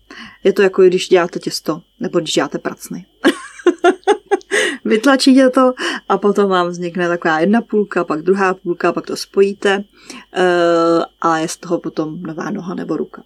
Je 0.44 0.54
to 0.54 0.62
jako 0.62 0.82
když 0.84 1.10
děláte 1.10 1.40
těsto, 1.40 1.82
nebo 2.00 2.20
když 2.20 2.34
děláte 2.34 2.58
pracny. 2.58 3.06
vytlačíte 4.86 5.50
to 5.50 5.74
a 6.10 6.18
potom 6.18 6.50
vám 6.50 6.68
vznikne 6.68 7.08
taková 7.08 7.40
jedna 7.40 7.62
půlka, 7.62 8.04
pak 8.04 8.22
druhá 8.22 8.54
půlka, 8.54 8.94
pak 8.94 9.06
to 9.06 9.16
spojíte 9.16 9.84
eh, 10.34 10.42
a 11.22 11.38
je 11.38 11.48
z 11.48 11.58
toho 11.58 11.80
potom 11.80 12.22
nová 12.22 12.50
noha 12.50 12.76
nebo 12.76 12.98
ruka. 12.98 13.24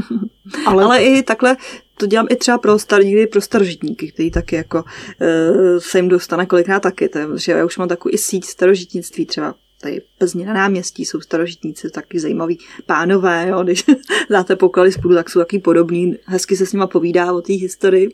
Ale, 0.66 0.84
Ale 0.84 1.02
i 1.02 1.22
takhle 1.22 1.56
to 2.00 2.06
dělám 2.06 2.26
i 2.30 2.36
třeba 2.36 2.58
pro 2.58 2.78
star, 2.78 3.04
někdy 3.04 3.26
pro 3.26 3.40
starožitníky, 3.40 4.12
který 4.12 4.30
taky 4.30 4.56
jako 4.56 4.84
uh, 4.84 5.78
se 5.78 5.98
jim 5.98 6.08
dostane 6.08 6.46
kolikrát 6.46 6.80
taky, 6.80 7.08
takže 7.08 7.52
já 7.52 7.64
už 7.64 7.78
mám 7.78 7.88
takový 7.88 8.14
i 8.14 8.18
síť 8.18 8.44
starožitnictví 8.44 9.26
třeba 9.26 9.54
tady 9.80 10.02
Plzni 10.18 10.44
na 10.44 10.52
náměstí 10.52 11.04
jsou 11.04 11.20
starožitníci, 11.20 11.90
taky 11.90 12.20
zajímaví 12.20 12.58
pánové, 12.86 13.46
jo, 13.48 13.62
když 13.62 13.84
dáte 14.30 14.56
poklady 14.56 14.92
spolu, 14.92 15.14
tak 15.14 15.30
jsou 15.30 15.40
taky 15.40 15.58
podobní, 15.58 16.16
hezky 16.24 16.56
se 16.56 16.66
s 16.66 16.72
nima 16.72 16.86
povídá 16.86 17.32
o 17.32 17.40
té 17.40 17.52
historii. 17.52 18.08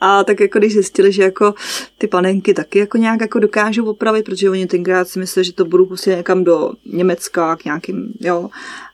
A 0.00 0.24
tak 0.24 0.40
jako 0.40 0.58
když 0.58 0.72
zjistili, 0.72 1.12
že 1.12 1.22
jako 1.22 1.54
ty 1.98 2.06
panenky 2.06 2.54
taky 2.54 2.78
jako 2.78 2.98
nějak 2.98 3.20
jako 3.20 3.38
dokážou 3.38 3.84
opravit, 3.84 4.24
protože 4.24 4.50
oni 4.50 4.66
tenkrát 4.66 5.08
si 5.08 5.18
mysleli, 5.18 5.44
že 5.44 5.52
to 5.52 5.64
budou 5.64 5.86
prostě 5.86 6.10
někam 6.10 6.44
do 6.44 6.72
Německa 6.86 7.56
k 7.56 7.64
nějakým, 7.64 8.12
jo, 8.20 8.48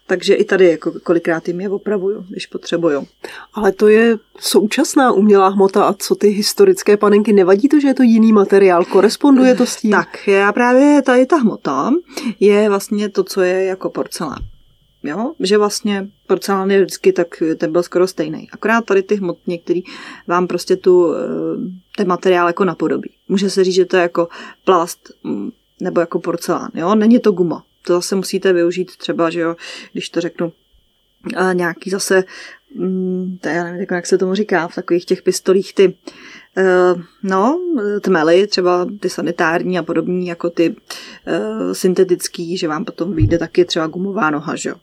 takže 0.08 0.34
i 0.34 0.44
tady 0.44 0.70
jako 0.70 0.92
kolikrát 1.02 1.48
jim 1.48 1.60
je 1.60 1.68
opravuju, 1.68 2.24
když 2.28 2.46
potřebuju. 2.46 3.06
Ale 3.54 3.72
to 3.72 3.88
je 3.88 4.18
současná 4.38 5.12
umělá 5.12 5.48
hmota 5.48 5.84
a 5.84 5.92
co 5.92 6.14
ty 6.14 6.28
historické 6.28 6.96
panenky, 6.96 7.32
nevadí 7.32 7.68
to, 7.68 7.80
že 7.80 7.88
je 7.88 7.94
to 7.94 8.02
jiný 8.02 8.32
materiál, 8.32 8.84
koresponduje 8.84 9.54
to 9.54 9.66
s 9.66 9.76
tím? 9.76 9.90
Tak, 9.90 10.28
já 10.28 10.52
právě 10.52 11.02
tady 11.02 11.26
ta 11.26 11.36
hmota 11.36 11.90
je 12.40 12.68
vlastně 12.68 13.08
to, 13.08 13.24
co 13.24 13.42
je 13.42 13.64
jako 13.64 13.90
porcelán. 13.90 14.38
Jo? 15.02 15.32
Že 15.40 15.58
vlastně 15.58 16.08
porcelán 16.26 16.70
je 16.70 16.78
vždycky 16.78 17.12
tak, 17.12 17.42
ten 17.56 17.72
byl 17.72 17.82
skoro 17.82 18.06
stejný. 18.06 18.48
Akorát 18.52 18.84
tady 18.84 19.02
ty 19.02 19.14
hmot 19.14 19.38
některý 19.46 19.82
vám 20.26 20.46
prostě 20.46 20.76
tu, 20.76 21.14
eh, 21.14 21.18
ten 21.96 22.08
materiál 22.08 22.46
jako 22.46 22.64
napodobí. 22.64 23.10
Může 23.28 23.50
se 23.50 23.64
říct, 23.64 23.74
že 23.74 23.84
to 23.84 23.96
je 23.96 24.02
jako 24.02 24.28
plast 24.64 25.12
mm, 25.24 25.50
nebo 25.80 26.00
jako 26.00 26.18
porcelán. 26.20 26.70
Jo? 26.74 26.94
Není 26.94 27.18
to 27.18 27.32
guma 27.32 27.64
to 27.88 27.94
zase 27.94 28.16
musíte 28.16 28.53
využít 28.53 28.96
třeba, 28.96 29.31
že 29.31 29.40
jo, 29.40 29.57
když 29.92 30.11
to 30.11 30.20
řeknu, 30.20 30.53
a 31.37 31.53
nějaký 31.53 31.90
zase, 31.90 32.24
mm, 32.74 33.38
to 33.40 33.48
já 33.48 33.64
nevím, 33.64 33.87
jak 33.90 34.07
se 34.07 34.18
tomu 34.18 34.35
říká, 34.35 34.68
v 34.68 34.74
takových 34.74 35.05
těch 35.05 35.22
pistolích 35.22 35.74
ty, 35.74 35.88
uh, 36.57 37.03
no, 37.22 37.61
tmely, 38.01 38.46
třeba 38.46 38.87
ty 39.01 39.11
sanitární 39.11 39.79
a 39.79 39.83
podobní, 39.83 40.27
jako 40.27 40.51
ty 40.51 40.70
uh, 40.70 41.72
syntetický, 41.72 42.57
že 42.57 42.68
vám 42.68 42.85
potom 42.85 43.14
vyjde 43.14 43.38
taky 43.38 43.64
třeba 43.64 43.87
gumová 43.87 44.31
noha, 44.31 44.57
že 44.57 44.68
jo. 44.68 44.74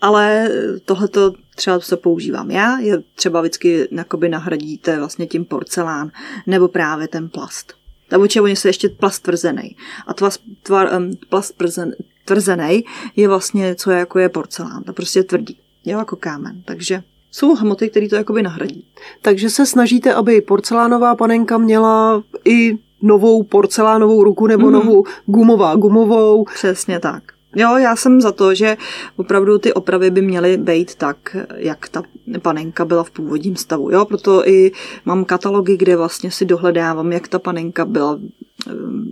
Ale 0.00 0.50
tohleto 0.84 1.34
třeba 1.56 1.80
se 1.80 1.96
používám 1.96 2.50
já, 2.50 2.78
je 2.78 3.02
třeba 3.14 3.40
vždycky 3.40 3.88
jakoby 3.90 4.28
nahradíte 4.28 4.98
vlastně 4.98 5.26
tím 5.26 5.44
porcelán 5.44 6.10
nebo 6.46 6.68
právě 6.68 7.08
ten 7.08 7.28
plast. 7.28 7.74
Nebo 8.10 8.26
či 8.26 8.40
oni 8.40 8.56
se 8.56 8.68
ještě 8.68 8.88
plast 8.88 9.22
tvrzený. 9.22 9.76
A 10.06 10.14
tvar, 10.14 10.32
tvar, 10.62 11.00
plast 11.28 11.56
tvrzen, 11.56 11.94
tvrzený 12.30 12.84
je 13.16 13.28
vlastně, 13.28 13.74
co 13.74 13.90
je 13.90 13.98
jako 13.98 14.18
je 14.18 14.28
porcelán. 14.28 14.82
To 14.82 14.92
prostě 14.92 15.22
tvrdý, 15.22 15.58
jo, 15.84 15.98
jako 15.98 16.16
kámen. 16.16 16.62
Takže 16.64 17.02
jsou 17.30 17.54
hmoty, 17.54 17.90
které 17.90 18.08
to 18.08 18.16
jakoby 18.16 18.42
nahradí. 18.42 18.84
Takže 19.22 19.50
se 19.50 19.66
snažíte, 19.66 20.14
aby 20.14 20.40
porcelánová 20.40 21.16
panenka 21.16 21.58
měla 21.58 22.22
i 22.44 22.78
novou 23.02 23.42
porcelánovou 23.42 24.24
ruku 24.24 24.46
nebo 24.46 24.66
mm. 24.66 24.72
novou 24.72 25.04
gumová 25.26 25.76
gumovou. 25.76 26.44
Přesně 26.44 27.00
tak. 27.00 27.22
Jo, 27.56 27.76
já 27.76 27.96
jsem 27.96 28.20
za 28.20 28.32
to, 28.32 28.54
že 28.54 28.76
opravdu 29.16 29.58
ty 29.58 29.72
opravy 29.72 30.10
by 30.10 30.22
měly 30.22 30.56
být 30.56 30.94
tak, 30.94 31.36
jak 31.54 31.88
ta 31.88 32.02
panenka 32.42 32.84
byla 32.84 33.04
v 33.04 33.10
původním 33.10 33.56
stavu. 33.56 33.90
Jo, 33.90 34.04
proto 34.04 34.48
i 34.48 34.72
mám 35.04 35.24
katalogy, 35.24 35.76
kde 35.76 35.96
vlastně 35.96 36.30
si 36.30 36.44
dohledávám, 36.44 37.12
jak 37.12 37.28
ta 37.28 37.38
panenka 37.38 37.84
byla, 37.84 38.18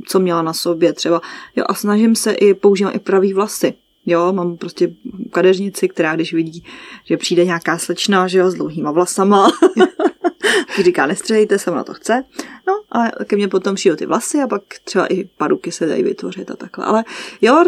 co 0.07 0.21
měla 0.21 0.43
na 0.43 0.53
sobě 0.53 0.93
třeba. 0.93 1.21
Jo, 1.57 1.65
a 1.69 1.75
snažím 1.75 2.17
se 2.17 2.33
i, 2.33 2.55
používat 2.55 2.91
i 2.91 2.99
pravý 2.99 3.33
vlasy. 3.33 3.75
Jo, 4.07 4.33
mám 4.33 4.57
prostě 4.57 4.95
kadeřnici, 5.31 5.89
která 5.89 6.15
když 6.15 6.35
vidí, 6.35 6.65
že 7.05 7.17
přijde 7.17 7.45
nějaká 7.45 7.79
slečna, 7.79 8.29
že 8.29 8.39
jo, 8.39 8.51
s 8.51 8.55
dlouhýma 8.55 8.91
vlasama, 8.91 9.53
říká, 10.83 11.07
nestřelejte 11.07 11.59
se, 11.59 11.71
ona 11.71 11.85
to 11.85 11.95
chce. 11.95 12.25
No 12.67 12.75
a 12.93 13.25
ke 13.25 13.37
mně 13.37 13.49
potom 13.49 13.77
šijou 13.77 13.97
ty 13.97 14.07
vlasy 14.07 14.39
a 14.39 14.47
pak 14.47 14.63
třeba 14.85 15.07
i 15.07 15.25
paruky 15.25 15.73
se 15.73 15.87
dají 15.87 16.03
vytvořit 16.03 16.51
a 16.51 16.57
takhle. 16.57 16.85
Ale 16.85 17.05
jo, 17.41 17.65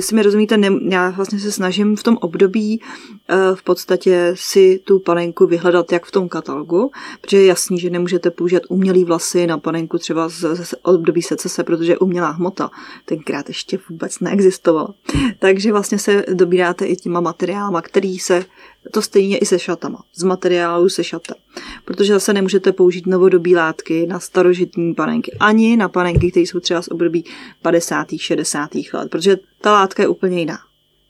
si 0.00 0.14
mi 0.14 0.22
rozumíte, 0.22 0.56
ne, 0.56 0.68
já 0.88 1.10
vlastně 1.10 1.38
se 1.38 1.52
snažím 1.52 1.96
v 1.96 2.02
tom 2.02 2.18
období 2.20 2.80
eh, 3.28 3.36
v 3.54 3.62
podstatě 3.62 4.32
si 4.34 4.80
tu 4.84 4.98
panenku 4.98 5.46
vyhledat 5.46 5.92
jak 5.92 6.06
v 6.06 6.10
tom 6.10 6.28
katalogu, 6.28 6.90
protože 7.20 7.36
je 7.38 7.46
jasný, 7.46 7.80
že 7.80 7.90
nemůžete 7.90 8.30
použít 8.30 8.62
umělý 8.68 9.04
vlasy 9.04 9.46
na 9.46 9.58
panenku 9.58 9.98
třeba 9.98 10.28
z, 10.28 10.64
z 10.64 10.74
období 10.82 11.22
secese, 11.22 11.64
protože 11.64 11.98
umělá 11.98 12.30
hmota 12.30 12.70
tenkrát 13.04 13.48
ještě 13.48 13.78
vůbec 13.88 14.20
neexistovala. 14.20 14.94
Takže 15.38 15.72
vlastně 15.72 15.98
se 15.98 16.24
dobíráte 16.34 16.86
i 16.86 16.96
těma 16.96 17.20
materiálama, 17.20 17.82
který 17.82 18.18
se 18.18 18.44
to 18.90 19.02
stejně 19.02 19.38
i 19.38 19.46
se 19.46 19.58
šatama, 19.58 20.04
z 20.14 20.22
materiálu 20.22 20.88
se 20.88 21.04
šatem. 21.04 21.36
Protože 21.84 22.12
zase 22.12 22.32
nemůžete 22.32 22.72
použít 22.72 23.06
novodobí 23.06 23.56
látky 23.56 24.06
na 24.06 24.20
starožitní 24.20 24.94
panenky, 24.94 25.36
ani 25.40 25.76
na 25.76 25.88
panenky, 25.88 26.30
které 26.30 26.46
jsou 26.46 26.60
třeba 26.60 26.82
z 26.82 26.88
období 26.88 27.24
50. 27.62 28.06
60. 28.16 28.70
let, 28.92 29.10
protože 29.10 29.36
ta 29.60 29.72
látka 29.72 30.02
je 30.02 30.08
úplně 30.08 30.38
jiná. 30.38 30.58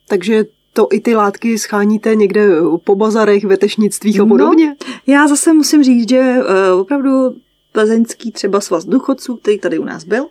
Takže 0.09 0.45
to 0.73 0.89
i 0.93 1.01
ty 1.01 1.15
látky 1.15 1.59
scháníte 1.59 2.15
někde 2.15 2.49
po 2.85 2.95
bazarech, 2.97 3.45
ve 3.45 3.57
tešnictvích 3.57 4.21
a 4.21 4.23
no, 4.23 4.29
podobně? 4.29 4.67
No, 4.67 4.75
já 5.07 5.29
zase 5.29 5.53
musím 5.53 5.83
říct, 5.85 6.09
že 6.09 6.37
uh, 6.39 6.81
opravdu 6.81 7.37
plzeňský 7.73 8.33
třeba 8.33 8.61
svaz 8.61 8.85
duchodců, 8.85 9.37
který 9.37 9.59
tady 9.59 9.79
u 9.79 9.85
nás 9.85 10.05
byl, 10.05 10.27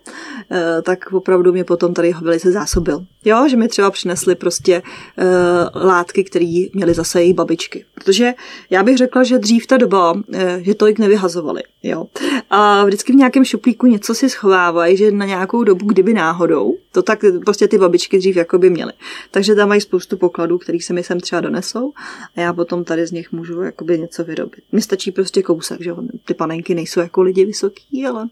eh, 0.50 0.82
tak 0.82 1.12
opravdu 1.12 1.52
mě 1.52 1.64
potom 1.64 1.94
tady 1.94 2.12
velice 2.22 2.52
zásobil. 2.52 3.06
Jo, 3.24 3.48
že 3.48 3.56
mi 3.56 3.68
třeba 3.68 3.90
přinesli 3.90 4.34
prostě 4.34 4.82
uh, 4.82 5.82
látky, 5.82 6.24
které 6.24 6.64
měly 6.74 6.94
zase 6.94 7.22
její 7.22 7.32
babičky. 7.32 7.84
Protože 7.94 8.32
já 8.70 8.82
bych 8.82 8.96
řekla, 8.96 9.22
že 9.22 9.38
dřív 9.38 9.66
ta 9.66 9.76
doba, 9.76 10.12
uh, 10.12 10.22
že 10.60 10.74
tolik 10.74 10.98
nevyhazovali. 10.98 11.62
Jo. 11.82 12.06
A 12.50 12.84
vždycky 12.84 13.12
v 13.12 13.16
nějakém 13.16 13.44
šuplíku 13.44 13.86
něco 13.86 14.14
si 14.14 14.28
schovávají, 14.28 14.96
že 14.96 15.10
na 15.10 15.26
nějakou 15.26 15.64
dobu, 15.64 15.86
kdyby 15.86 16.14
náhodou, 16.14 16.76
to 16.92 17.02
tak 17.02 17.24
prostě 17.44 17.68
ty 17.68 17.78
babičky 17.78 18.18
dřív 18.18 18.36
jako 18.36 18.58
by 18.58 18.70
měly. 18.70 18.92
Takže 19.30 19.54
tam 19.54 19.68
mají 19.68 19.80
spoustu 19.80 20.16
pokladů, 20.16 20.58
který 20.58 20.80
se 20.80 20.92
mi 20.92 21.02
sem 21.02 21.20
třeba 21.20 21.40
donesou 21.40 21.92
a 22.36 22.40
já 22.40 22.52
potom 22.52 22.84
tady 22.84 23.06
z 23.06 23.12
nich 23.12 23.32
můžu 23.32 23.62
jakoby 23.62 23.98
něco 23.98 24.24
vyrobit. 24.24 24.64
Mně 24.72 24.82
stačí 24.82 25.12
prostě 25.12 25.42
kousek, 25.42 25.82
že 25.82 25.92
ty 26.24 26.34
panenky 26.34 26.74
nejsou 26.74 27.00
jako 27.00 27.22
lidi 27.30 27.44
vysoký, 27.44 28.06
ale 28.06 28.28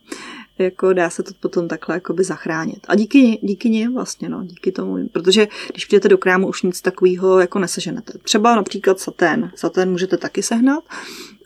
jako 0.59 0.93
dá 0.93 1.11
se 1.11 1.23
to 1.23 1.31
potom 1.41 1.69
takhle 1.69 1.97
jakoby 1.97 2.25
zachránit. 2.25 2.87
A 2.89 2.95
díky, 2.95 3.39
díky 3.43 3.71
nim 3.71 3.95
vlastně, 3.95 4.29
no, 4.29 4.45
díky 4.45 4.73
tomu, 4.73 5.09
protože 5.09 5.49
když 5.71 5.85
přijete 5.87 6.09
do 6.09 6.19
krámu, 6.19 6.49
už 6.49 6.63
nic 6.63 6.81
takového 6.81 7.41
jako 7.41 7.59
neseženete. 7.59 8.19
Třeba 8.23 8.57
například 8.57 9.01
satén. 9.01 9.53
Satén 9.55 9.91
můžete 9.91 10.17
taky 10.17 10.43
sehnat, 10.43 10.85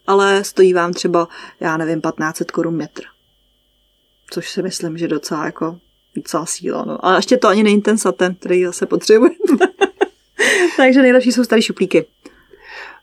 ale 0.07 0.45
stojí 0.45 0.73
vám 0.73 0.93
třeba, 0.93 1.29
já 1.61 1.77
nevím, 1.77 2.01
1500 2.01 2.51
korun 2.51 2.77
metr. 2.77 3.03
Což 4.31 4.51
si 4.51 4.63
myslím, 4.63 4.99
že 4.99 5.09
docela 5.09 5.47
jako 5.47 5.79
docela 6.17 6.47
síla. 6.47 6.85
No. 6.85 7.07
A 7.07 7.17
ještě 7.17 7.37
to 7.37 7.49
ani 7.49 7.63
není 7.63 7.83
ten 7.83 7.99
satén, 7.99 8.35
který 8.35 8.65
zase 8.65 8.87
potřebuje. 8.87 9.31
Takže 10.77 11.03
nejlepší 11.03 11.33
jsou 11.33 11.45
starý 11.45 11.63
šuplíky. 11.63 12.07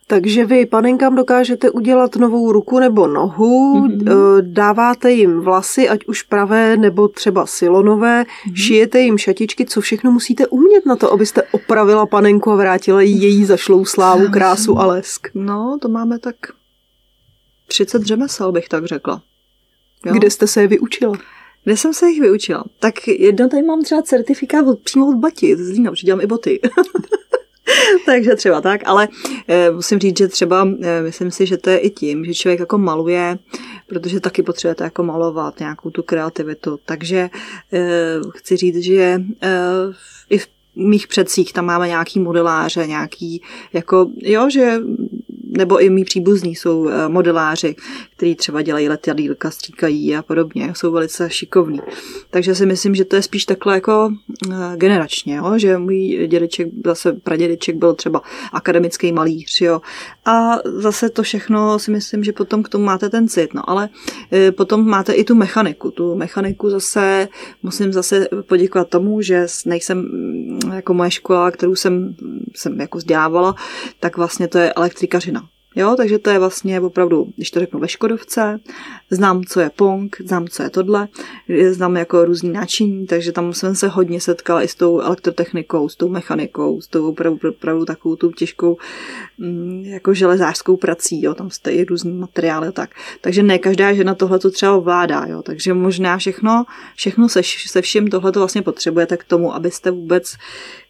Takže 0.10 0.46
vy 0.46 0.66
panenkám 0.66 1.16
dokážete 1.16 1.70
udělat 1.70 2.16
novou 2.16 2.52
ruku 2.52 2.80
nebo 2.80 3.08
nohu, 3.08 3.88
mm-hmm. 3.88 4.42
dáváte 4.42 5.12
jim 5.12 5.40
vlasy, 5.40 5.90
ať 5.90 6.06
už 6.06 6.22
pravé 6.22 6.78
nebo 6.78 7.08
třeba 7.08 7.46
silonové, 7.46 8.24
mm-hmm. 8.24 8.54
šijete 8.56 9.00
jim 9.00 9.18
šatičky, 9.18 9.66
co 9.66 9.82
všechno 9.82 10.12
musíte 10.12 10.48
umět 10.48 10.86
na 10.86 10.96
to, 10.96 11.14
abyste 11.14 11.44
opravila 11.44 12.06
panenku 12.06 12.52
a 12.52 12.56
vrátila 12.56 13.02
jí 13.02 13.22
její 13.22 13.46
zašlou 13.46 13.86
slávu, 13.86 14.28
krásu 14.28 14.80
a 14.80 14.86
lesk. 14.86 15.28
No, 15.34 15.78
to 15.82 15.88
máme 15.88 16.20
tak 16.20 16.36
30 17.68 18.04
řemesel, 18.04 18.52
bych 18.52 18.70
tak 18.70 18.86
řekla. 18.86 19.22
Jo? 20.06 20.14
Kde 20.14 20.30
jste 20.30 20.48
se 20.48 20.62
je 20.62 20.68
vyučila? 20.68 21.18
Kde 21.64 21.78
jsem 21.78 21.94
se 21.94 22.10
jich 22.10 22.22
vyučila? 22.22 22.64
Tak 22.80 23.08
jedno 23.08 23.50
tady 23.50 23.64
mám 23.64 23.84
třeba 23.84 24.02
certifikát 24.02 24.68
od, 24.68 24.80
přímo 24.80 25.08
od 25.08 25.16
Bati, 25.16 25.56
z 25.56 25.60
Zlína, 25.60 25.92
protože 25.92 26.06
dělám 26.06 26.22
i 26.22 26.28
boty. 26.28 26.60
Takže 28.06 28.36
třeba 28.36 28.62
tak, 28.62 28.82
ale 28.86 29.08
e, 29.48 29.72
musím 29.72 30.00
říct, 30.00 30.18
že 30.18 30.28
třeba 30.28 30.68
e, 30.82 31.02
myslím 31.02 31.32
si, 31.32 31.46
že 31.46 31.58
to 31.58 31.70
je 31.70 31.78
i 31.78 31.90
tím, 31.90 32.26
že 32.26 32.34
člověk 32.34 32.60
jako 32.60 32.78
maluje, 32.78 33.38
protože 33.88 34.20
taky 34.20 34.44
potřebujete 34.44 34.84
jako 34.84 35.04
malovat 35.04 35.60
nějakou 35.60 35.90
tu 35.90 36.04
kreativitu. 36.04 36.80
Takže 36.86 37.30
e, 37.74 37.90
chci 38.36 38.58
říct, 38.58 38.84
že 38.84 39.22
i 40.30 40.38
v 40.38 40.48
mých 40.76 41.08
předcích 41.08 41.54
tam 41.54 41.66
máme 41.66 41.88
nějaký 41.88 42.20
modeláře, 42.20 42.88
nějaký, 42.88 43.42
jako, 43.74 44.10
jo, 44.18 44.50
že 44.50 44.78
nebo 45.50 45.82
i 45.82 45.90
mý 45.90 46.04
příbuzní 46.04 46.56
jsou 46.56 46.90
eh, 46.90 47.10
modeláři, 47.10 47.76
kteří 48.16 48.36
třeba 48.36 48.62
dělají 48.62 48.90
letadílka, 48.90 49.52
stříkají 49.52 50.16
a 50.16 50.22
podobně, 50.22 50.74
jsou 50.76 50.92
velice 50.92 51.30
šikovní. 51.30 51.82
Takže 52.30 52.56
si 52.56 52.66
myslím, 52.66 52.96
že 52.96 53.06
to 53.06 53.16
je 53.16 53.22
spíš 53.22 53.46
takhle 53.46 53.74
jako 53.74 54.14
eh, 54.52 54.56
generačně, 54.76 55.36
jo? 55.36 55.54
že 55.58 55.78
můj 55.78 56.28
dědeček, 56.28 56.68
zase 56.86 57.14
pradědeček 57.14 57.76
byl 57.76 57.94
třeba 57.94 58.22
akademický 58.54 59.12
malíř, 59.12 59.62
jo? 59.62 59.82
a 60.26 60.58
zase 60.64 61.10
to 61.10 61.24
všechno 61.24 61.80
si 61.80 61.92
myslím, 61.92 62.24
že 62.24 62.34
potom 62.34 62.64
k 62.64 62.70
tomu 62.70 62.86
máte 62.86 63.10
ten 63.10 63.28
cit, 63.28 63.54
no 63.54 63.70
ale 63.70 63.90
eh, 64.32 64.52
potom 64.52 64.88
máte 64.88 65.14
i 65.14 65.24
tu 65.24 65.36
mechaniku. 65.36 65.92
Tu 65.92 66.16
mechaniku 66.16 66.70
zase 66.70 67.28
musím 67.64 67.94
zase 67.94 68.28
poděkovat 68.48 68.90
tomu, 68.90 69.22
že 69.22 69.46
nejsem 69.66 69.98
mm, 69.98 70.74
jako 70.74 70.94
moje 70.94 71.12
škola, 71.12 71.52
kterou 71.52 71.76
jsem, 71.76 72.16
jsem 72.56 72.80
jako 72.82 72.98
vzdělávala, 72.98 73.56
tak 74.00 74.18
vlastně 74.18 74.48
to 74.48 74.58
je 74.58 74.74
elektrikařina. 74.74 75.39
Jo, 75.76 75.96
takže 75.98 76.20
to 76.20 76.30
je 76.30 76.40
vlastně 76.40 76.82
opravdu, 76.82 77.28
když 77.36 77.52
to 77.52 77.60
řeknu 77.60 77.80
ve 77.80 77.88
Škodovce, 77.88 78.60
znám, 79.10 79.44
co 79.44 79.60
je 79.60 79.70
Pong, 79.76 80.18
znám, 80.26 80.48
co 80.48 80.64
je 80.64 80.70
tohle, 80.70 81.08
znám 81.70 81.98
jako 81.98 82.26
různý 82.26 82.50
náčiní, 82.50 83.08
takže 83.08 83.32
tam 83.32 83.54
jsem 83.54 83.76
se 83.76 83.88
hodně 83.88 84.22
setkala 84.22 84.64
i 84.64 84.68
s 84.68 84.76
tou 84.76 85.00
elektrotechnikou, 85.00 85.90
s 85.90 85.96
tou 85.96 86.10
mechanikou, 86.10 86.82
s 86.82 86.88
tou 86.88 87.10
opravdu, 87.10 87.50
opravdu 87.50 87.86
takovou 87.86 88.16
tu 88.16 88.32
těžkou 88.32 88.78
mm, 89.38 89.84
jako 89.86 90.14
železářskou 90.14 90.78
prací, 90.78 91.24
jo, 91.24 91.34
tam 91.34 91.50
jste 91.50 91.72
i 91.72 91.86
různý 91.86 92.14
materiály 92.14 92.68
a 92.68 92.72
tak. 92.72 92.90
Takže 93.22 93.44
ne 93.44 93.60
každá 93.60 93.94
žena 93.94 94.16
tohle 94.16 94.40
to 94.40 94.52
třeba 94.52 94.76
ovládá, 94.76 95.26
jo, 95.26 95.42
takže 95.42 95.74
možná 95.74 96.18
všechno, 96.18 96.66
všechno 96.96 97.30
se, 97.30 97.42
se 97.68 97.82
vším 97.82 98.08
tohle 98.08 98.32
to 98.32 98.40
vlastně 98.40 98.62
potřebujete 98.62 99.18
k 99.18 99.24
tomu, 99.24 99.56
abyste 99.56 99.92
vůbec 99.92 100.36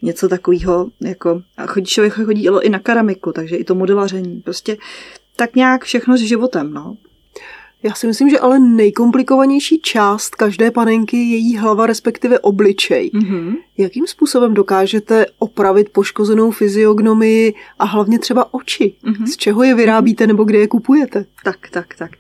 něco 0.02 0.30
takového, 0.30 0.90
jako, 1.02 1.42
a 1.58 1.66
chodí 1.66 1.86
člověk 1.86 2.14
chodí 2.14 2.48
i 2.62 2.70
na 2.70 2.80
keramiku, 2.80 3.32
takže 3.32 3.56
i 3.56 3.64
to 3.64 3.76
modelaření, 3.76 4.42
prostě 4.42 4.78
tak 5.36 5.56
nějak 5.56 5.84
všechno 5.84 6.18
s 6.18 6.22
životem, 6.22 6.74
no. 6.74 6.98
Já 7.84 7.94
si 7.94 8.08
myslím, 8.08 8.30
že 8.30 8.40
ale 8.40 8.60
nejkomplikovanější 8.60 9.80
část 9.80 10.36
každé 10.36 10.72
panenky 10.72 11.18
je 11.18 11.24
její 11.24 11.58
hlava, 11.58 11.86
respektive 11.86 12.40
obličej. 12.40 13.12
Mm-hmm. 13.14 13.56
Jakým 13.80 14.08
způsobem 14.08 14.54
dokážete 14.54 15.26
opravit 15.38 15.90
poškozenou 15.90 16.52
fyziognomii 16.52 17.54
a 17.80 17.86
hlavně 17.86 18.20
třeba 18.20 18.54
oči? 18.54 18.96
Mm-hmm. 19.04 19.26
Z 19.26 19.38
čeho 19.38 19.64
je 19.64 19.76
vyrábíte 19.76 20.28
nebo 20.28 20.44
kde 20.44 20.58
je 20.58 20.68
kupujete? 20.68 21.26
Tak, 21.44 21.70
tak, 21.72 21.96
tak. 21.96 22.12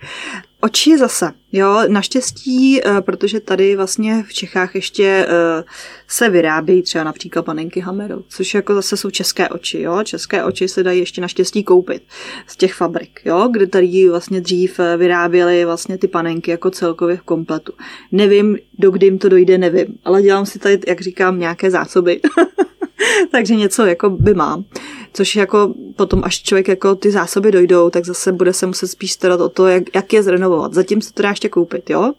Oči 0.61 0.97
zase, 0.97 1.31
jo, 1.51 1.79
naštěstí, 1.87 2.81
eh, 2.81 3.01
protože 3.01 3.39
tady 3.39 3.75
vlastně 3.75 4.23
v 4.27 4.33
Čechách 4.33 4.75
ještě 4.75 5.05
eh, 5.29 5.63
se 6.07 6.29
vyrábějí 6.29 6.81
třeba 6.81 7.03
například 7.03 7.45
panenky 7.45 7.79
Hammerl, 7.79 8.23
což 8.29 8.53
jako 8.53 8.75
zase 8.75 8.97
jsou 8.97 9.09
české 9.09 9.49
oči, 9.49 9.81
jo, 9.81 10.03
české 10.03 10.43
oči 10.43 10.67
se 10.67 10.83
dají 10.83 10.99
ještě 10.99 11.21
naštěstí 11.21 11.63
koupit 11.63 12.03
z 12.47 12.57
těch 12.57 12.73
fabrik, 12.73 13.21
jo, 13.25 13.49
kde 13.51 13.67
tady 13.67 14.09
vlastně 14.09 14.41
dřív 14.41 14.79
eh, 14.79 14.97
vyráběly 14.97 15.65
vlastně 15.65 15.97
ty 15.97 16.07
panenky 16.07 16.51
jako 16.51 16.71
celkově 16.71 17.17
v 17.17 17.21
kompletu. 17.21 17.73
Nevím, 18.11 18.57
do 18.79 18.91
kdy 18.91 19.05
jim 19.05 19.17
to 19.17 19.29
dojde, 19.29 19.57
nevím, 19.57 19.87
ale 20.05 20.21
dělám 20.21 20.45
si 20.45 20.59
tady, 20.59 20.79
jak 20.87 21.01
říkám, 21.01 21.39
nějaké 21.39 21.71
zásoby. 21.71 22.21
takže 23.31 23.55
něco 23.55 23.85
jako 23.85 24.09
by 24.09 24.33
mám. 24.33 24.65
Což 25.13 25.35
jako 25.35 25.73
potom, 25.95 26.21
až 26.23 26.41
člověk 26.41 26.67
jako 26.67 26.95
ty 26.95 27.11
zásoby 27.11 27.51
dojdou, 27.51 27.89
tak 27.89 28.05
zase 28.05 28.31
bude 28.31 28.53
se 28.53 28.65
muset 28.65 28.87
spíš 28.87 29.11
starat 29.11 29.41
o 29.41 29.49
to, 29.49 29.67
jak, 29.67 29.83
jak 29.95 30.13
je 30.13 30.23
zrenovovat. 30.23 30.73
Zatím 30.73 31.01
se 31.01 31.13
to 31.13 31.23
dá 31.23 31.29
ještě 31.29 31.49
koupit, 31.49 31.89
jo. 31.89 32.13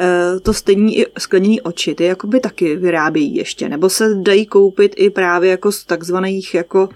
E, 0.00 0.40
to 0.40 0.52
stejný 0.52 0.98
i 0.98 1.06
skleněný 1.18 1.60
oči, 1.60 1.94
ty 1.94 2.04
jakoby 2.04 2.40
taky 2.40 2.76
vyrábějí 2.76 3.36
ještě, 3.36 3.68
nebo 3.68 3.88
se 3.88 4.14
dají 4.14 4.46
koupit 4.46 4.94
i 4.96 5.10
právě 5.10 5.50
jako 5.50 5.72
z 5.72 5.84
takzvaných 5.84 6.54
jako 6.54 6.88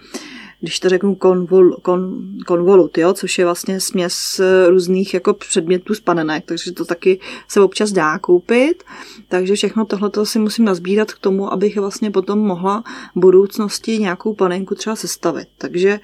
když 0.61 0.81
to 0.81 0.89
řeknu 0.89 1.15
konvol, 1.15 1.73
kon, 1.83 2.23
konvolut, 2.47 2.99
jo, 2.99 3.13
což 3.13 3.39
je 3.39 3.45
vlastně 3.45 3.81
směs 3.81 4.41
různých 4.69 5.15
jako 5.15 5.35
předmětů 5.35 5.95
z 5.95 6.01
panenek, 6.01 6.45
takže 6.47 6.73
to 6.73 6.85
taky 6.85 7.21
se 7.49 7.61
občas 7.61 7.93
dá 7.93 8.19
koupit, 8.19 8.85
takže 9.29 9.55
všechno 9.55 9.85
tohle 9.85 10.27
si 10.27 10.39
musím 10.39 10.65
nazbírat 10.65 11.13
k 11.13 11.19
tomu, 11.19 11.53
abych 11.53 11.77
vlastně 11.77 12.11
potom 12.11 12.39
mohla 12.39 12.85
v 13.17 13.21
budoucnosti 13.21 13.99
nějakou 13.99 14.35
panenku 14.35 14.75
třeba 14.75 14.97
sestavit. 14.97 15.49
Takže 15.59 16.01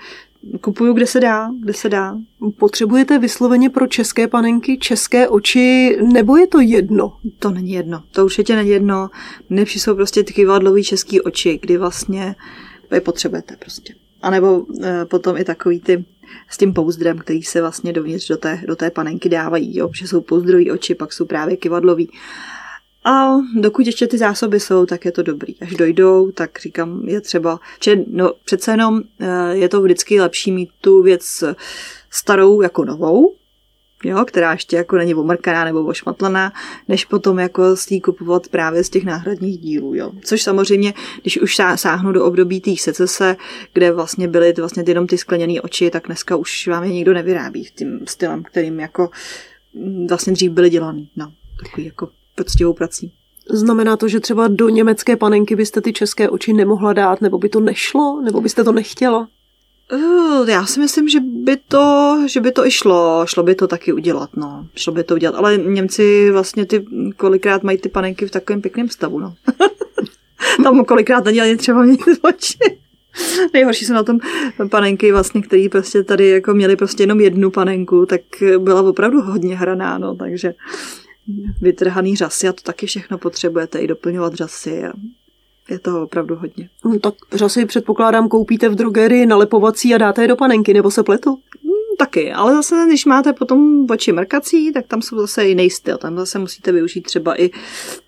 kupuju, 0.61 0.93
kde 0.93 1.07
se 1.07 1.21
dá, 1.21 1.51
kde 1.61 1.75
se 1.75 1.89
dá. 1.89 2.17
Potřebujete 2.59 3.19
vysloveně 3.19 3.71
pro 3.71 3.87
české 3.87 4.29
panenky 4.29 4.79
české 4.79 5.29
oči, 5.29 5.97
nebo 6.13 6.37
je 6.37 6.47
to 6.47 6.61
jedno? 6.61 7.17
To 7.39 7.51
není 7.51 7.73
jedno, 7.73 8.03
to 8.11 8.25
určitě 8.25 8.57
není 8.57 8.71
jedno. 8.71 9.11
Nejlepší 9.51 9.81
jsou 9.81 9.95
prostě 9.95 10.25
ty 10.25 10.33
kivadlový 10.33 10.85
český 10.85 11.21
oči, 11.21 11.59
kdy 11.63 11.79
vlastně 11.79 12.35
vy 12.91 13.01
potřebujete 13.01 13.57
prostě. 13.57 14.06
A 14.23 14.31
nebo 14.31 14.67
e, 14.83 15.05
potom 15.05 15.37
i 15.37 15.45
takový 15.45 15.81
ty 15.81 16.05
s 16.51 16.59
tím 16.59 16.75
pouzdrem, 16.75 17.19
který 17.19 17.43
se 17.43 17.61
vlastně 17.61 17.93
dovnitř 17.93 18.29
do 18.29 18.37
té, 18.37 18.61
do 18.67 18.77
té 18.77 18.91
panenky 18.91 19.29
dávají, 19.29 19.79
jo, 19.79 19.91
že 19.95 20.09
jsou 20.09 20.21
pouzdrový 20.21 20.71
oči, 20.71 20.95
pak 20.95 21.13
jsou 21.13 21.25
právě 21.25 21.57
kivadlový. 21.57 22.11
A 23.05 23.37
dokud 23.55 23.87
ještě 23.87 24.07
ty 24.07 24.19
zásoby 24.19 24.61
jsou, 24.61 24.87
tak 24.87 25.05
je 25.05 25.13
to 25.13 25.23
dobrý. 25.23 25.61
Až 25.61 25.75
dojdou, 25.75 26.31
tak 26.31 26.59
říkám, 26.63 27.09
je 27.09 27.21
třeba, 27.21 27.61
že 27.83 27.97
no, 28.07 28.33
přece 28.45 28.71
jenom 28.71 29.01
e, 29.21 29.57
je 29.57 29.69
to 29.69 29.83
vždycky 29.83 30.21
lepší 30.21 30.53
mít 30.53 30.71
tu 30.81 31.03
věc 31.03 31.45
starou 32.11 32.61
jako 32.61 32.85
novou, 32.85 33.35
jo, 34.07 34.25
která 34.25 34.53
ještě 34.53 34.77
jako 34.77 34.97
není 34.97 35.15
omrkaná 35.15 35.65
nebo 35.65 35.85
ošmatlaná, 35.85 36.53
než 36.89 37.05
potom 37.05 37.39
jako 37.39 37.77
s 37.77 37.91
ní 37.91 38.01
kupovat 38.01 38.49
právě 38.49 38.85
z 38.85 38.91
těch 38.91 39.05
náhradních 39.05 39.59
dílů. 39.59 39.95
Jo. 39.95 40.13
Což 40.25 40.43
samozřejmě, 40.43 40.95
když 41.23 41.41
už 41.41 41.57
sáhnu 41.77 42.13
do 42.13 42.25
období 42.25 42.61
té 42.61 42.77
secese, 42.77 43.37
kde 43.73 43.93
vlastně 43.93 44.29
byly 44.29 44.53
vlastně 44.53 44.85
jenom 44.87 45.07
ty 45.07 45.19
skleněné 45.19 45.61
oči, 45.61 45.91
tak 45.91 46.07
dneska 46.07 46.37
už 46.37 46.69
vám 46.69 46.85
je 46.85 46.93
nikdo 46.93 47.13
nevyrábí 47.15 47.69
tím 47.75 48.01
stylem, 48.09 48.43
kterým 48.43 48.81
jako 48.81 49.11
mm, 49.75 50.07
vlastně 50.07 50.33
dřív 50.33 50.53
byly 50.53 50.71
dělaný. 50.71 51.11
No, 51.17 51.33
takový 51.65 51.87
jako 51.87 52.09
poctivou 52.35 52.73
prací. 52.73 53.13
Znamená 53.51 53.97
to, 53.97 54.09
že 54.09 54.21
třeba 54.21 54.49
do 54.49 54.69
německé 54.69 55.17
panenky 55.17 55.57
byste 55.57 55.81
ty 55.81 55.93
české 55.93 56.29
oči 56.29 56.53
nemohla 56.53 56.93
dát, 56.93 57.21
nebo 57.21 57.39
by 57.39 57.49
to 57.49 57.61
nešlo, 57.61 58.21
nebo 58.21 58.41
byste 58.41 58.65
to 58.65 58.73
nechtěla? 58.73 59.29
Uh, 59.93 60.49
já 60.49 60.67
si 60.67 60.81
myslím, 60.81 61.09
že 61.09 61.21
by 61.21 61.57
to, 61.57 62.17
že 62.27 62.41
by 62.41 62.53
to 62.53 62.67
i 62.67 62.71
šlo, 62.71 63.27
šlo 63.27 63.43
by 63.43 63.55
to 63.55 63.67
taky 63.67 63.93
udělat, 63.93 64.31
no. 64.37 64.69
Šlo 64.77 64.93
by 64.93 65.05
to 65.05 65.15
udělat, 65.15 65.39
ale 65.39 65.57
Němci 65.57 66.31
vlastně 66.31 66.67
ty 66.67 66.85
kolikrát 67.17 67.63
mají 67.63 67.79
ty 67.79 67.89
panenky 67.89 68.27
v 68.27 68.31
takovém 68.31 68.63
pěkném 68.63 68.89
stavu, 68.89 69.19
no. 69.19 69.35
Tam 70.63 70.85
kolikrát 70.85 71.25
není 71.25 71.41
ani 71.41 71.57
třeba 71.57 71.83
mít 71.83 72.01
oči. 72.23 72.79
Nejhorší 73.53 73.85
jsou 73.85 73.93
na 73.93 74.03
tom 74.03 74.19
panenky 74.71 75.13
vlastně, 75.13 75.43
který 75.43 75.69
prostě 75.69 76.03
tady 76.03 76.29
jako 76.29 76.55
měli 76.55 76.77
prostě 76.77 77.03
jenom 77.03 77.21
jednu 77.21 77.51
panenku, 77.51 78.07
tak 78.07 78.21
byla 78.59 78.83
opravdu 78.83 79.21
hodně 79.21 79.57
hraná, 79.57 79.99
no, 79.99 80.15
takže 80.15 80.55
vytrhaný 81.61 82.17
řasy 82.17 82.49
a 82.49 82.53
to 82.53 82.63
taky 82.63 82.87
všechno 82.87 83.19
potřebujete 83.19 83.79
i 83.79 83.87
doplňovat 83.87 84.35
řasy 84.35 84.85
a 84.85 84.93
je 85.69 85.79
toho 85.79 86.03
opravdu 86.03 86.37
hodně. 86.37 86.69
No, 86.85 86.99
tak 86.99 87.15
řasy 87.33 87.67
předpokládám 87.67 88.29
koupíte 88.29 88.69
v 88.69 88.75
drogerii 88.75 89.27
nalepovací 89.27 89.95
a 89.95 89.99
dáte 89.99 90.23
je 90.23 90.29
do 90.29 90.37
panenky, 90.37 90.75
nebo 90.75 90.91
se 90.91 91.03
pletu? 91.03 91.31
Hmm, 91.63 91.97
taky, 91.99 92.33
ale 92.33 92.55
zase, 92.55 92.85
když 92.89 93.05
máte 93.05 93.33
potom 93.33 93.87
oči 93.91 94.13
mrkací, 94.13 94.73
tak 94.73 94.87
tam 94.87 95.03
jsou 95.03 95.19
zase 95.19 95.47
jiný 95.47 95.71
styl. 95.71 95.99
Tam 95.99 96.17
zase 96.17 96.39
musíte 96.39 96.73
využít 96.73 97.01
třeba 97.01 97.41
i, 97.41 97.51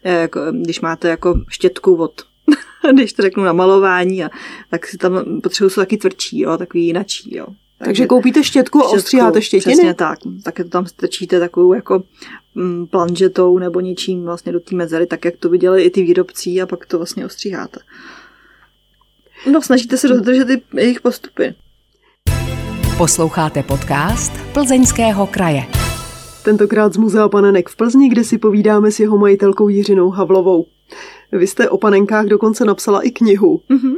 eh, 0.05 0.21
jako, 0.21 0.41
když 0.53 0.81
máte 0.81 1.09
jako 1.09 1.41
štětku 1.49 1.97
od 1.97 2.23
když 2.93 3.13
to 3.13 3.23
řeknu 3.23 3.45
na 3.45 3.53
malování, 3.53 4.25
a, 4.25 4.31
tak 4.71 4.87
si 4.87 4.99
tam 4.99 5.41
potřebují 5.41 5.71
jsou 5.71 5.81
taky 5.81 5.97
tvrdší, 5.97 6.41
jo, 6.41 6.57
takový 6.57 6.87
jinačí, 6.87 7.37
jo. 7.37 7.47
Takže 7.85 8.07
koupíte 8.07 8.45
štětku, 8.45 8.79
štětku 8.79 8.95
a 8.95 8.99
ostříháte 8.99 9.43
štětiny? 9.43 9.75
Přesně 9.75 9.95
tak. 9.95 10.19
Tak 10.43 10.57
to 10.57 10.65
tam 10.65 10.87
strčíte 10.87 11.41
takovou 11.41 11.73
jako 11.73 12.03
mm, 12.55 12.87
planžetou 12.87 13.59
nebo 13.59 13.81
něčím 13.81 14.25
vlastně 14.25 14.53
do 14.53 14.61
té 14.61 14.77
mezery, 14.77 15.07
tak 15.07 15.25
jak 15.25 15.37
to 15.37 15.49
viděli 15.49 15.83
i 15.83 15.91
ty 15.91 16.03
výrobcí 16.03 16.63
a 16.63 16.67
pak 16.67 16.87
to 16.87 16.97
vlastně 16.97 17.27
ostříháte. 17.27 17.81
No, 19.53 19.63
snažíte 19.63 19.97
se 19.97 20.09
dodržet 20.09 20.45
ty 20.45 20.63
jejich 20.75 21.01
postupy. 21.01 21.55
Posloucháte 22.99 23.63
podcast 23.63 24.33
Plzeňského 24.53 25.27
kraje. 25.27 25.63
Tentokrát 26.45 26.93
z 26.93 26.97
Muzea 26.97 27.29
panenek 27.29 27.69
v 27.69 27.77
Plzni, 27.77 28.09
kde 28.09 28.25
si 28.25 28.39
povídáme 28.39 28.91
s 28.91 29.01
jeho 29.01 29.19
majitelkou 29.19 29.69
Jiřinou 29.69 30.11
Havlovou. 30.11 30.67
Vy 31.33 31.47
jste 31.47 31.69
o 31.69 31.79
panenkách 31.79 32.27
dokonce 32.27 32.65
napsala 32.65 33.01
i 33.01 33.11
knihu. 33.11 33.61
Mm-hmm. 33.71 33.97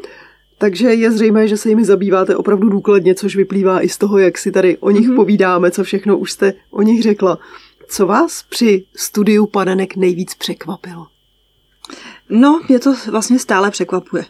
Takže 0.60 0.94
je 0.94 1.10
zřejmé, 1.10 1.48
že 1.48 1.56
se 1.56 1.68
jimi 1.68 1.84
zabýváte 1.84 2.36
opravdu 2.36 2.68
důkladně, 2.68 3.14
což 3.14 3.36
vyplývá 3.36 3.84
i 3.84 3.88
z 3.88 3.98
toho, 3.98 4.18
jak 4.18 4.38
si 4.38 4.52
tady 4.52 4.78
o 4.78 4.90
nich 4.90 5.08
mm-hmm. 5.08 5.16
povídáme, 5.16 5.70
co 5.70 5.84
všechno 5.84 6.18
už 6.18 6.32
jste 6.32 6.54
o 6.70 6.82
nich 6.82 7.02
řekla. 7.02 7.38
Co 7.88 8.06
vás 8.06 8.42
při 8.42 8.84
studiu 8.96 9.46
panenek 9.46 9.96
nejvíc 9.96 10.34
překvapilo? 10.34 11.06
No, 12.28 12.60
mě 12.68 12.78
to 12.78 12.94
vlastně 13.10 13.38
stále 13.38 13.70
překvapuje. 13.70 14.24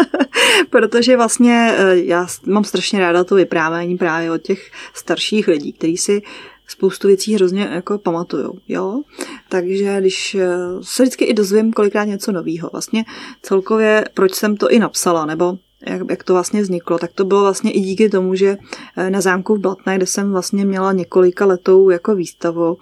Protože 0.70 1.16
vlastně 1.16 1.74
eh, 1.78 1.96
já 1.96 2.26
mám 2.46 2.64
strašně 2.64 3.00
ráda 3.00 3.24
to 3.24 3.34
vyprávění 3.34 3.96
právě 3.96 4.30
od 4.30 4.42
těch 4.42 4.70
starších 4.94 5.48
lidí, 5.48 5.72
kteří 5.72 5.96
si 5.96 6.22
spoustu 6.68 7.08
věcí 7.08 7.34
hrozně 7.34 7.62
jako 7.62 7.98
pamatujou, 7.98 8.58
jo. 8.68 9.02
Takže 9.48 10.00
když 10.00 10.34
eh, 10.34 10.48
se 10.80 11.02
vždycky 11.02 11.24
i 11.24 11.34
dozvím 11.34 11.72
kolikrát 11.72 12.04
něco 12.04 12.32
nového, 12.32 12.68
vlastně 12.72 13.04
celkově, 13.42 14.04
proč 14.14 14.34
jsem 14.34 14.56
to 14.56 14.70
i 14.70 14.78
napsala, 14.78 15.26
nebo 15.26 15.58
jak, 15.86 16.02
jak 16.10 16.24
to 16.24 16.32
vlastně 16.32 16.62
vzniklo, 16.62 16.98
tak 16.98 17.12
to 17.12 17.24
bylo 17.24 17.42
vlastně 17.42 17.70
i 17.70 17.80
díky 17.80 18.08
tomu, 18.08 18.34
že 18.34 18.56
eh, 18.96 19.10
na 19.10 19.20
zámku 19.20 19.54
v 19.54 19.58
Blatné, 19.58 19.96
kde 19.96 20.06
jsem 20.06 20.32
vlastně 20.32 20.64
měla 20.64 20.92
několika 20.92 21.46
letou 21.46 21.90
jako 21.90 22.14
výstavu, 22.14 22.78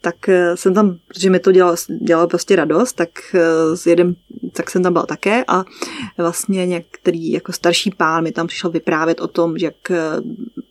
tak 0.00 0.28
eh, 0.28 0.56
jsem 0.56 0.74
tam, 0.74 0.96
protože 1.08 1.30
mi 1.30 1.38
to 1.38 1.52
dělalo, 1.52 1.76
dělalo 2.00 2.28
prostě 2.28 2.56
radost, 2.56 2.92
tak 2.92 3.08
s 3.74 3.86
jedem, 3.86 4.16
tak 4.52 4.70
jsem 4.70 4.82
tam 4.82 4.92
byla 4.92 5.06
také 5.06 5.44
a 5.48 5.64
vlastně 6.18 6.66
některý 6.66 7.30
jako 7.30 7.52
starší 7.52 7.90
pán 7.90 8.24
mi 8.24 8.32
tam 8.32 8.46
přišel 8.46 8.70
vyprávět 8.70 9.20
o 9.20 9.28
tom, 9.28 9.56
jak 9.56 9.74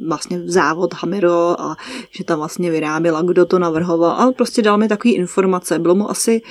vlastně 0.08 0.42
závod 0.46 0.94
Hamiro 0.94 1.62
a 1.62 1.78
že 2.12 2.24
tam 2.24 2.39
vlastně 2.39 2.72
vyráběla, 2.72 3.22
kdo 3.22 3.46
to 3.46 3.60
navrhoval 3.60 4.12
a 4.12 4.32
prostě 4.32 4.62
dal 4.62 4.78
mi 4.78 4.88
takové 4.88 5.13
informace. 5.13 5.80
Bylo 5.80 5.96
mu 5.96 6.12
asi, 6.12 6.42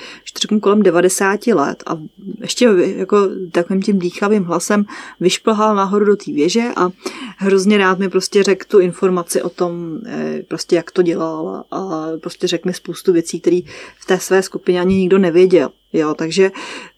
řeknu, 0.41 0.59
kolem 0.59 0.83
90 0.83 1.47
let 1.47 1.83
a 1.87 1.97
ještě 2.41 2.65
jako 2.95 3.17
takovým 3.51 3.81
tím 3.81 3.99
dýchavým 3.99 4.43
hlasem 4.43 4.85
vyšplhal 5.19 5.75
nahoru 5.75 6.05
do 6.05 6.15
té 6.15 6.31
věže 6.31 6.63
a 6.75 6.89
hrozně 7.37 7.77
rád 7.77 7.99
mi 7.99 8.09
prostě 8.09 8.43
řekl 8.43 8.65
tu 8.67 8.79
informaci 8.79 9.41
o 9.41 9.49
tom, 9.49 9.99
eh, 10.05 10.43
prostě 10.47 10.75
jak 10.75 10.91
to 10.91 11.01
dělal 11.01 11.63
a 11.71 12.07
prostě 12.21 12.47
řekl 12.47 12.68
mi 12.69 12.73
spoustu 12.73 13.13
věcí, 13.13 13.41
které 13.41 13.59
v 13.99 14.05
té 14.05 14.19
své 14.19 14.41
skupině 14.43 14.81
ani 14.81 14.95
nikdo 14.95 15.17
nevěděl. 15.17 15.69
Jo, 15.93 16.13
takže 16.13 16.51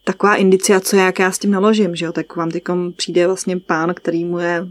taková 0.04 0.36
indiciace, 0.36 0.98
jak 0.98 1.20
já 1.20 1.32
s 1.32 1.40
tím 1.40 1.52
naložím, 1.52 1.96
že 1.96 2.06
jo, 2.06 2.12
tak 2.12 2.36
vám 2.36 2.52
teď 2.52 2.64
přijde 2.96 3.28
vlastně 3.28 3.60
pán, 3.60 3.94
který 3.94 4.26
mu 4.26 4.40
je, 4.40 4.68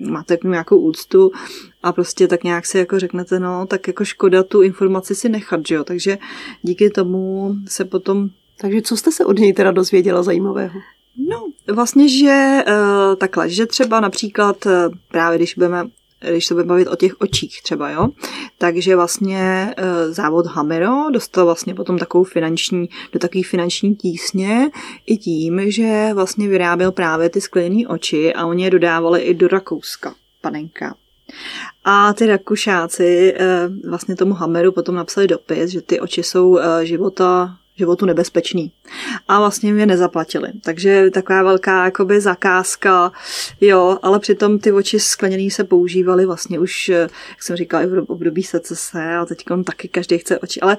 máte 0.00 0.36
k 0.36 0.44
němu 0.44 0.52
nějakou 0.52 0.76
úctu 0.76 1.32
a 1.82 1.92
prostě 1.92 2.28
tak 2.28 2.44
nějak 2.44 2.66
si 2.66 2.78
jako 2.78 2.98
řeknete, 2.98 3.40
no, 3.40 3.66
tak 3.66 3.86
jako 3.86 4.04
škoda 4.04 4.42
tu 4.42 4.62
informaci 4.62 5.14
si 5.14 5.28
nechat, 5.28 5.60
že 5.66 5.74
jo, 5.74 5.84
takže 5.84 6.18
díky 6.62 6.90
tomu 6.90 7.54
se 7.66 7.84
potom... 7.84 8.28
Takže 8.60 8.82
co 8.82 8.96
jste 8.96 9.12
se 9.12 9.24
od 9.24 9.38
něj 9.38 9.52
teda 9.52 9.70
dozvěděla 9.70 10.22
zajímavého? 10.22 10.80
No, 11.16 11.48
vlastně, 11.74 12.08
že 12.08 12.64
uh, 12.68 13.16
takhle, 13.16 13.50
že 13.50 13.66
třeba 13.66 14.00
například 14.00 14.66
uh, 14.66 14.72
právě 15.08 15.38
když 15.38 15.54
budeme 15.54 15.84
když 16.30 16.46
se 16.46 16.54
budeme 16.54 16.68
bavit 16.68 16.88
o 16.88 16.96
těch 16.96 17.20
očích 17.20 17.62
třeba, 17.62 17.90
jo. 17.90 18.08
Takže 18.58 18.96
vlastně 18.96 19.74
e, 19.76 20.12
závod 20.12 20.46
Hamero 20.46 21.10
dostal 21.10 21.44
vlastně 21.44 21.74
potom 21.74 21.98
takovou 21.98 22.24
finanční, 22.24 22.88
do 23.12 23.18
takové 23.18 23.44
finanční 23.44 23.96
tísně 23.96 24.70
i 25.06 25.16
tím, 25.16 25.70
že 25.70 26.10
vlastně 26.14 26.48
vyráběl 26.48 26.92
právě 26.92 27.28
ty 27.28 27.40
skleněné 27.40 27.88
oči 27.88 28.34
a 28.34 28.46
oni 28.46 28.64
je 28.64 28.70
dodávali 28.70 29.20
i 29.20 29.34
do 29.34 29.48
Rakouska, 29.48 30.14
panenka. 30.40 30.94
A 31.84 32.12
ty 32.12 32.26
Rakušáci 32.26 33.34
e, 33.36 33.68
vlastně 33.88 34.16
tomu 34.16 34.34
Hameru 34.34 34.72
potom 34.72 34.94
napsali 34.94 35.26
dopis, 35.26 35.70
že 35.70 35.80
ty 35.80 36.00
oči 36.00 36.22
jsou 36.22 36.58
e, 36.58 36.86
života 36.86 37.56
životu 37.82 38.06
nebezpečný. 38.06 38.72
A 39.28 39.38
vlastně 39.38 39.72
mě 39.72 39.86
nezaplatili. 39.86 40.48
Takže 40.64 41.10
taková 41.10 41.42
velká 41.42 41.84
jakoby 41.84 42.20
zakázka, 42.20 43.12
jo, 43.60 43.98
ale 44.02 44.18
přitom 44.18 44.58
ty 44.58 44.72
oči 44.72 45.00
skleněný 45.00 45.50
se 45.50 45.64
používaly 45.64 46.26
vlastně 46.26 46.58
už, 46.58 46.88
jak 46.88 47.42
jsem 47.42 47.56
říkala, 47.56 47.82
i 47.82 47.86
v 47.86 48.04
období 48.08 48.42
SCC 48.42 48.94
a 48.94 49.26
teď 49.26 49.44
taky 49.64 49.88
každý 49.88 50.18
chce 50.18 50.38
oči. 50.38 50.60
Ale 50.60 50.76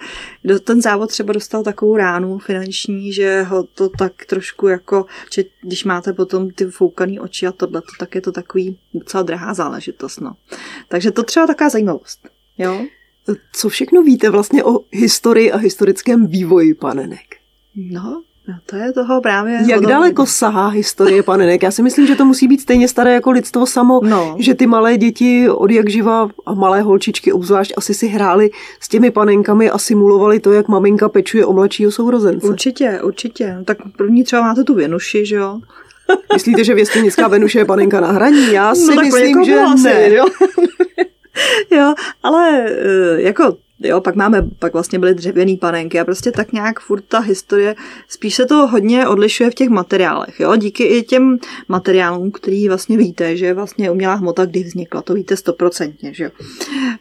ten 0.63 0.81
závod 0.81 1.09
třeba 1.09 1.33
dostal 1.33 1.63
takovou 1.63 1.97
ránu 1.97 2.37
finanční, 2.37 3.13
že 3.13 3.43
ho 3.43 3.63
to 3.63 3.89
tak 3.89 4.25
trošku 4.25 4.67
jako, 4.67 5.05
že 5.33 5.43
když 5.61 5.83
máte 5.83 6.13
potom 6.13 6.49
ty 6.49 6.65
foukaný 6.65 7.19
oči 7.19 7.47
a 7.47 7.51
tohle, 7.51 7.81
tak 7.99 8.15
je 8.15 8.21
to 8.21 8.31
takový 8.31 8.77
docela 8.93 9.23
drahá 9.23 9.53
záležitost. 9.53 10.21
No. 10.21 10.33
Takže 10.87 11.11
to 11.11 11.23
třeba 11.23 11.47
taková 11.47 11.69
zajímavost. 11.69 12.27
Jo? 12.57 12.85
Co 13.53 13.69
všechno 13.69 14.03
víte 14.03 14.29
vlastně 14.29 14.63
o 14.63 14.79
historii 14.91 15.51
a 15.51 15.57
historickém 15.57 16.27
vývoji 16.27 16.73
panenek? 16.73 17.35
No, 17.75 18.21
No 18.47 18.55
to 18.65 18.75
je 18.75 18.93
toho 18.93 19.21
právě... 19.21 19.53
Jak 19.53 19.75
hodně. 19.75 19.87
daleko 19.87 20.25
sahá 20.25 20.67
historie 20.67 21.23
panenek? 21.23 21.63
Já 21.63 21.71
si 21.71 21.83
myslím, 21.83 22.07
že 22.07 22.15
to 22.15 22.25
musí 22.25 22.47
být 22.47 22.61
stejně 22.61 22.87
staré 22.87 23.13
jako 23.13 23.31
lidstvo 23.31 23.65
samo, 23.65 23.99
no. 24.03 24.35
že 24.39 24.53
ty 24.53 24.67
malé 24.67 24.97
děti 24.97 25.49
od 25.49 25.71
jak 25.71 25.89
živa 25.89 26.29
a 26.45 26.53
malé 26.53 26.81
holčičky 26.81 27.31
obzvlášť 27.33 27.73
asi 27.77 27.93
si 27.93 28.07
hráli 28.07 28.49
s 28.79 28.87
těmi 28.87 29.11
panenkami 29.11 29.69
a 29.69 29.77
simulovali 29.77 30.39
to, 30.39 30.51
jak 30.51 30.67
maminka 30.67 31.09
pečuje 31.09 31.45
o 31.45 31.53
mladšího 31.53 31.91
sourozence. 31.91 32.47
Určitě, 32.47 32.99
určitě. 33.03 33.57
Tak 33.65 33.77
první 33.97 34.23
třeba 34.23 34.41
máte 34.41 34.63
tu 34.63 34.73
Věnuši, 34.73 35.25
že 35.25 35.35
jo? 35.35 35.59
Myslíte, 36.33 36.63
že 36.63 36.73
věstěnická 36.73 37.27
Venuše 37.27 37.59
je 37.59 37.65
panenka 37.65 37.99
na 37.99 38.11
hraní? 38.11 38.53
Já 38.53 38.69
no 38.69 38.75
si 38.75 38.95
no, 38.95 39.01
myslím, 39.01 39.43
že 39.43 39.55
ne. 39.83 40.13
jo, 40.13 40.25
ale 42.23 42.65
eh, 42.69 43.21
jako 43.21 43.57
Jo, 43.83 44.01
pak 44.01 44.15
máme, 44.15 44.49
pak 44.59 44.73
vlastně 44.73 44.99
byly 44.99 45.15
dřevěný 45.15 45.57
panenky 45.57 45.99
a 45.99 46.05
prostě 46.05 46.31
tak 46.31 46.51
nějak 46.51 46.79
furt 46.79 47.01
ta 47.01 47.19
historie, 47.19 47.75
spíš 48.07 48.35
se 48.35 48.45
to 48.45 48.67
hodně 48.67 49.07
odlišuje 49.07 49.51
v 49.51 49.53
těch 49.53 49.69
materiálech, 49.69 50.39
jo, 50.39 50.55
díky 50.55 50.83
i 50.83 51.03
těm 51.03 51.37
materiálům, 51.67 52.31
který 52.31 52.67
vlastně 52.67 52.97
víte, 52.97 53.37
že 53.37 53.53
vlastně 53.53 53.91
umělá 53.91 54.13
hmota 54.13 54.45
kdy 54.45 54.63
vznikla, 54.63 55.01
to 55.01 55.13
víte 55.13 55.37
stoprocentně, 55.37 56.13
že 56.13 56.23
jo. 56.23 56.29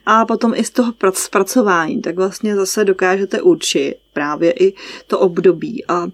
A 0.07 0.25
potom 0.25 0.55
i 0.55 0.65
z 0.65 0.71
toho 0.71 0.93
zpracování, 1.13 2.01
tak 2.01 2.17
vlastně 2.17 2.57
zase 2.57 2.85
dokážete 2.85 3.43
určit 3.43 3.95
právě 4.13 4.53
i 4.53 4.75
to 5.07 5.19
období 5.19 5.85
a 5.89 6.07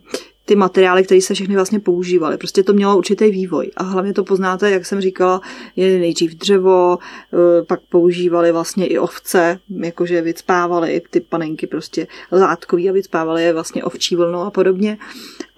ty 0.48 0.56
materiály, 0.56 1.04
které 1.04 1.20
se 1.20 1.34
všechny 1.34 1.54
vlastně 1.54 1.80
používaly. 1.80 2.36
Prostě 2.36 2.62
to 2.62 2.72
mělo 2.72 2.96
určitý 2.96 3.30
vývoj. 3.30 3.70
A 3.76 3.82
hlavně 3.82 4.12
to 4.12 4.24
poznáte, 4.24 4.70
jak 4.70 4.86
jsem 4.86 5.00
říkala, 5.00 5.40
je 5.76 5.98
nejdřív 5.98 6.34
dřevo, 6.34 6.98
eh, 6.98 7.64
pak 7.64 7.80
používali 7.88 8.52
vlastně 8.52 8.86
i 8.86 8.98
ovce, 8.98 9.58
jakože 9.80 10.22
vycpávali 10.22 11.02
ty 11.10 11.20
panenky 11.20 11.66
prostě 11.66 12.06
látkový 12.32 12.88
a 12.88 12.92
vycpávali 12.92 13.44
je 13.44 13.52
vlastně 13.52 13.84
ovčí 13.84 14.16
vlnou 14.16 14.40
a 14.40 14.50
podobně. 14.50 14.98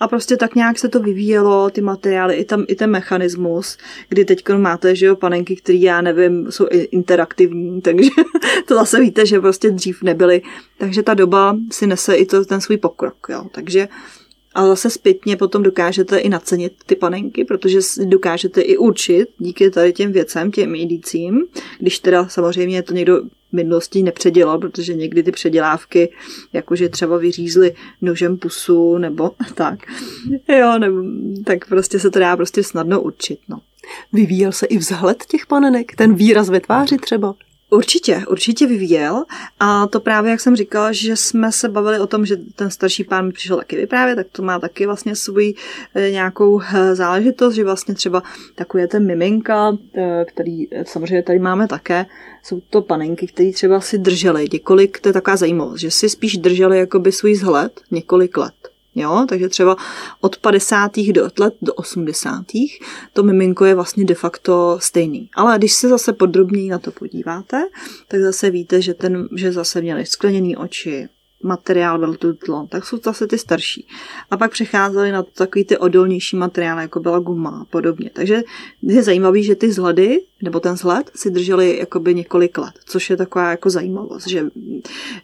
A 0.00 0.09
prostě 0.09 0.37
tak 0.37 0.55
nějak 0.55 0.79
se 0.79 0.88
to 0.88 1.00
vyvíjelo, 1.00 1.70
ty 1.70 1.81
materiály, 1.81 2.35
i 2.35 2.44
tam 2.44 2.64
i 2.68 2.74
ten 2.74 2.90
mechanismus, 2.90 3.79
kdy 4.09 4.24
teď 4.24 4.48
máte, 4.48 4.96
že 4.96 5.07
jo, 5.07 5.16
panenky, 5.16 5.57
které 5.57 5.79
já 5.79 6.00
nevím, 6.00 6.53
jsou 6.53 6.66
interaktivní, 6.70 7.81
takže 7.83 8.11
to 8.66 8.74
zase 8.74 9.00
víte, 9.00 9.26
že 9.26 9.40
prostě 9.40 9.70
dřív 9.70 10.03
nebyly. 10.03 10.42
Takže 10.79 11.03
ta 11.03 11.14
doba 11.14 11.57
si 11.72 11.87
nese 11.87 12.14
i 12.14 12.26
to, 12.26 12.44
ten 12.44 12.61
svůj 12.61 12.76
pokrok, 12.76 13.26
jo. 13.29 13.44
Takže 13.53 13.88
a 14.54 14.66
zase 14.66 14.90
zpětně 14.90 15.36
potom 15.36 15.62
dokážete 15.62 16.18
i 16.18 16.28
nacenit 16.28 16.72
ty 16.86 16.96
panenky, 16.96 17.44
protože 17.44 17.78
dokážete 18.04 18.60
i 18.60 18.76
učit 18.76 19.28
díky 19.38 19.70
tady 19.70 19.92
těm 19.92 20.12
věcem, 20.12 20.50
těm 20.50 20.74
edicím, 20.74 21.46
když 21.78 21.98
teda 21.98 22.28
samozřejmě 22.28 22.82
to 22.82 22.94
někdo 22.94 23.22
v 23.22 23.52
minulosti 23.52 24.02
nepředělal, 24.02 24.58
protože 24.58 24.94
někdy 24.94 25.22
ty 25.22 25.32
předělávky, 25.32 26.12
jakože 26.52 26.88
třeba 26.88 27.16
vyřízli 27.16 27.74
nožem 28.02 28.36
pusu 28.36 28.98
nebo 28.98 29.30
tak, 29.54 29.78
jo, 30.48 30.78
nebo, 30.78 31.02
tak 31.44 31.68
prostě 31.68 31.98
se 31.98 32.10
to 32.10 32.18
dá 32.18 32.36
prostě 32.36 32.62
snadno 32.62 33.02
učit, 33.02 33.38
no. 33.48 33.60
Vyvíjel 34.12 34.52
se 34.52 34.66
i 34.66 34.78
vzhled 34.78 35.24
těch 35.28 35.46
panenek, 35.46 35.96
ten 35.96 36.14
výraz 36.14 36.48
ve 36.48 36.60
tváři 36.60 36.96
třeba? 36.96 37.34
Určitě, 37.70 38.22
určitě 38.28 38.66
vyvíjel 38.66 39.24
a 39.61 39.87
to 39.87 40.00
právě, 40.00 40.30
jak 40.30 40.40
jsem 40.40 40.56
říkala, 40.56 40.92
že 40.92 41.16
jsme 41.16 41.52
se 41.52 41.68
bavili 41.68 41.98
o 41.98 42.06
tom, 42.06 42.26
že 42.26 42.37
ten 42.37 42.70
starší 42.70 43.04
pán 43.04 43.26
mi 43.26 43.33
přišel 43.33 43.56
taky 43.56 43.76
vyprávět, 43.76 44.16
tak 44.16 44.26
to 44.33 44.42
má 44.42 44.59
taky 44.59 44.87
vlastně 44.87 45.16
svůj 45.16 45.54
e, 45.94 46.11
nějakou 46.11 46.61
e, 46.61 46.94
záležitost, 46.94 47.54
že 47.54 47.64
vlastně 47.64 47.94
třeba 47.94 48.22
takové 48.54 48.87
ten 48.87 49.06
miminka, 49.06 49.76
e, 49.94 50.24
který 50.24 50.68
samozřejmě 50.85 51.22
tady 51.22 51.38
máme 51.38 51.68
také, 51.68 52.06
jsou 52.42 52.61
to 52.70 52.83
panenky, 52.83 53.26
které 53.26 53.52
třeba 53.52 53.80
si 53.80 53.98
držely 53.98 54.48
několik, 54.52 55.00
to 55.00 55.09
je 55.09 55.12
taková 55.12 55.37
zajímavost, 55.37 55.80
že 55.80 55.90
si 55.90 56.09
spíš 56.09 56.37
drželi 56.37 56.78
jakoby 56.78 57.12
svůj 57.12 57.33
vzhled 57.33 57.80
několik 57.90 58.37
let. 58.37 58.60
Jo, 58.94 59.26
takže 59.29 59.48
třeba 59.48 59.76
od 60.20 60.37
50. 60.37 60.90
do 61.12 61.29
let 61.38 61.55
do 61.62 61.74
80. 61.74 62.44
to 63.12 63.22
miminko 63.22 63.64
je 63.64 63.74
vlastně 63.74 64.05
de 64.05 64.14
facto 64.14 64.79
stejný. 64.81 65.31
Ale 65.35 65.59
když 65.59 65.72
se 65.72 65.88
zase 65.88 66.12
podrobněji 66.12 66.70
na 66.70 66.79
to 66.79 66.90
podíváte, 66.90 67.62
tak 68.09 68.20
zase 68.20 68.50
víte, 68.50 68.83
že, 68.83 68.94
ten, 68.94 69.29
že 69.37 69.53
zase 69.53 69.81
měli 69.81 70.07
skleněné 70.07 70.57
oči, 70.57 71.09
materiál 71.42 71.98
byl 71.98 72.14
tutlo, 72.14 72.66
tak 72.70 72.87
jsou 72.87 72.98
zase 73.05 73.26
ty 73.26 73.38
starší. 73.38 73.87
A 74.31 74.37
pak 74.37 74.50
přecházeli 74.50 75.12
na 75.12 75.22
takový 75.22 75.64
ty 75.64 75.79
odolnější 75.79 76.37
materiály, 76.37 76.83
jako 76.83 77.00
byla 77.00 77.18
guma 77.18 77.59
a 77.62 77.64
podobně. 77.64 78.11
Takže 78.12 78.42
je 78.83 79.03
zajímavé, 79.03 79.42
že 79.42 79.55
ty 79.55 79.66
vzhledy 79.66 80.20
nebo 80.42 80.61
ten 80.61 80.76
sled 80.76 81.11
si 81.14 81.31
drželi 81.31 81.79
jakoby 81.79 82.14
několik 82.14 82.59
let, 82.59 82.74
což 82.87 83.11
je 83.11 83.16
taková 83.16 83.50
jako 83.50 83.70
zajímavost, 83.70 84.29
že 84.29 84.46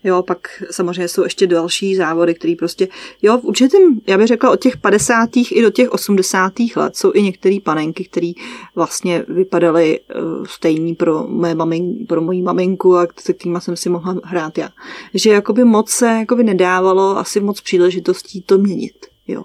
jo, 0.05 0.23
pak 0.23 0.63
samozřejmě 0.71 1.09
jsou 1.09 1.23
ještě 1.23 1.47
další 1.47 1.97
závody, 1.97 2.35
které 2.35 2.55
prostě, 2.59 2.89
jo, 3.23 3.39
v 3.39 3.45
určitém, 3.45 4.01
já 4.07 4.19
bych 4.19 4.27
řekla 4.27 4.51
od 4.51 4.61
těch 4.61 4.77
50. 4.77 5.31
i 5.37 5.63
do 5.63 5.71
těch 5.71 5.91
80. 5.91 6.53
let 6.77 6.97
jsou 6.97 7.13
i 7.15 7.23
některé 7.23 7.57
panenky, 7.65 8.05
které 8.05 8.33
vlastně 8.75 9.25
vypadaly 9.29 10.01
uh, 10.01 10.45
stejný 10.45 10.95
pro, 10.95 11.27
mé 11.29 11.55
mamin, 11.55 12.07
pro 12.07 12.21
moji 12.21 12.43
maminku 12.43 12.97
a 12.97 13.07
se 13.21 13.33
kterýma 13.33 13.61
jsem 13.61 13.77
si 13.77 13.89
mohla 13.89 14.17
hrát 14.25 14.59
já. 14.59 14.69
Že 15.15 15.31
jakoby 15.31 15.65
moc 15.65 15.91
se 15.91 16.06
jakoby 16.13 16.45
nedávalo 16.45 17.19
asi 17.19 17.41
moc 17.41 17.61
příležitostí 17.61 18.43
to 18.43 18.59
měnit, 18.59 19.07
jo. 19.27 19.45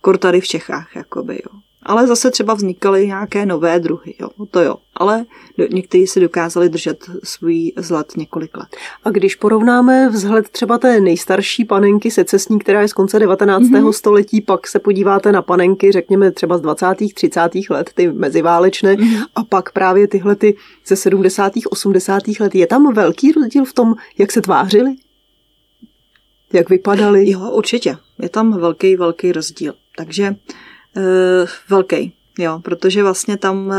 Kor 0.00 0.18
tady 0.18 0.40
v 0.40 0.46
Čechách, 0.46 0.96
jakoby, 0.96 1.34
jo 1.34 1.60
ale 1.82 2.06
zase 2.06 2.30
třeba 2.30 2.54
vznikaly 2.54 3.06
nějaké 3.06 3.46
nové 3.46 3.80
druhy, 3.80 4.14
jo, 4.20 4.28
to 4.50 4.60
jo. 4.60 4.74
Ale 4.94 5.24
někteří 5.72 6.06
si 6.06 6.20
dokázali 6.20 6.68
držet 6.68 7.04
svůj 7.24 7.72
vzhled 7.76 8.16
několik 8.16 8.56
let. 8.56 8.68
A 9.04 9.10
když 9.10 9.34
porovnáme 9.34 10.08
vzhled 10.08 10.48
třeba 10.48 10.78
té 10.78 11.00
nejstarší 11.00 11.64
panenky 11.64 12.10
secesní, 12.10 12.58
která 12.58 12.80
je 12.80 12.88
z 12.88 12.92
konce 12.92 13.18
19. 13.18 13.62
Mm-hmm. 13.62 13.92
století, 13.92 14.40
pak 14.40 14.66
se 14.66 14.78
podíváte 14.78 15.32
na 15.32 15.42
panenky, 15.42 15.92
řekněme 15.92 16.30
třeba 16.32 16.58
z 16.58 16.60
20. 16.60 16.86
30. 17.14 17.40
let, 17.70 17.90
ty 17.94 18.12
meziválečné, 18.12 18.94
mm-hmm. 18.94 19.26
a 19.34 19.44
pak 19.44 19.72
právě 19.72 20.08
tyhle 20.08 20.36
ty 20.36 20.56
ze 20.86 20.96
70. 20.96 21.52
80. 21.70 22.22
let. 22.40 22.54
Je 22.54 22.66
tam 22.66 22.94
velký 22.94 23.32
rozdíl 23.32 23.64
v 23.64 23.72
tom, 23.72 23.94
jak 24.18 24.32
se 24.32 24.42
tvářili? 24.42 24.94
Jak 26.52 26.70
vypadali? 26.70 27.30
Jo, 27.30 27.50
určitě. 27.50 27.96
Je 28.22 28.28
tam 28.28 28.60
velký, 28.60 28.96
velký 28.96 29.32
rozdíl. 29.32 29.74
Takže 29.96 30.34
uh, 30.96 31.02
velký. 31.68 32.12
Jo, 32.40 32.60
protože 32.64 33.02
vlastně 33.02 33.36
tam 33.36 33.66
uh, 33.66 33.74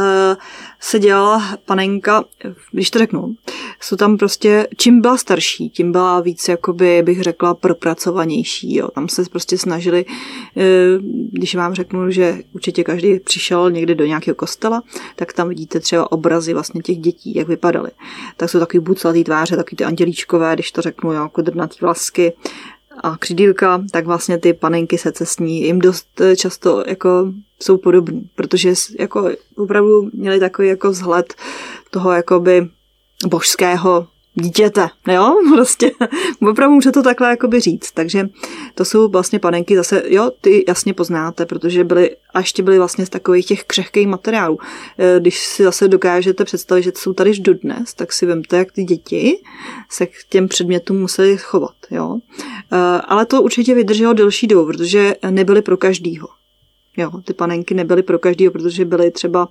se 0.80 1.00
dělala 1.00 1.58
panenka, 1.66 2.24
když 2.72 2.92
to 2.92 3.00
řeknu, 3.00 3.36
jsou 3.80 3.96
tam 3.96 4.18
prostě, 4.18 4.68
čím 4.78 5.02
byla 5.02 5.18
starší, 5.18 5.70
tím 5.70 5.92
byla 5.92 6.20
víc, 6.20 6.48
jakoby 6.48 7.02
bych 7.04 7.22
řekla, 7.22 7.54
propracovanější. 7.54 8.76
Jo. 8.76 8.88
Tam 8.88 9.10
se 9.10 9.24
prostě 9.32 9.58
snažili, 9.58 10.06
uh, 10.06 10.64
když 11.32 11.56
vám 11.56 11.74
řeknu, 11.74 12.12
že 12.12 12.38
určitě 12.54 12.84
každý 12.84 13.20
přišel 13.20 13.72
někde 13.72 13.96
do 13.96 14.06
nějakého 14.06 14.36
kostela, 14.36 14.84
tak 15.16 15.34
tam 15.34 15.50
vidíte 15.50 15.80
třeba 15.80 16.12
obrazy 16.12 16.54
vlastně 16.54 16.82
těch 16.82 16.98
dětí, 16.98 17.36
jak 17.36 17.48
vypadaly. 17.48 17.92
Tak 18.38 18.50
jsou 18.50 18.60
takový 18.60 18.80
buclatý 18.80 19.24
tváře, 19.24 19.56
takový 19.56 19.78
ty 19.78 19.84
andělíčkové, 19.84 20.54
když 20.54 20.72
to 20.72 20.82
řeknu, 20.82 21.14
jo, 21.14 21.30
kodrnatý 21.32 21.78
vlasky, 21.82 22.34
a 23.04 23.18
křidílka, 23.18 23.84
tak 23.92 24.06
vlastně 24.06 24.38
ty 24.38 24.54
panenky 24.54 24.98
se 24.98 25.12
cestní. 25.12 25.62
Jim 25.62 25.80
dost 25.80 26.22
eh, 26.22 26.36
často 26.36 26.84
jako 26.88 27.34
jsou 27.60 27.78
podobní, 27.78 28.30
protože 28.36 28.74
jako 29.00 29.30
opravdu 29.58 30.10
měli 30.14 30.40
takový 30.40 30.68
jako 30.68 30.90
vzhled 30.90 31.34
toho 31.92 32.12
jakoby 32.12 32.70
božského 33.28 34.08
dítěte, 34.34 34.88
jo, 35.08 35.36
prostě, 35.56 35.92
opravdu 36.50 36.76
může 36.76 36.92
to 36.92 37.04
takhle 37.04 37.30
jakoby 37.30 37.60
říct, 37.60 37.92
takže 37.92 38.30
to 38.76 38.86
jsou 38.86 39.10
vlastně 39.10 39.40
panenky 39.40 39.76
zase, 39.76 40.04
jo, 40.08 40.32
ty 40.42 40.66
jasně 40.68 40.94
poznáte, 40.94 41.46
protože 41.46 41.84
byly, 41.84 42.16
a 42.34 42.40
ještě 42.40 42.64
byly 42.64 42.78
vlastně 42.78 43.06
z 43.06 43.10
takových 43.10 43.46
těch 43.46 43.64
křehkých 43.64 44.08
materiálů. 44.08 44.58
E, 44.98 45.20
když 45.20 45.40
si 45.40 45.64
zase 45.64 45.88
dokážete 45.88 46.46
představit, 46.46 46.84
že 46.84 46.92
jsou 46.96 47.14
tady 47.14 47.32
dodnes, 47.40 47.94
tak 47.94 48.14
si 48.14 48.26
vemte, 48.26 48.58
jak 48.58 48.72
ty 48.72 48.84
děti 48.84 49.38
se 49.90 50.06
k 50.06 50.12
těm 50.30 50.48
předmětům 50.48 51.00
museli 51.00 51.38
chovat, 51.38 51.76
jo. 51.92 52.20
E, 52.72 52.78
ale 53.02 53.26
to 53.26 53.42
určitě 53.42 53.76
vydrželo 53.76 54.14
delší 54.14 54.48
dobu, 54.48 54.66
protože 54.66 55.16
nebyly 55.30 55.62
pro 55.62 55.78
každýho. 55.78 56.41
Jo, 56.98 57.12
ty 57.26 57.34
panenky 57.34 57.74
nebyly 57.74 58.04
pro 58.04 58.20
každýho, 58.20 58.52
protože 58.52 58.86
byly 58.86 59.12
třeba 59.12 59.48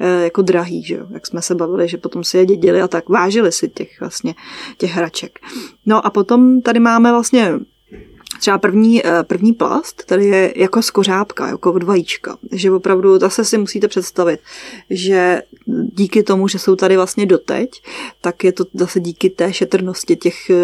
e, 0.00 0.24
jako 0.24 0.42
drahý, 0.42 0.82
že 0.82 0.94
jo, 0.94 1.06
jak 1.10 1.26
jsme 1.26 1.42
se 1.42 1.54
bavili, 1.54 1.88
že 1.88 1.96
potom 1.96 2.24
si 2.24 2.38
je 2.38 2.46
dědili 2.46 2.82
a 2.82 2.88
tak 2.88 3.08
vážili 3.08 3.52
si 3.52 3.68
těch 3.68 4.00
vlastně 4.00 4.34
těch 4.78 4.90
hraček. 4.90 5.38
No 5.86 6.06
a 6.06 6.10
potom 6.10 6.60
tady 6.60 6.80
máme 6.80 7.10
vlastně 7.10 7.52
třeba 8.40 8.58
první, 8.58 9.06
eh, 9.06 9.22
první 9.22 9.52
plast, 9.52 10.04
tady 10.06 10.26
je 10.26 10.52
jako 10.56 10.82
skořápka, 10.82 11.48
jako 11.48 11.72
od 11.72 11.82
vajíčka. 11.82 12.36
Že 12.52 12.70
opravdu 12.70 13.18
zase 13.18 13.44
si 13.44 13.58
musíte 13.58 13.88
představit, 13.88 14.40
že 14.90 15.42
díky 15.94 16.22
tomu, 16.22 16.48
že 16.48 16.58
jsou 16.58 16.76
tady 16.76 16.96
vlastně 16.96 17.26
doteď, 17.26 17.70
tak 18.20 18.44
je 18.44 18.52
to 18.52 18.64
zase 18.74 19.00
díky 19.00 19.30
té 19.30 19.52
šetrnosti 19.52 20.16
těch, 20.16 20.50
eh, 20.50 20.54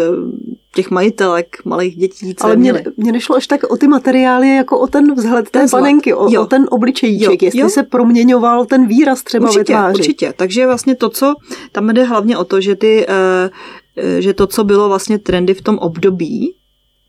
těch 0.73 0.91
majitelek, 0.91 1.57
malých 1.65 1.95
dětí. 1.95 2.35
Ale 2.41 2.55
mě, 2.55 2.83
mě 2.97 3.11
nešlo 3.11 3.35
až 3.35 3.47
tak 3.47 3.63
o 3.63 3.77
ty 3.77 3.87
materiály, 3.87 4.55
jako 4.55 4.79
o 4.79 4.87
ten 4.87 5.15
vzhled 5.15 5.49
té 5.49 5.65
panenky, 5.71 6.13
o, 6.13 6.41
o 6.41 6.45
ten 6.45 6.65
obličejíček, 6.69 7.41
jo, 7.41 7.45
jestli 7.45 7.59
jo. 7.59 7.69
se 7.69 7.83
proměňoval 7.83 8.65
ten 8.65 8.87
výraz 8.87 9.23
třeba 9.23 9.47
určitě, 9.47 9.59
ve 9.59 9.65
tváři. 9.65 9.99
Určitě, 9.99 10.33
takže 10.37 10.65
vlastně 10.65 10.95
to, 10.95 11.09
co 11.09 11.33
tam 11.71 11.89
jde 11.89 12.03
hlavně 12.03 12.37
o 12.37 12.43
to, 12.43 12.61
že 12.61 12.75
ty 12.75 13.05
uh, 13.07 13.49
že 14.19 14.33
to, 14.33 14.47
co 14.47 14.63
bylo 14.63 14.87
vlastně 14.87 15.19
trendy 15.19 15.53
v 15.53 15.61
tom 15.61 15.77
období, 15.77 16.55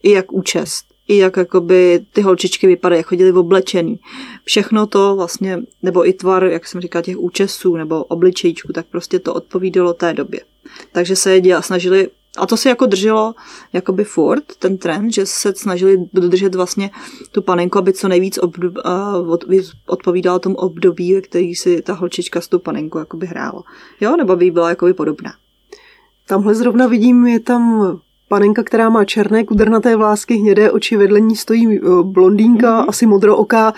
i 0.03 0.11
jak 0.11 0.33
účest, 0.33 0.85
i 1.09 1.17
jak 1.17 1.37
jakoby 1.37 2.05
ty 2.13 2.21
holčičky 2.21 2.67
vypadají, 2.67 2.99
jak 2.99 3.07
chodili 3.07 3.33
v 3.33 3.39
oblečený. 3.39 4.01
Všechno 4.45 4.87
to 4.87 5.17
vlastně, 5.17 5.59
nebo 5.83 6.09
i 6.09 6.13
tvar, 6.13 6.45
jak 6.45 6.67
jsem 6.67 6.81
říkala, 6.81 7.03
těch 7.03 7.19
účesů 7.19 7.77
nebo 7.77 8.05
obličejíčku, 8.05 8.73
tak 8.73 8.87
prostě 8.87 9.19
to 9.19 9.35
odpovídalo 9.35 9.95
té 9.95 10.15
době. 10.15 10.41
Takže 10.93 11.17
se 11.17 11.37
je 11.37 11.63
snažili 11.63 12.09
a 12.39 12.47
to 12.47 12.57
se 12.57 12.69
jako 12.69 12.87
drželo 12.87 13.35
jakoby 13.73 14.05
furt, 14.05 14.45
ten 14.59 14.79
trend, 14.79 15.13
že 15.13 15.27
se 15.27 15.55
snažili 15.55 15.97
dodržet 16.13 16.55
vlastně 16.55 16.91
tu 17.33 17.43
panenku, 17.43 17.79
aby 17.79 17.93
co 17.93 18.09
nejvíc 18.09 18.39
obdob, 18.39 18.75
uh, 19.21 19.37
odpovídala 19.87 20.39
tomu 20.39 20.55
období, 20.55 21.15
ve 21.15 21.21
který 21.21 21.55
si 21.55 21.83
ta 21.83 21.93
holčička 21.93 22.41
s 22.41 22.49
tou 22.49 22.59
panenkou 22.59 22.99
jakoby 22.99 23.27
hrála. 23.27 23.63
Jo, 24.01 24.17
nebo 24.17 24.37
by 24.37 24.51
byla 24.51 24.69
jakoby 24.69 24.95
podobná. 24.95 25.35
Tamhle 26.27 26.55
zrovna 26.55 26.87
vidím, 26.87 27.27
je 27.27 27.41
tam 27.41 28.01
panenka, 28.33 28.63
která 28.63 28.89
má 28.89 29.05
černé 29.05 29.45
kudrnaté 29.45 29.97
vlásky, 29.97 30.35
hnědé 30.35 30.71
oči, 30.71 30.97
vedle 30.97 31.21
ní 31.21 31.37
stojí 31.37 31.79
eh, 31.79 31.81
blondýnka, 32.03 32.81
mm-hmm. 32.81 32.89
asi 32.89 33.07
modrooká. 33.07 33.73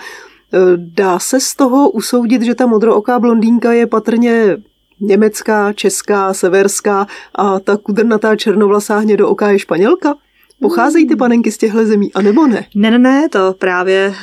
Eh, 0.53 0.57
dá 0.75 1.19
se 1.19 1.39
z 1.39 1.55
toho 1.55 1.89
usoudit, 1.89 2.41
že 2.41 2.55
ta 2.55 2.65
modrooká 2.65 3.19
blondýnka 3.19 3.73
je 3.73 3.87
patrně 3.87 4.57
německá, 4.99 5.73
česká, 5.73 6.33
severská 6.33 7.07
a 7.35 7.59
ta 7.59 7.77
kudrnatá 7.77 8.35
černovlasá 8.35 8.97
hnědooká 8.97 9.51
je 9.51 9.59
španělka? 9.59 10.15
Pocházejí 10.61 11.07
ty 11.07 11.15
panenky 11.15 11.51
z 11.51 11.57
těchto 11.57 11.85
zemí, 11.85 12.13
anebo 12.13 12.47
ne? 12.47 12.65
Ne, 12.75 12.91
ne, 12.91 12.99
ne, 12.99 13.29
to 13.29 13.55
právě 13.59 14.13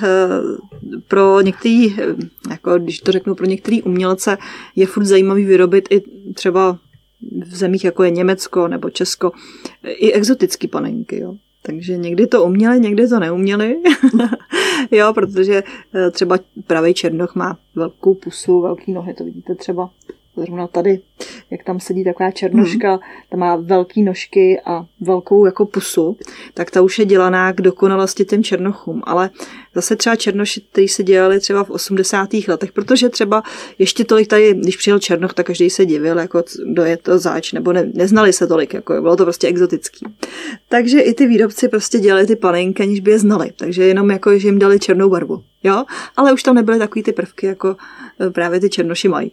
pro 1.08 1.40
některý, 1.40 1.96
jako 2.50 2.78
když 2.78 3.00
to 3.00 3.12
řeknu, 3.12 3.34
pro 3.34 3.46
některý 3.46 3.82
umělce 3.82 4.38
je 4.76 4.86
furt 4.86 5.04
zajímavý 5.04 5.44
vyrobit 5.44 5.88
i 5.90 6.02
třeba 6.34 6.78
v 7.40 7.56
zemích, 7.56 7.84
jako 7.84 8.04
je 8.04 8.10
Německo 8.10 8.68
nebo 8.68 8.90
Česko, 8.90 9.32
i 9.82 10.12
exotický 10.12 10.68
panenky, 10.68 11.20
jo. 11.20 11.34
Takže 11.62 11.96
někdy 11.96 12.26
to 12.26 12.44
uměli, 12.44 12.80
někdy 12.80 13.08
to 13.08 13.18
neuměli. 13.18 13.76
jo, 14.90 15.12
protože 15.14 15.62
eh, 15.94 16.10
třeba 16.10 16.38
pravý 16.66 16.94
černoch 16.94 17.34
má 17.34 17.58
velkou 17.74 18.14
pusu, 18.14 18.60
velký 18.60 18.92
nohy, 18.92 19.14
to 19.14 19.24
vidíte 19.24 19.54
třeba 19.54 19.90
zrovna 20.36 20.66
tady, 20.66 21.00
jak 21.50 21.64
tam 21.64 21.80
sedí 21.80 22.04
taková 22.04 22.30
černoška, 22.30 22.90
hmm. 22.90 23.00
ta 23.28 23.36
má 23.36 23.56
velký 23.56 24.02
nožky 24.02 24.60
a 24.64 24.86
velkou 25.00 25.46
jako 25.46 25.66
pusu, 25.66 26.16
tak 26.54 26.70
ta 26.70 26.82
už 26.82 26.98
je 26.98 27.04
dělaná 27.04 27.52
k 27.52 27.60
dokonalosti 27.60 28.24
těm 28.24 28.42
černochům. 28.42 29.02
Ale 29.04 29.30
zase 29.74 29.96
třeba 29.96 30.16
černoši, 30.16 30.60
kteří 30.60 30.88
se 30.88 31.02
dělali 31.02 31.40
třeba 31.40 31.64
v 31.64 31.70
80. 31.70 32.28
letech, 32.48 32.72
protože 32.72 33.08
třeba 33.08 33.42
ještě 33.78 34.04
tolik 34.04 34.28
tady, 34.28 34.54
když 34.54 34.76
přijel 34.76 34.98
černoch, 34.98 35.34
tak 35.34 35.46
každý 35.46 35.70
se 35.70 35.86
divil, 35.86 36.18
jako 36.18 36.44
kdo 36.72 36.84
je 36.84 36.96
to 36.96 37.18
zač, 37.18 37.52
nebo 37.52 37.72
ne, 37.72 37.90
neznali 37.94 38.32
se 38.32 38.46
tolik, 38.46 38.74
jako 38.74 39.00
bylo 39.00 39.16
to 39.16 39.24
prostě 39.24 39.48
exotický. 39.48 40.06
Takže 40.68 41.00
i 41.00 41.14
ty 41.14 41.26
výrobci 41.26 41.68
prostě 41.68 41.98
dělali 41.98 42.26
ty 42.26 42.36
panenky, 42.36 42.82
aniž 42.82 43.00
by 43.00 43.10
je 43.10 43.18
znali. 43.18 43.52
Takže 43.56 43.84
jenom 43.84 44.10
jako, 44.10 44.38
že 44.38 44.48
jim 44.48 44.58
dali 44.58 44.78
černou 44.78 45.08
barvu. 45.08 45.42
Jo, 45.64 45.84
ale 46.16 46.32
už 46.32 46.42
tam 46.42 46.54
nebyly 46.54 46.78
takový 46.78 47.02
ty 47.02 47.12
prvky, 47.12 47.46
jako 47.46 47.76
e, 48.20 48.30
právě 48.30 48.60
ty 48.60 48.70
černoši 48.70 49.08
mají. 49.08 49.32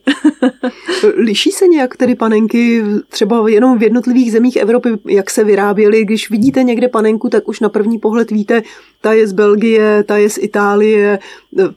Liší 1.15 1.51
se 1.51 1.67
nějak 1.67 1.78
tedy 1.87 2.15
panenky 2.15 2.83
třeba 3.09 3.49
jenom 3.49 3.79
v 3.79 3.83
jednotlivých 3.83 4.31
zemích 4.31 4.55
Evropy, 4.55 4.89
jak 5.07 5.29
se 5.29 5.43
vyráběly? 5.43 6.05
Když 6.05 6.29
vidíte 6.29 6.63
někde 6.63 6.87
panenku, 6.87 7.29
tak 7.29 7.47
už 7.47 7.59
na 7.59 7.69
první 7.69 7.99
pohled 7.99 8.31
víte, 8.31 8.61
ta 9.01 9.13
je 9.13 9.27
z 9.27 9.31
Belgie, 9.31 10.03
ta 10.03 10.17
je 10.17 10.29
z 10.29 10.37
Itálie, 10.37 11.19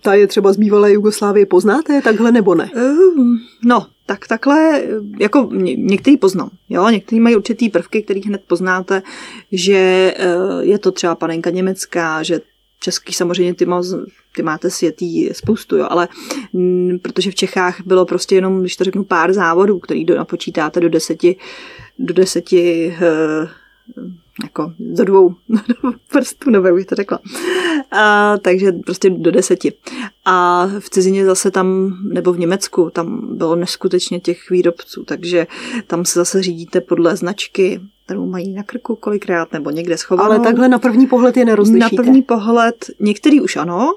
ta 0.01 0.15
je 0.15 0.27
třeba 0.27 0.53
z 0.53 0.57
bývalé 0.57 0.93
Jugoslávie. 0.93 1.47
Poznáte 1.47 2.03
takhle 2.03 2.33
nebo 2.33 2.55
ne? 2.55 2.71
Ehm, 2.75 3.37
no, 3.65 3.87
tak 4.07 4.27
takhle, 4.29 4.83
jako 5.21 5.49
ně, 5.53 5.77
některý 5.77 6.17
poznám, 6.17 6.51
jo, 6.69 6.89
některý 6.89 7.21
mají 7.21 7.37
určitý 7.37 7.69
prvky, 7.69 8.03
který 8.03 8.23
hned 8.23 8.43
poznáte, 8.47 9.03
že 9.53 9.75
e, 9.77 10.15
je 10.61 10.79
to 10.79 10.93
třeba 10.93 11.15
panenka 11.15 11.51
německá, 11.51 12.23
že 12.23 12.41
český 12.83 13.13
samozřejmě 13.13 13.55
ty, 13.55 13.67
má, 13.67 13.83
ty 14.37 14.43
máte 14.43 14.71
světý 14.71 15.29
spoustu, 15.33 15.77
jo, 15.77 15.87
ale 15.91 16.09
m, 16.55 16.99
protože 17.03 17.31
v 17.31 17.35
Čechách 17.35 17.81
bylo 17.87 18.07
prostě 18.07 18.35
jenom, 18.35 18.61
když 18.61 18.77
to 18.77 18.85
řeknu, 18.85 19.05
pár 19.05 19.33
závodů, 19.33 19.79
který 19.79 20.05
do, 20.05 20.17
napočítáte 20.17 20.81
do 20.81 20.89
deseti, 20.89 21.37
do 21.99 22.15
deseti 22.15 22.87
e, 23.01 23.49
jako 24.43 24.73
do 24.79 25.05
dvou 25.05 25.35
prstů, 26.13 26.51
nebo 26.51 26.75
bych 26.75 26.87
to 26.87 26.95
řekla. 26.95 27.19
A, 27.91 28.35
takže 28.39 28.73
prostě 28.73 29.11
do 29.11 29.31
deseti. 29.31 29.73
A 30.25 30.67
v 30.79 30.91
cizině 30.91 31.25
zase 31.25 31.51
tam, 31.51 31.99
nebo 32.13 32.33
v 32.33 32.39
Německu, 32.39 32.91
tam 32.91 33.37
bylo 33.37 33.57
neskutečně 33.57 34.21
těch 34.21 34.51
výrobců, 34.51 35.05
takže 35.05 35.47
tam 35.87 36.05
se 36.05 36.19
zase 36.19 36.43
řídíte 36.43 36.81
podle 36.81 37.17
značky, 37.17 37.81
kterou 38.13 38.27
mají 38.27 38.53
na 38.53 38.63
krku 38.63 38.97
kolikrát, 38.97 39.53
nebo 39.53 39.71
někde 39.71 39.99
schovanou. 39.99 40.31
Ale 40.31 40.41
takhle 40.41 40.69
na 40.69 40.79
první 40.79 41.07
pohled 41.07 41.37
je 41.37 41.45
nerozlišíte. 41.45 41.97
Na 41.97 42.03
první 42.03 42.23
pohled, 42.23 42.91
některý 43.01 43.41
už 43.41 43.57
ano, 43.57 43.95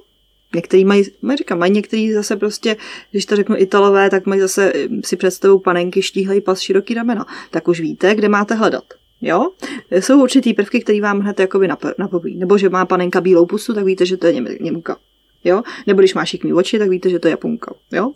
Některý 0.55 0.85
mají, 0.85 1.03
říkám, 1.37 1.59
mají 1.59 1.71
některý 1.71 2.13
zase 2.13 2.35
prostě, 2.35 2.77
když 3.11 3.25
to 3.25 3.35
řeknu 3.35 3.57
Italové, 3.57 4.09
tak 4.09 4.25
mají 4.25 4.41
zase 4.41 4.73
si 5.05 5.15
představu 5.15 5.59
panenky, 5.59 6.01
štíhlej 6.01 6.41
pas, 6.41 6.59
široký 6.59 6.93
ramena. 6.93 7.25
Tak 7.51 7.67
už 7.67 7.79
víte, 7.79 8.15
kde 8.15 8.29
máte 8.29 8.53
hledat. 8.55 8.83
Jo? 9.21 9.49
Jsou 9.91 10.21
určitý 10.21 10.53
prvky, 10.53 10.81
které 10.81 11.01
vám 11.01 11.19
hned 11.19 11.39
jakoby 11.39 11.67
napoví. 11.97 12.35
Nebo 12.35 12.57
že 12.57 12.69
má 12.69 12.85
panenka 12.85 13.21
bílou 13.21 13.45
pusu, 13.45 13.73
tak 13.73 13.85
víte, 13.85 14.05
že 14.05 14.17
to 14.17 14.27
je 14.27 14.33
Němka. 14.61 14.97
Jo? 15.45 15.63
Nebo 15.87 16.01
když 16.01 16.13
má 16.13 16.25
šikmý 16.25 16.53
oči, 16.53 16.79
tak 16.79 16.89
víte, 16.89 17.09
že 17.09 17.19
to 17.19 17.27
je 17.27 17.31
Japonka. 17.31 17.73
Jo? 17.91 18.11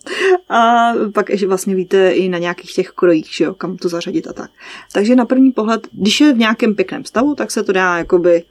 A 0.50 0.92
pak 1.14 1.30
že 1.30 1.48
vlastně 1.48 1.76
víte 1.76 2.12
i 2.12 2.30
na 2.30 2.38
nějakých 2.38 2.74
těch 2.74 2.90
krojích, 2.90 3.28
že 3.32 3.44
jo, 3.44 3.54
kam 3.54 3.78
to 3.78 3.90
zařadit 3.90 4.28
a 4.28 4.34
tak. 4.34 4.52
Takže 4.94 5.16
na 5.16 5.26
první 5.26 5.52
pohled, 5.52 5.88
když 5.92 6.22
je 6.22 6.34
v 6.34 6.38
nějakém 6.38 6.76
pěkném 6.76 7.06
stavu, 7.06 7.36
tak 7.36 7.52
se 7.52 7.64
to 7.64 7.72
dá 7.72 7.98
jakoby 7.98 8.44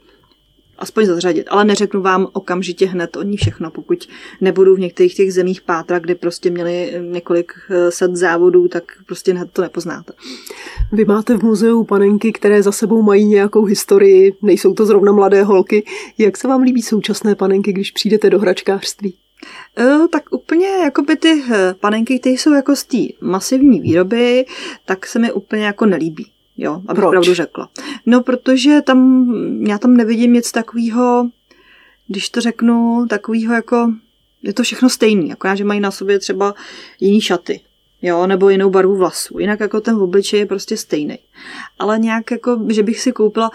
aspoň 0.79 1.05
zařadit. 1.05 1.47
Ale 1.49 1.65
neřeknu 1.65 2.01
vám 2.01 2.27
okamžitě 2.33 2.85
hned 2.85 3.15
o 3.15 3.23
ní 3.23 3.37
všechno, 3.37 3.71
pokud 3.71 4.07
nebudu 4.41 4.75
v 4.75 4.79
některých 4.79 5.15
těch 5.15 5.33
zemích 5.33 5.61
pátra, 5.61 5.99
kde 5.99 6.15
prostě 6.15 6.49
měli 6.49 6.93
několik 7.01 7.53
eh, 7.69 7.91
set 7.91 8.15
závodů, 8.15 8.67
tak 8.67 8.83
prostě 9.05 9.33
hned 9.33 9.51
to 9.53 9.61
nepoznáte. 9.61 10.13
Vy 10.91 11.05
máte 11.05 11.37
v 11.37 11.43
muzeu 11.43 11.83
panenky, 11.83 12.31
které 12.31 12.63
za 12.63 12.71
sebou 12.71 13.01
mají 13.01 13.25
nějakou 13.25 13.65
historii, 13.65 14.33
nejsou 14.41 14.73
to 14.73 14.85
zrovna 14.85 15.11
mladé 15.11 15.43
holky. 15.43 15.85
Jak 16.17 16.37
se 16.37 16.47
vám 16.47 16.61
líbí 16.61 16.81
současné 16.81 17.35
panenky, 17.35 17.73
když 17.73 17.91
přijdete 17.91 18.29
do 18.29 18.39
hračkářství? 18.39 19.15
E, 19.77 20.07
tak 20.11 20.23
úplně 20.31 20.67
jako 20.67 21.01
by 21.01 21.15
ty 21.15 21.43
eh, 21.51 21.75
panenky, 21.79 22.19
které 22.19 22.33
jsou 22.33 22.53
jako 22.53 22.75
z 22.75 22.83
té 22.83 22.97
masivní 23.21 23.79
výroby, 23.79 24.45
tak 24.85 25.07
se 25.07 25.19
mi 25.19 25.31
úplně 25.31 25.65
jako 25.65 25.85
nelíbí. 25.85 26.31
Jo, 26.61 26.73
abych 26.73 26.95
Proč? 26.95 27.11
pravdu 27.11 27.33
řekla. 27.33 27.69
No, 28.05 28.23
protože 28.23 28.81
tam, 28.81 29.27
já 29.67 29.77
tam 29.77 29.97
nevidím 29.97 30.33
nic 30.33 30.51
takového, 30.51 31.29
když 32.07 32.29
to 32.29 32.41
řeknu, 32.41 33.05
takového 33.09 33.53
jako, 33.53 33.93
je 34.43 34.53
to 34.53 34.63
všechno 34.63 34.89
stejný, 34.89 35.33
akorát, 35.33 35.55
že 35.55 35.63
mají 35.63 35.79
na 35.79 35.91
sobě 35.91 36.19
třeba 36.19 36.53
jiný 36.99 37.21
šaty, 37.21 37.61
jo, 38.01 38.27
nebo 38.27 38.49
jinou 38.49 38.69
barvu 38.69 38.95
vlasů. 38.95 39.39
Jinak 39.39 39.59
jako 39.59 39.81
ten 39.81 39.95
obličej 39.95 40.39
je 40.39 40.45
prostě 40.45 40.77
stejný. 40.77 41.19
Ale 41.79 41.99
nějak 41.99 42.31
jako, 42.31 42.59
že 42.69 42.83
bych 42.83 42.99
si 42.99 43.11
koupila, 43.11 43.51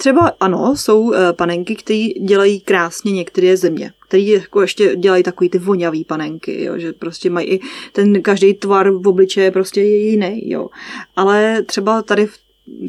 Třeba 0.00 0.32
ano, 0.40 0.76
jsou 0.76 1.12
eh, 1.12 1.32
panenky, 1.32 1.76
které 1.76 2.08
dělají 2.20 2.60
krásně 2.60 3.12
některé 3.12 3.56
země, 3.56 3.92
které 4.08 4.22
jako 4.22 4.60
ještě 4.62 4.96
dělají 4.96 5.22
takový 5.22 5.50
ty 5.50 5.58
vonavý 5.58 6.04
panenky, 6.04 6.64
jo, 6.64 6.78
že 6.78 6.92
prostě 6.92 7.30
mají 7.30 7.48
i 7.48 7.60
ten 7.92 8.22
každý 8.22 8.54
tvar 8.54 8.90
v 8.90 9.08
obličeje 9.08 9.50
prostě 9.50 9.82
je 9.82 10.10
jiný, 10.10 10.50
jo. 10.50 10.68
Ale 11.16 11.62
třeba 11.62 12.02
tady 12.02 12.26
v 12.26 12.38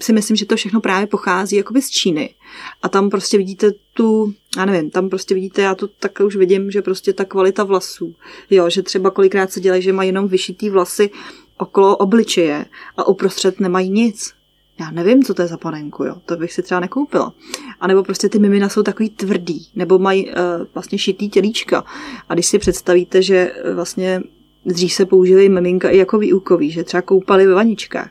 si 0.02 0.14
myslím, 0.14 0.38
že 0.38 0.46
to 0.46 0.56
všechno 0.56 0.82
právě 0.82 1.08
pochází 1.08 1.56
jakoby 1.56 1.82
z 1.82 1.90
Číny. 1.90 2.36
A 2.82 2.90
tam 2.90 3.10
prostě 3.10 3.38
vidíte 3.38 3.72
tu, 3.94 4.34
já 4.58 4.66
nevím, 4.66 4.90
tam 4.90 5.10
prostě 5.10 5.34
vidíte, 5.34 5.62
já 5.62 5.76
to 5.76 5.88
tak 5.88 6.20
už 6.26 6.36
vidím, 6.36 6.72
že 6.72 6.82
prostě 6.82 7.14
ta 7.14 7.26
kvalita 7.26 7.64
vlasů, 7.64 8.16
jo, 8.50 8.70
že 8.70 8.84
třeba 8.84 9.12
kolikrát 9.12 9.52
se 9.52 9.60
dělají, 9.60 9.82
že 9.82 9.94
mají 9.94 10.10
jenom 10.10 10.28
vyšitý 10.28 10.70
vlasy 10.70 11.10
okolo 11.58 11.98
obličeje 11.98 12.66
a 12.98 13.08
uprostřed 13.08 13.60
nemají 13.60 13.90
nic. 13.90 14.34
Já 14.80 14.92
nevím, 14.92 15.24
co 15.24 15.34
to 15.34 15.42
je 15.42 15.48
za 15.48 15.58
panenku, 15.58 16.04
jo. 16.04 16.16
To 16.26 16.38
bych 16.38 16.54
si 16.54 16.62
třeba 16.62 16.80
nekoupila. 16.80 17.34
A 17.80 17.88
nebo 17.88 18.04
prostě 18.04 18.30
ty 18.30 18.40
mimina 18.40 18.70
jsou 18.70 18.84
takový 18.84 19.10
tvrdý, 19.10 19.68
nebo 19.76 20.00
mají 20.00 20.28
uh, 20.28 20.34
vlastně 20.74 20.98
šitý 20.98 21.30
tělíčka. 21.30 21.84
A 22.30 22.34
když 22.34 22.46
si 22.46 22.60
představíte, 22.60 23.22
že 23.22 23.52
uh, 23.66 23.76
vlastně 23.76 24.22
dřív 24.66 24.94
se 24.94 25.06
používají 25.06 25.50
miminka 25.50 25.90
i 25.90 25.98
jako 25.98 26.18
výukový, 26.18 26.72
že 26.72 26.84
třeba 26.84 27.02
koupali 27.02 27.48
ve 27.48 27.54
vaničkách, 27.54 28.10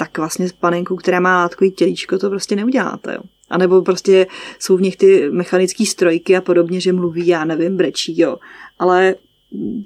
tak 0.00 0.18
vlastně 0.18 0.48
s 0.48 0.52
panenkou, 0.52 0.96
která 0.96 1.20
má 1.20 1.48
takový 1.48 1.70
tělíčko, 1.70 2.18
to 2.18 2.30
prostě 2.30 2.56
neuděláte. 2.56 3.14
Jo. 3.14 3.20
A 3.50 3.58
nebo 3.58 3.82
prostě 3.82 4.26
jsou 4.58 4.76
v 4.76 4.80
nich 4.80 4.96
ty 4.96 5.30
mechanické 5.30 5.86
strojky 5.86 6.36
a 6.36 6.40
podobně, 6.40 6.80
že 6.80 6.92
mluví, 6.92 7.26
já 7.26 7.44
nevím, 7.44 7.76
brečí, 7.76 8.20
jo. 8.20 8.36
Ale 8.78 9.14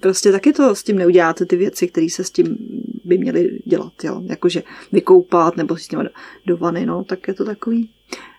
prostě 0.01 0.33
taky 0.33 0.53
to 0.53 0.75
s 0.75 0.83
tím 0.83 0.99
neuděláte 0.99 1.47
ty 1.47 1.57
věci, 1.57 1.89
které 1.89 2.07
se 2.11 2.25
s 2.25 2.31
tím 2.31 2.57
by 3.05 3.19
měly 3.19 3.59
dělat, 3.65 3.93
jo. 4.05 4.23
Jakože 4.25 4.63
vykoupat 4.93 5.57
nebo 5.57 5.77
s 5.77 5.89
tím 5.89 5.99
do, 5.99 6.11
do 6.47 6.57
vany, 6.57 6.87
no, 6.87 7.05
tak 7.05 7.29
je 7.29 7.35
to 7.35 7.45
takový 7.45 7.91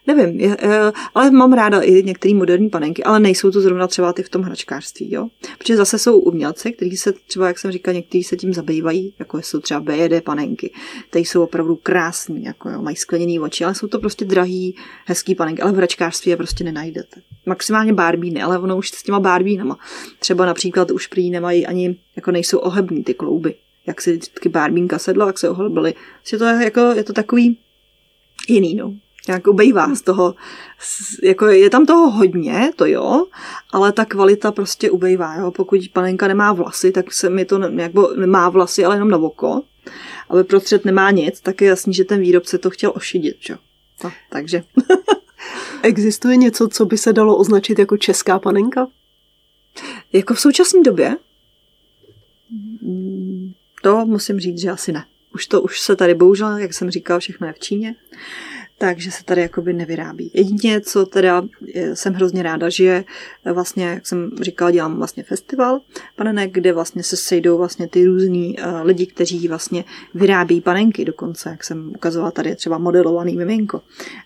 Nevím, 0.08 0.40
je, 0.40 0.58
je, 0.62 0.92
ale 1.16 1.32
mám 1.32 1.54
ráda 1.54 1.82
i 1.82 2.04
některé 2.04 2.34
moderní 2.34 2.70
panenky, 2.70 3.04
ale 3.04 3.20
nejsou 3.20 3.52
to 3.52 3.62
zrovna 3.62 3.88
třeba 3.88 4.14
ty 4.14 4.24
v 4.24 4.30
tom 4.30 4.42
hračkářství, 4.42 5.14
jo. 5.14 5.28
Protože 5.58 5.78
zase 5.78 6.00
jsou 6.00 6.20
umělci, 6.20 6.72
kteří 6.72 6.98
se 6.98 7.14
třeba, 7.28 7.48
jak 7.48 7.60
jsem 7.60 7.72
říkal, 7.72 7.94
někteří 7.94 8.24
se 8.24 8.38
tím 8.38 8.54
zabývají, 8.54 9.14
jako 9.20 9.38
jsou 9.38 9.60
třeba 9.60 9.80
BD 9.80 10.24
panenky, 10.24 10.74
které 11.10 11.22
jsou 11.22 11.44
opravdu 11.44 11.76
krásné, 11.76 12.40
jako 12.40 12.70
jo, 12.70 12.82
mají 12.82 12.96
skleněné 12.96 13.40
oči, 13.40 13.66
ale 13.66 13.76
jsou 13.76 13.88
to 13.88 14.00
prostě 14.00 14.26
drahý, 14.26 14.76
hezký 15.06 15.36
panenky, 15.36 15.62
ale 15.62 15.72
v 15.72 15.76
hračkářství 15.76 16.30
je 16.30 16.38
prostě 16.38 16.64
nenajdete. 16.64 17.22
Maximálně 17.46 17.94
barbíny, 17.94 18.42
ale 18.42 18.60
ono 18.60 18.78
už 18.78 18.90
s 18.90 19.04
těma 19.04 19.20
barbínama. 19.20 19.78
Třeba 20.20 20.46
například 20.46 20.92
už 20.92 21.08
prý 21.08 21.30
nemají 21.30 21.68
ani, 21.68 21.96
jako 22.16 22.32
nejsou 22.32 22.58
ohební 22.58 23.04
ty 23.04 23.14
klouby. 23.14 23.56
Jak 23.88 24.02
si 24.02 24.12
vždycky 24.12 24.50
barbínka 24.50 25.00
sedla, 25.00 25.28
jak 25.28 25.40
se 25.40 25.50
ohlbily. 25.50 25.94
Je 26.32 26.38
to, 26.38 26.46
jako, 26.46 26.80
je 26.80 27.04
to 27.04 27.14
takový 27.14 27.58
jiný, 28.50 28.76
no 28.76 28.94
nějak 29.28 29.48
ubejvá 29.48 29.96
z 29.96 30.02
toho, 30.02 30.36
jako 31.24 31.48
je 31.48 31.70
tam 31.70 31.86
toho 31.86 32.12
hodně, 32.12 32.72
to 32.76 32.86
jo, 32.86 33.26
ale 33.72 33.92
ta 33.92 34.06
kvalita 34.06 34.52
prostě 34.52 34.92
ubejvá, 34.92 35.36
jo. 35.36 35.52
Pokud 35.52 35.80
panenka 35.94 36.28
nemá 36.28 36.54
vlasy, 36.54 36.92
tak 36.92 37.14
se 37.14 37.30
mi 37.30 37.46
to 37.46 37.60
jako 37.76 38.14
nemá 38.16 38.50
vlasy, 38.50 38.86
ale 38.86 38.96
jenom 38.96 39.10
na 39.10 39.18
oko, 39.18 39.62
ale 40.30 40.44
prostřed 40.44 40.86
nemá 40.86 41.12
nic, 41.12 41.42
tak 41.42 41.62
je 41.62 41.68
jasný, 41.68 41.94
že 41.94 42.04
ten 42.04 42.20
výrobce 42.20 42.58
to 42.58 42.70
chtěl 42.70 42.92
ošidit, 42.96 43.38
jo. 43.50 43.58
No, 44.04 44.12
takže. 44.30 44.64
Existuje 45.84 46.38
něco, 46.38 46.68
co 46.68 46.86
by 46.86 46.98
se 46.98 47.14
dalo 47.14 47.38
označit 47.38 47.80
jako 47.80 47.98
česká 47.98 48.40
panenka? 48.40 48.88
Jako 50.14 50.34
v 50.34 50.40
současné 50.40 50.82
době? 50.82 51.16
Mm, 52.82 53.54
to 53.82 54.06
musím 54.06 54.40
říct, 54.40 54.62
že 54.62 54.70
asi 54.70 54.92
ne. 54.92 55.06
Už 55.34 55.48
to 55.48 55.62
už 55.62 55.80
se 55.80 55.96
tady 55.96 56.16
bohužel, 56.16 56.58
jak 56.58 56.74
jsem 56.74 56.92
říkal, 56.92 57.20
všechno 57.20 57.48
je 57.48 57.54
v 57.54 57.60
Číně 57.60 57.96
takže 58.78 59.12
se 59.12 59.24
tady 59.24 59.42
jakoby 59.42 59.74
nevyrábí. 59.74 60.32
Jedině, 60.34 60.82
co 60.82 61.06
teda 61.06 61.44
jsem 61.94 62.14
hrozně 62.14 62.44
ráda, 62.44 62.70
že 62.70 63.04
vlastně, 63.54 63.86
jak 63.86 64.08
jsem 64.08 64.32
říkala, 64.42 64.72
dělám 64.72 64.98
vlastně 64.98 65.24
festival 65.24 65.82
panenek, 66.16 66.52
kde 66.52 66.74
vlastně 66.74 67.04
se 67.04 67.18
sejdou 67.18 67.58
vlastně 67.58 67.88
ty 67.88 68.06
různí 68.06 68.58
uh, 68.58 68.66
lidi, 68.84 69.06
kteří 69.06 69.48
vlastně 69.48 69.84
vyrábí 70.14 70.62
panenky 70.62 71.06
dokonce, 71.06 71.50
jak 71.50 71.64
jsem 71.64 71.90
ukazovala 71.90 72.32
tady 72.32 72.56
třeba 72.56 72.78
modelovaný 72.78 73.36
miminko 73.36 73.82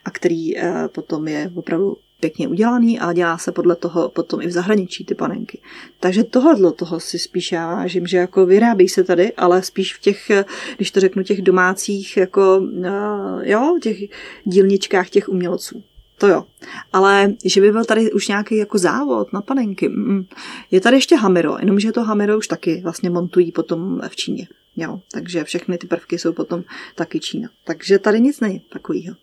a 0.06 0.12
který 0.12 0.54
potom 0.92 1.28
je 1.28 1.52
opravdu 1.56 1.98
pěkně 2.20 2.48
udělaný 2.48 3.00
a 3.00 3.14
dělá 3.14 3.38
se 3.38 3.52
podle 3.52 3.76
toho 3.76 4.10
potom 4.10 4.42
i 4.42 4.48
v 4.48 4.52
zahraničí 4.52 5.06
ty 5.06 5.16
panenky. 5.16 5.62
Takže 6.00 6.24
tohle 6.24 6.72
toho 6.72 7.00
si 7.00 7.20
spíš 7.20 7.52
já 7.52 7.76
vážím, 7.76 8.08
že 8.08 8.18
jako 8.18 8.46
vyrábí 8.46 8.90
se 8.90 9.04
tady, 9.04 9.34
ale 9.34 9.64
spíš 9.64 9.96
v 9.96 10.02
těch, 10.02 10.32
když 10.76 10.92
to 10.92 11.00
řeknu, 11.00 11.24
těch 11.24 11.42
domácích 11.42 12.18
jako, 12.18 12.68
eh, 12.84 13.50
jo, 13.52 13.78
těch 13.82 13.98
dílničkách 14.44 15.10
těch 15.10 15.30
umělců. 15.30 15.84
To 16.18 16.28
jo. 16.28 16.46
Ale 16.94 17.34
že 17.46 17.62
by 17.62 17.72
byl 17.72 17.86
tady 17.86 18.12
už 18.12 18.28
nějaký 18.28 18.58
jako 18.58 18.78
závod 18.78 19.34
na 19.34 19.42
panenky. 19.42 19.90
Mm, 19.90 20.26
je 20.72 20.82
tady 20.82 20.98
ještě 20.98 21.16
Hamiro, 21.16 21.58
jenomže 21.60 21.92
to 21.92 22.04
Hamiro 22.04 22.38
už 22.38 22.48
taky 22.48 22.82
vlastně 22.84 23.10
montují 23.10 23.52
potom 23.52 24.02
v 24.08 24.16
Číně. 24.16 24.48
Jo, 24.76 25.02
takže 25.12 25.44
všechny 25.44 25.78
ty 25.78 25.88
prvky 25.88 26.18
jsou 26.18 26.34
potom 26.34 26.64
taky 26.96 27.20
Čína. 27.20 27.50
Takže 27.64 28.00
tady 28.00 28.22
nic 28.22 28.40
není 28.40 28.60
takového. 28.60 29.16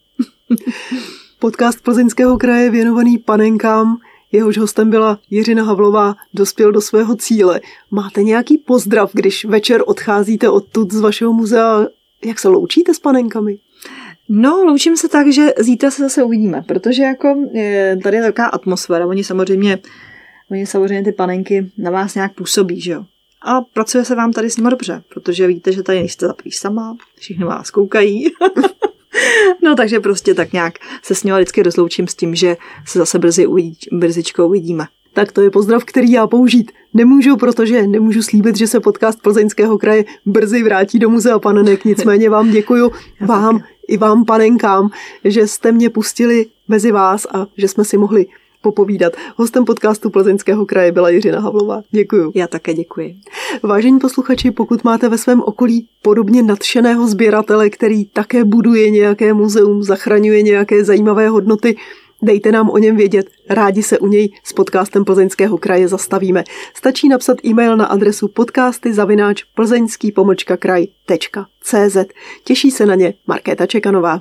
Podcast 1.39 1.81
Plzeňského 1.83 2.39
kraje 2.39 2.71
věnovaný 2.71 3.19
panenkám, 3.19 3.99
jehož 4.33 4.59
hostem 4.59 4.91
byla 4.91 5.19
Jiřina 5.31 5.65
Havlová, 5.65 6.15
dospěl 6.35 6.73
do 6.73 6.81
svého 6.81 7.17
cíle. 7.17 7.61
Máte 7.91 8.23
nějaký 8.23 8.59
pozdrav, 8.59 9.11
když 9.13 9.45
večer 9.45 9.83
odcházíte 9.87 10.49
odtud 10.49 10.93
z 10.93 11.01
vašeho 11.01 11.33
muzea? 11.33 11.87
Jak 12.25 12.39
se 12.39 12.49
loučíte 12.49 12.95
s 12.95 12.99
panenkami? 12.99 13.59
No, 14.29 14.65
loučím 14.65 14.97
se 14.97 15.09
tak, 15.09 15.33
že 15.33 15.53
zítra 15.59 15.91
se 15.91 16.03
zase 16.03 16.23
uvidíme, 16.23 16.63
protože 16.69 17.03
jako 17.03 17.37
je, 17.53 17.99
tady 18.03 18.17
je 18.17 18.23
taková 18.23 18.49
atmosféra, 18.49 19.07
oni 19.07 19.25
samozřejmě, 19.25 19.79
oni 20.51 20.67
samozřejmě 20.67 21.05
ty 21.05 21.13
panenky 21.13 21.71
na 21.79 21.91
vás 21.91 22.15
nějak 22.15 22.35
působí, 22.35 22.81
že 22.81 22.93
jo. 22.93 23.05
A 23.43 23.61
pracuje 23.61 24.05
se 24.05 24.15
vám 24.15 24.33
tady 24.33 24.51
s 24.51 24.57
nimi 24.57 24.71
dobře, 24.71 25.03
protože 25.15 25.47
víte, 25.47 25.73
že 25.73 25.83
tady 25.83 25.99
nejste 25.99 26.27
zaprý 26.27 26.53
sama, 26.53 26.97
všichni 27.15 27.45
vás 27.45 27.71
koukají. 27.71 28.27
No 29.63 29.75
takže 29.75 30.01
prostě 30.01 30.35
tak 30.35 30.53
nějak 30.53 30.75
se 31.03 31.15
s 31.15 31.23
ním 31.23 31.35
vždycky 31.35 31.63
rozloučím 31.63 32.09
s 32.09 32.15
tím, 32.15 32.35
že 32.35 32.57
se 32.87 32.99
zase 32.99 33.19
brzy 33.19 33.47
uvidí, 33.47 33.79
brzičko 33.93 34.47
uvidíme. 34.47 34.87
Tak 35.13 35.33
to 35.33 35.41
je 35.41 35.51
pozdrav, 35.51 35.85
který 35.85 36.13
já 36.13 36.27
použít 36.27 36.73
nemůžu, 36.95 37.37
protože 37.37 37.87
nemůžu 37.87 38.23
slíbit, 38.23 38.57
že 38.57 38.67
se 38.67 38.81
podcast 38.81 39.23
Plzeňského 39.23 39.79
kraje 39.79 40.05
brzy 40.27 40.63
vrátí 40.63 40.99
do 40.99 41.11
muzea 41.11 41.39
panenek. 41.39 41.85
Nicméně 41.85 42.31
vám 42.31 42.51
děkuju, 42.51 42.93
vám 43.21 43.61
i 43.89 43.97
vám 43.97 44.25
panenkám, 44.25 44.91
že 45.25 45.47
jste 45.47 45.73
mě 45.73 45.91
pustili 45.91 46.47
mezi 46.69 46.93
vás 46.93 47.27
a 47.35 47.47
že 47.57 47.69
jsme 47.69 47.85
si 47.85 47.99
mohli 47.99 48.27
popovídat. 48.67 49.13
Hostem 49.37 49.65
podcastu 49.65 50.11
Plzeňského 50.11 50.67
kraje 50.67 50.93
byla 50.93 51.11
Jiřina 51.11 51.41
Havlová. 51.41 51.83
Děkuju. 51.91 52.33
Já 52.35 52.47
také 52.47 52.75
děkuji. 52.75 53.15
Vážení 53.63 53.99
posluchači, 53.99 54.51
pokud 54.51 54.85
máte 54.85 55.09
ve 55.09 55.19
svém 55.19 55.43
okolí 55.43 55.87
podobně 56.03 56.43
nadšeného 56.43 57.09
sběratele, 57.09 57.71
který 57.71 58.05
také 58.05 58.45
buduje 58.45 58.91
nějaké 58.91 59.35
muzeum, 59.35 59.83
zachraňuje 59.83 60.43
nějaké 60.43 60.85
zajímavé 60.85 61.29
hodnoty, 61.29 61.77
Dejte 62.23 62.53
nám 62.53 62.71
o 62.71 62.79
něm 62.79 62.97
vědět, 62.97 63.27
rádi 63.49 63.83
se 63.83 63.99
u 63.99 64.07
něj 64.07 64.33
s 64.45 64.53
podcastem 64.53 65.05
Plzeňského 65.05 65.59
kraje 65.59 65.89
zastavíme. 65.89 66.45
Stačí 66.75 67.09
napsat 67.09 67.45
e-mail 67.45 67.77
na 67.77 67.87
adresu 67.87 68.29
podcasty 68.29 68.93
zavináč 68.93 69.43
plzeňský 69.55 70.13
kraj.cz. 70.59 71.97
Těší 72.45 72.71
se 72.71 72.87
na 72.87 72.95
ně 72.95 73.15
Markéta 73.27 73.67
Čekanová. 73.67 74.21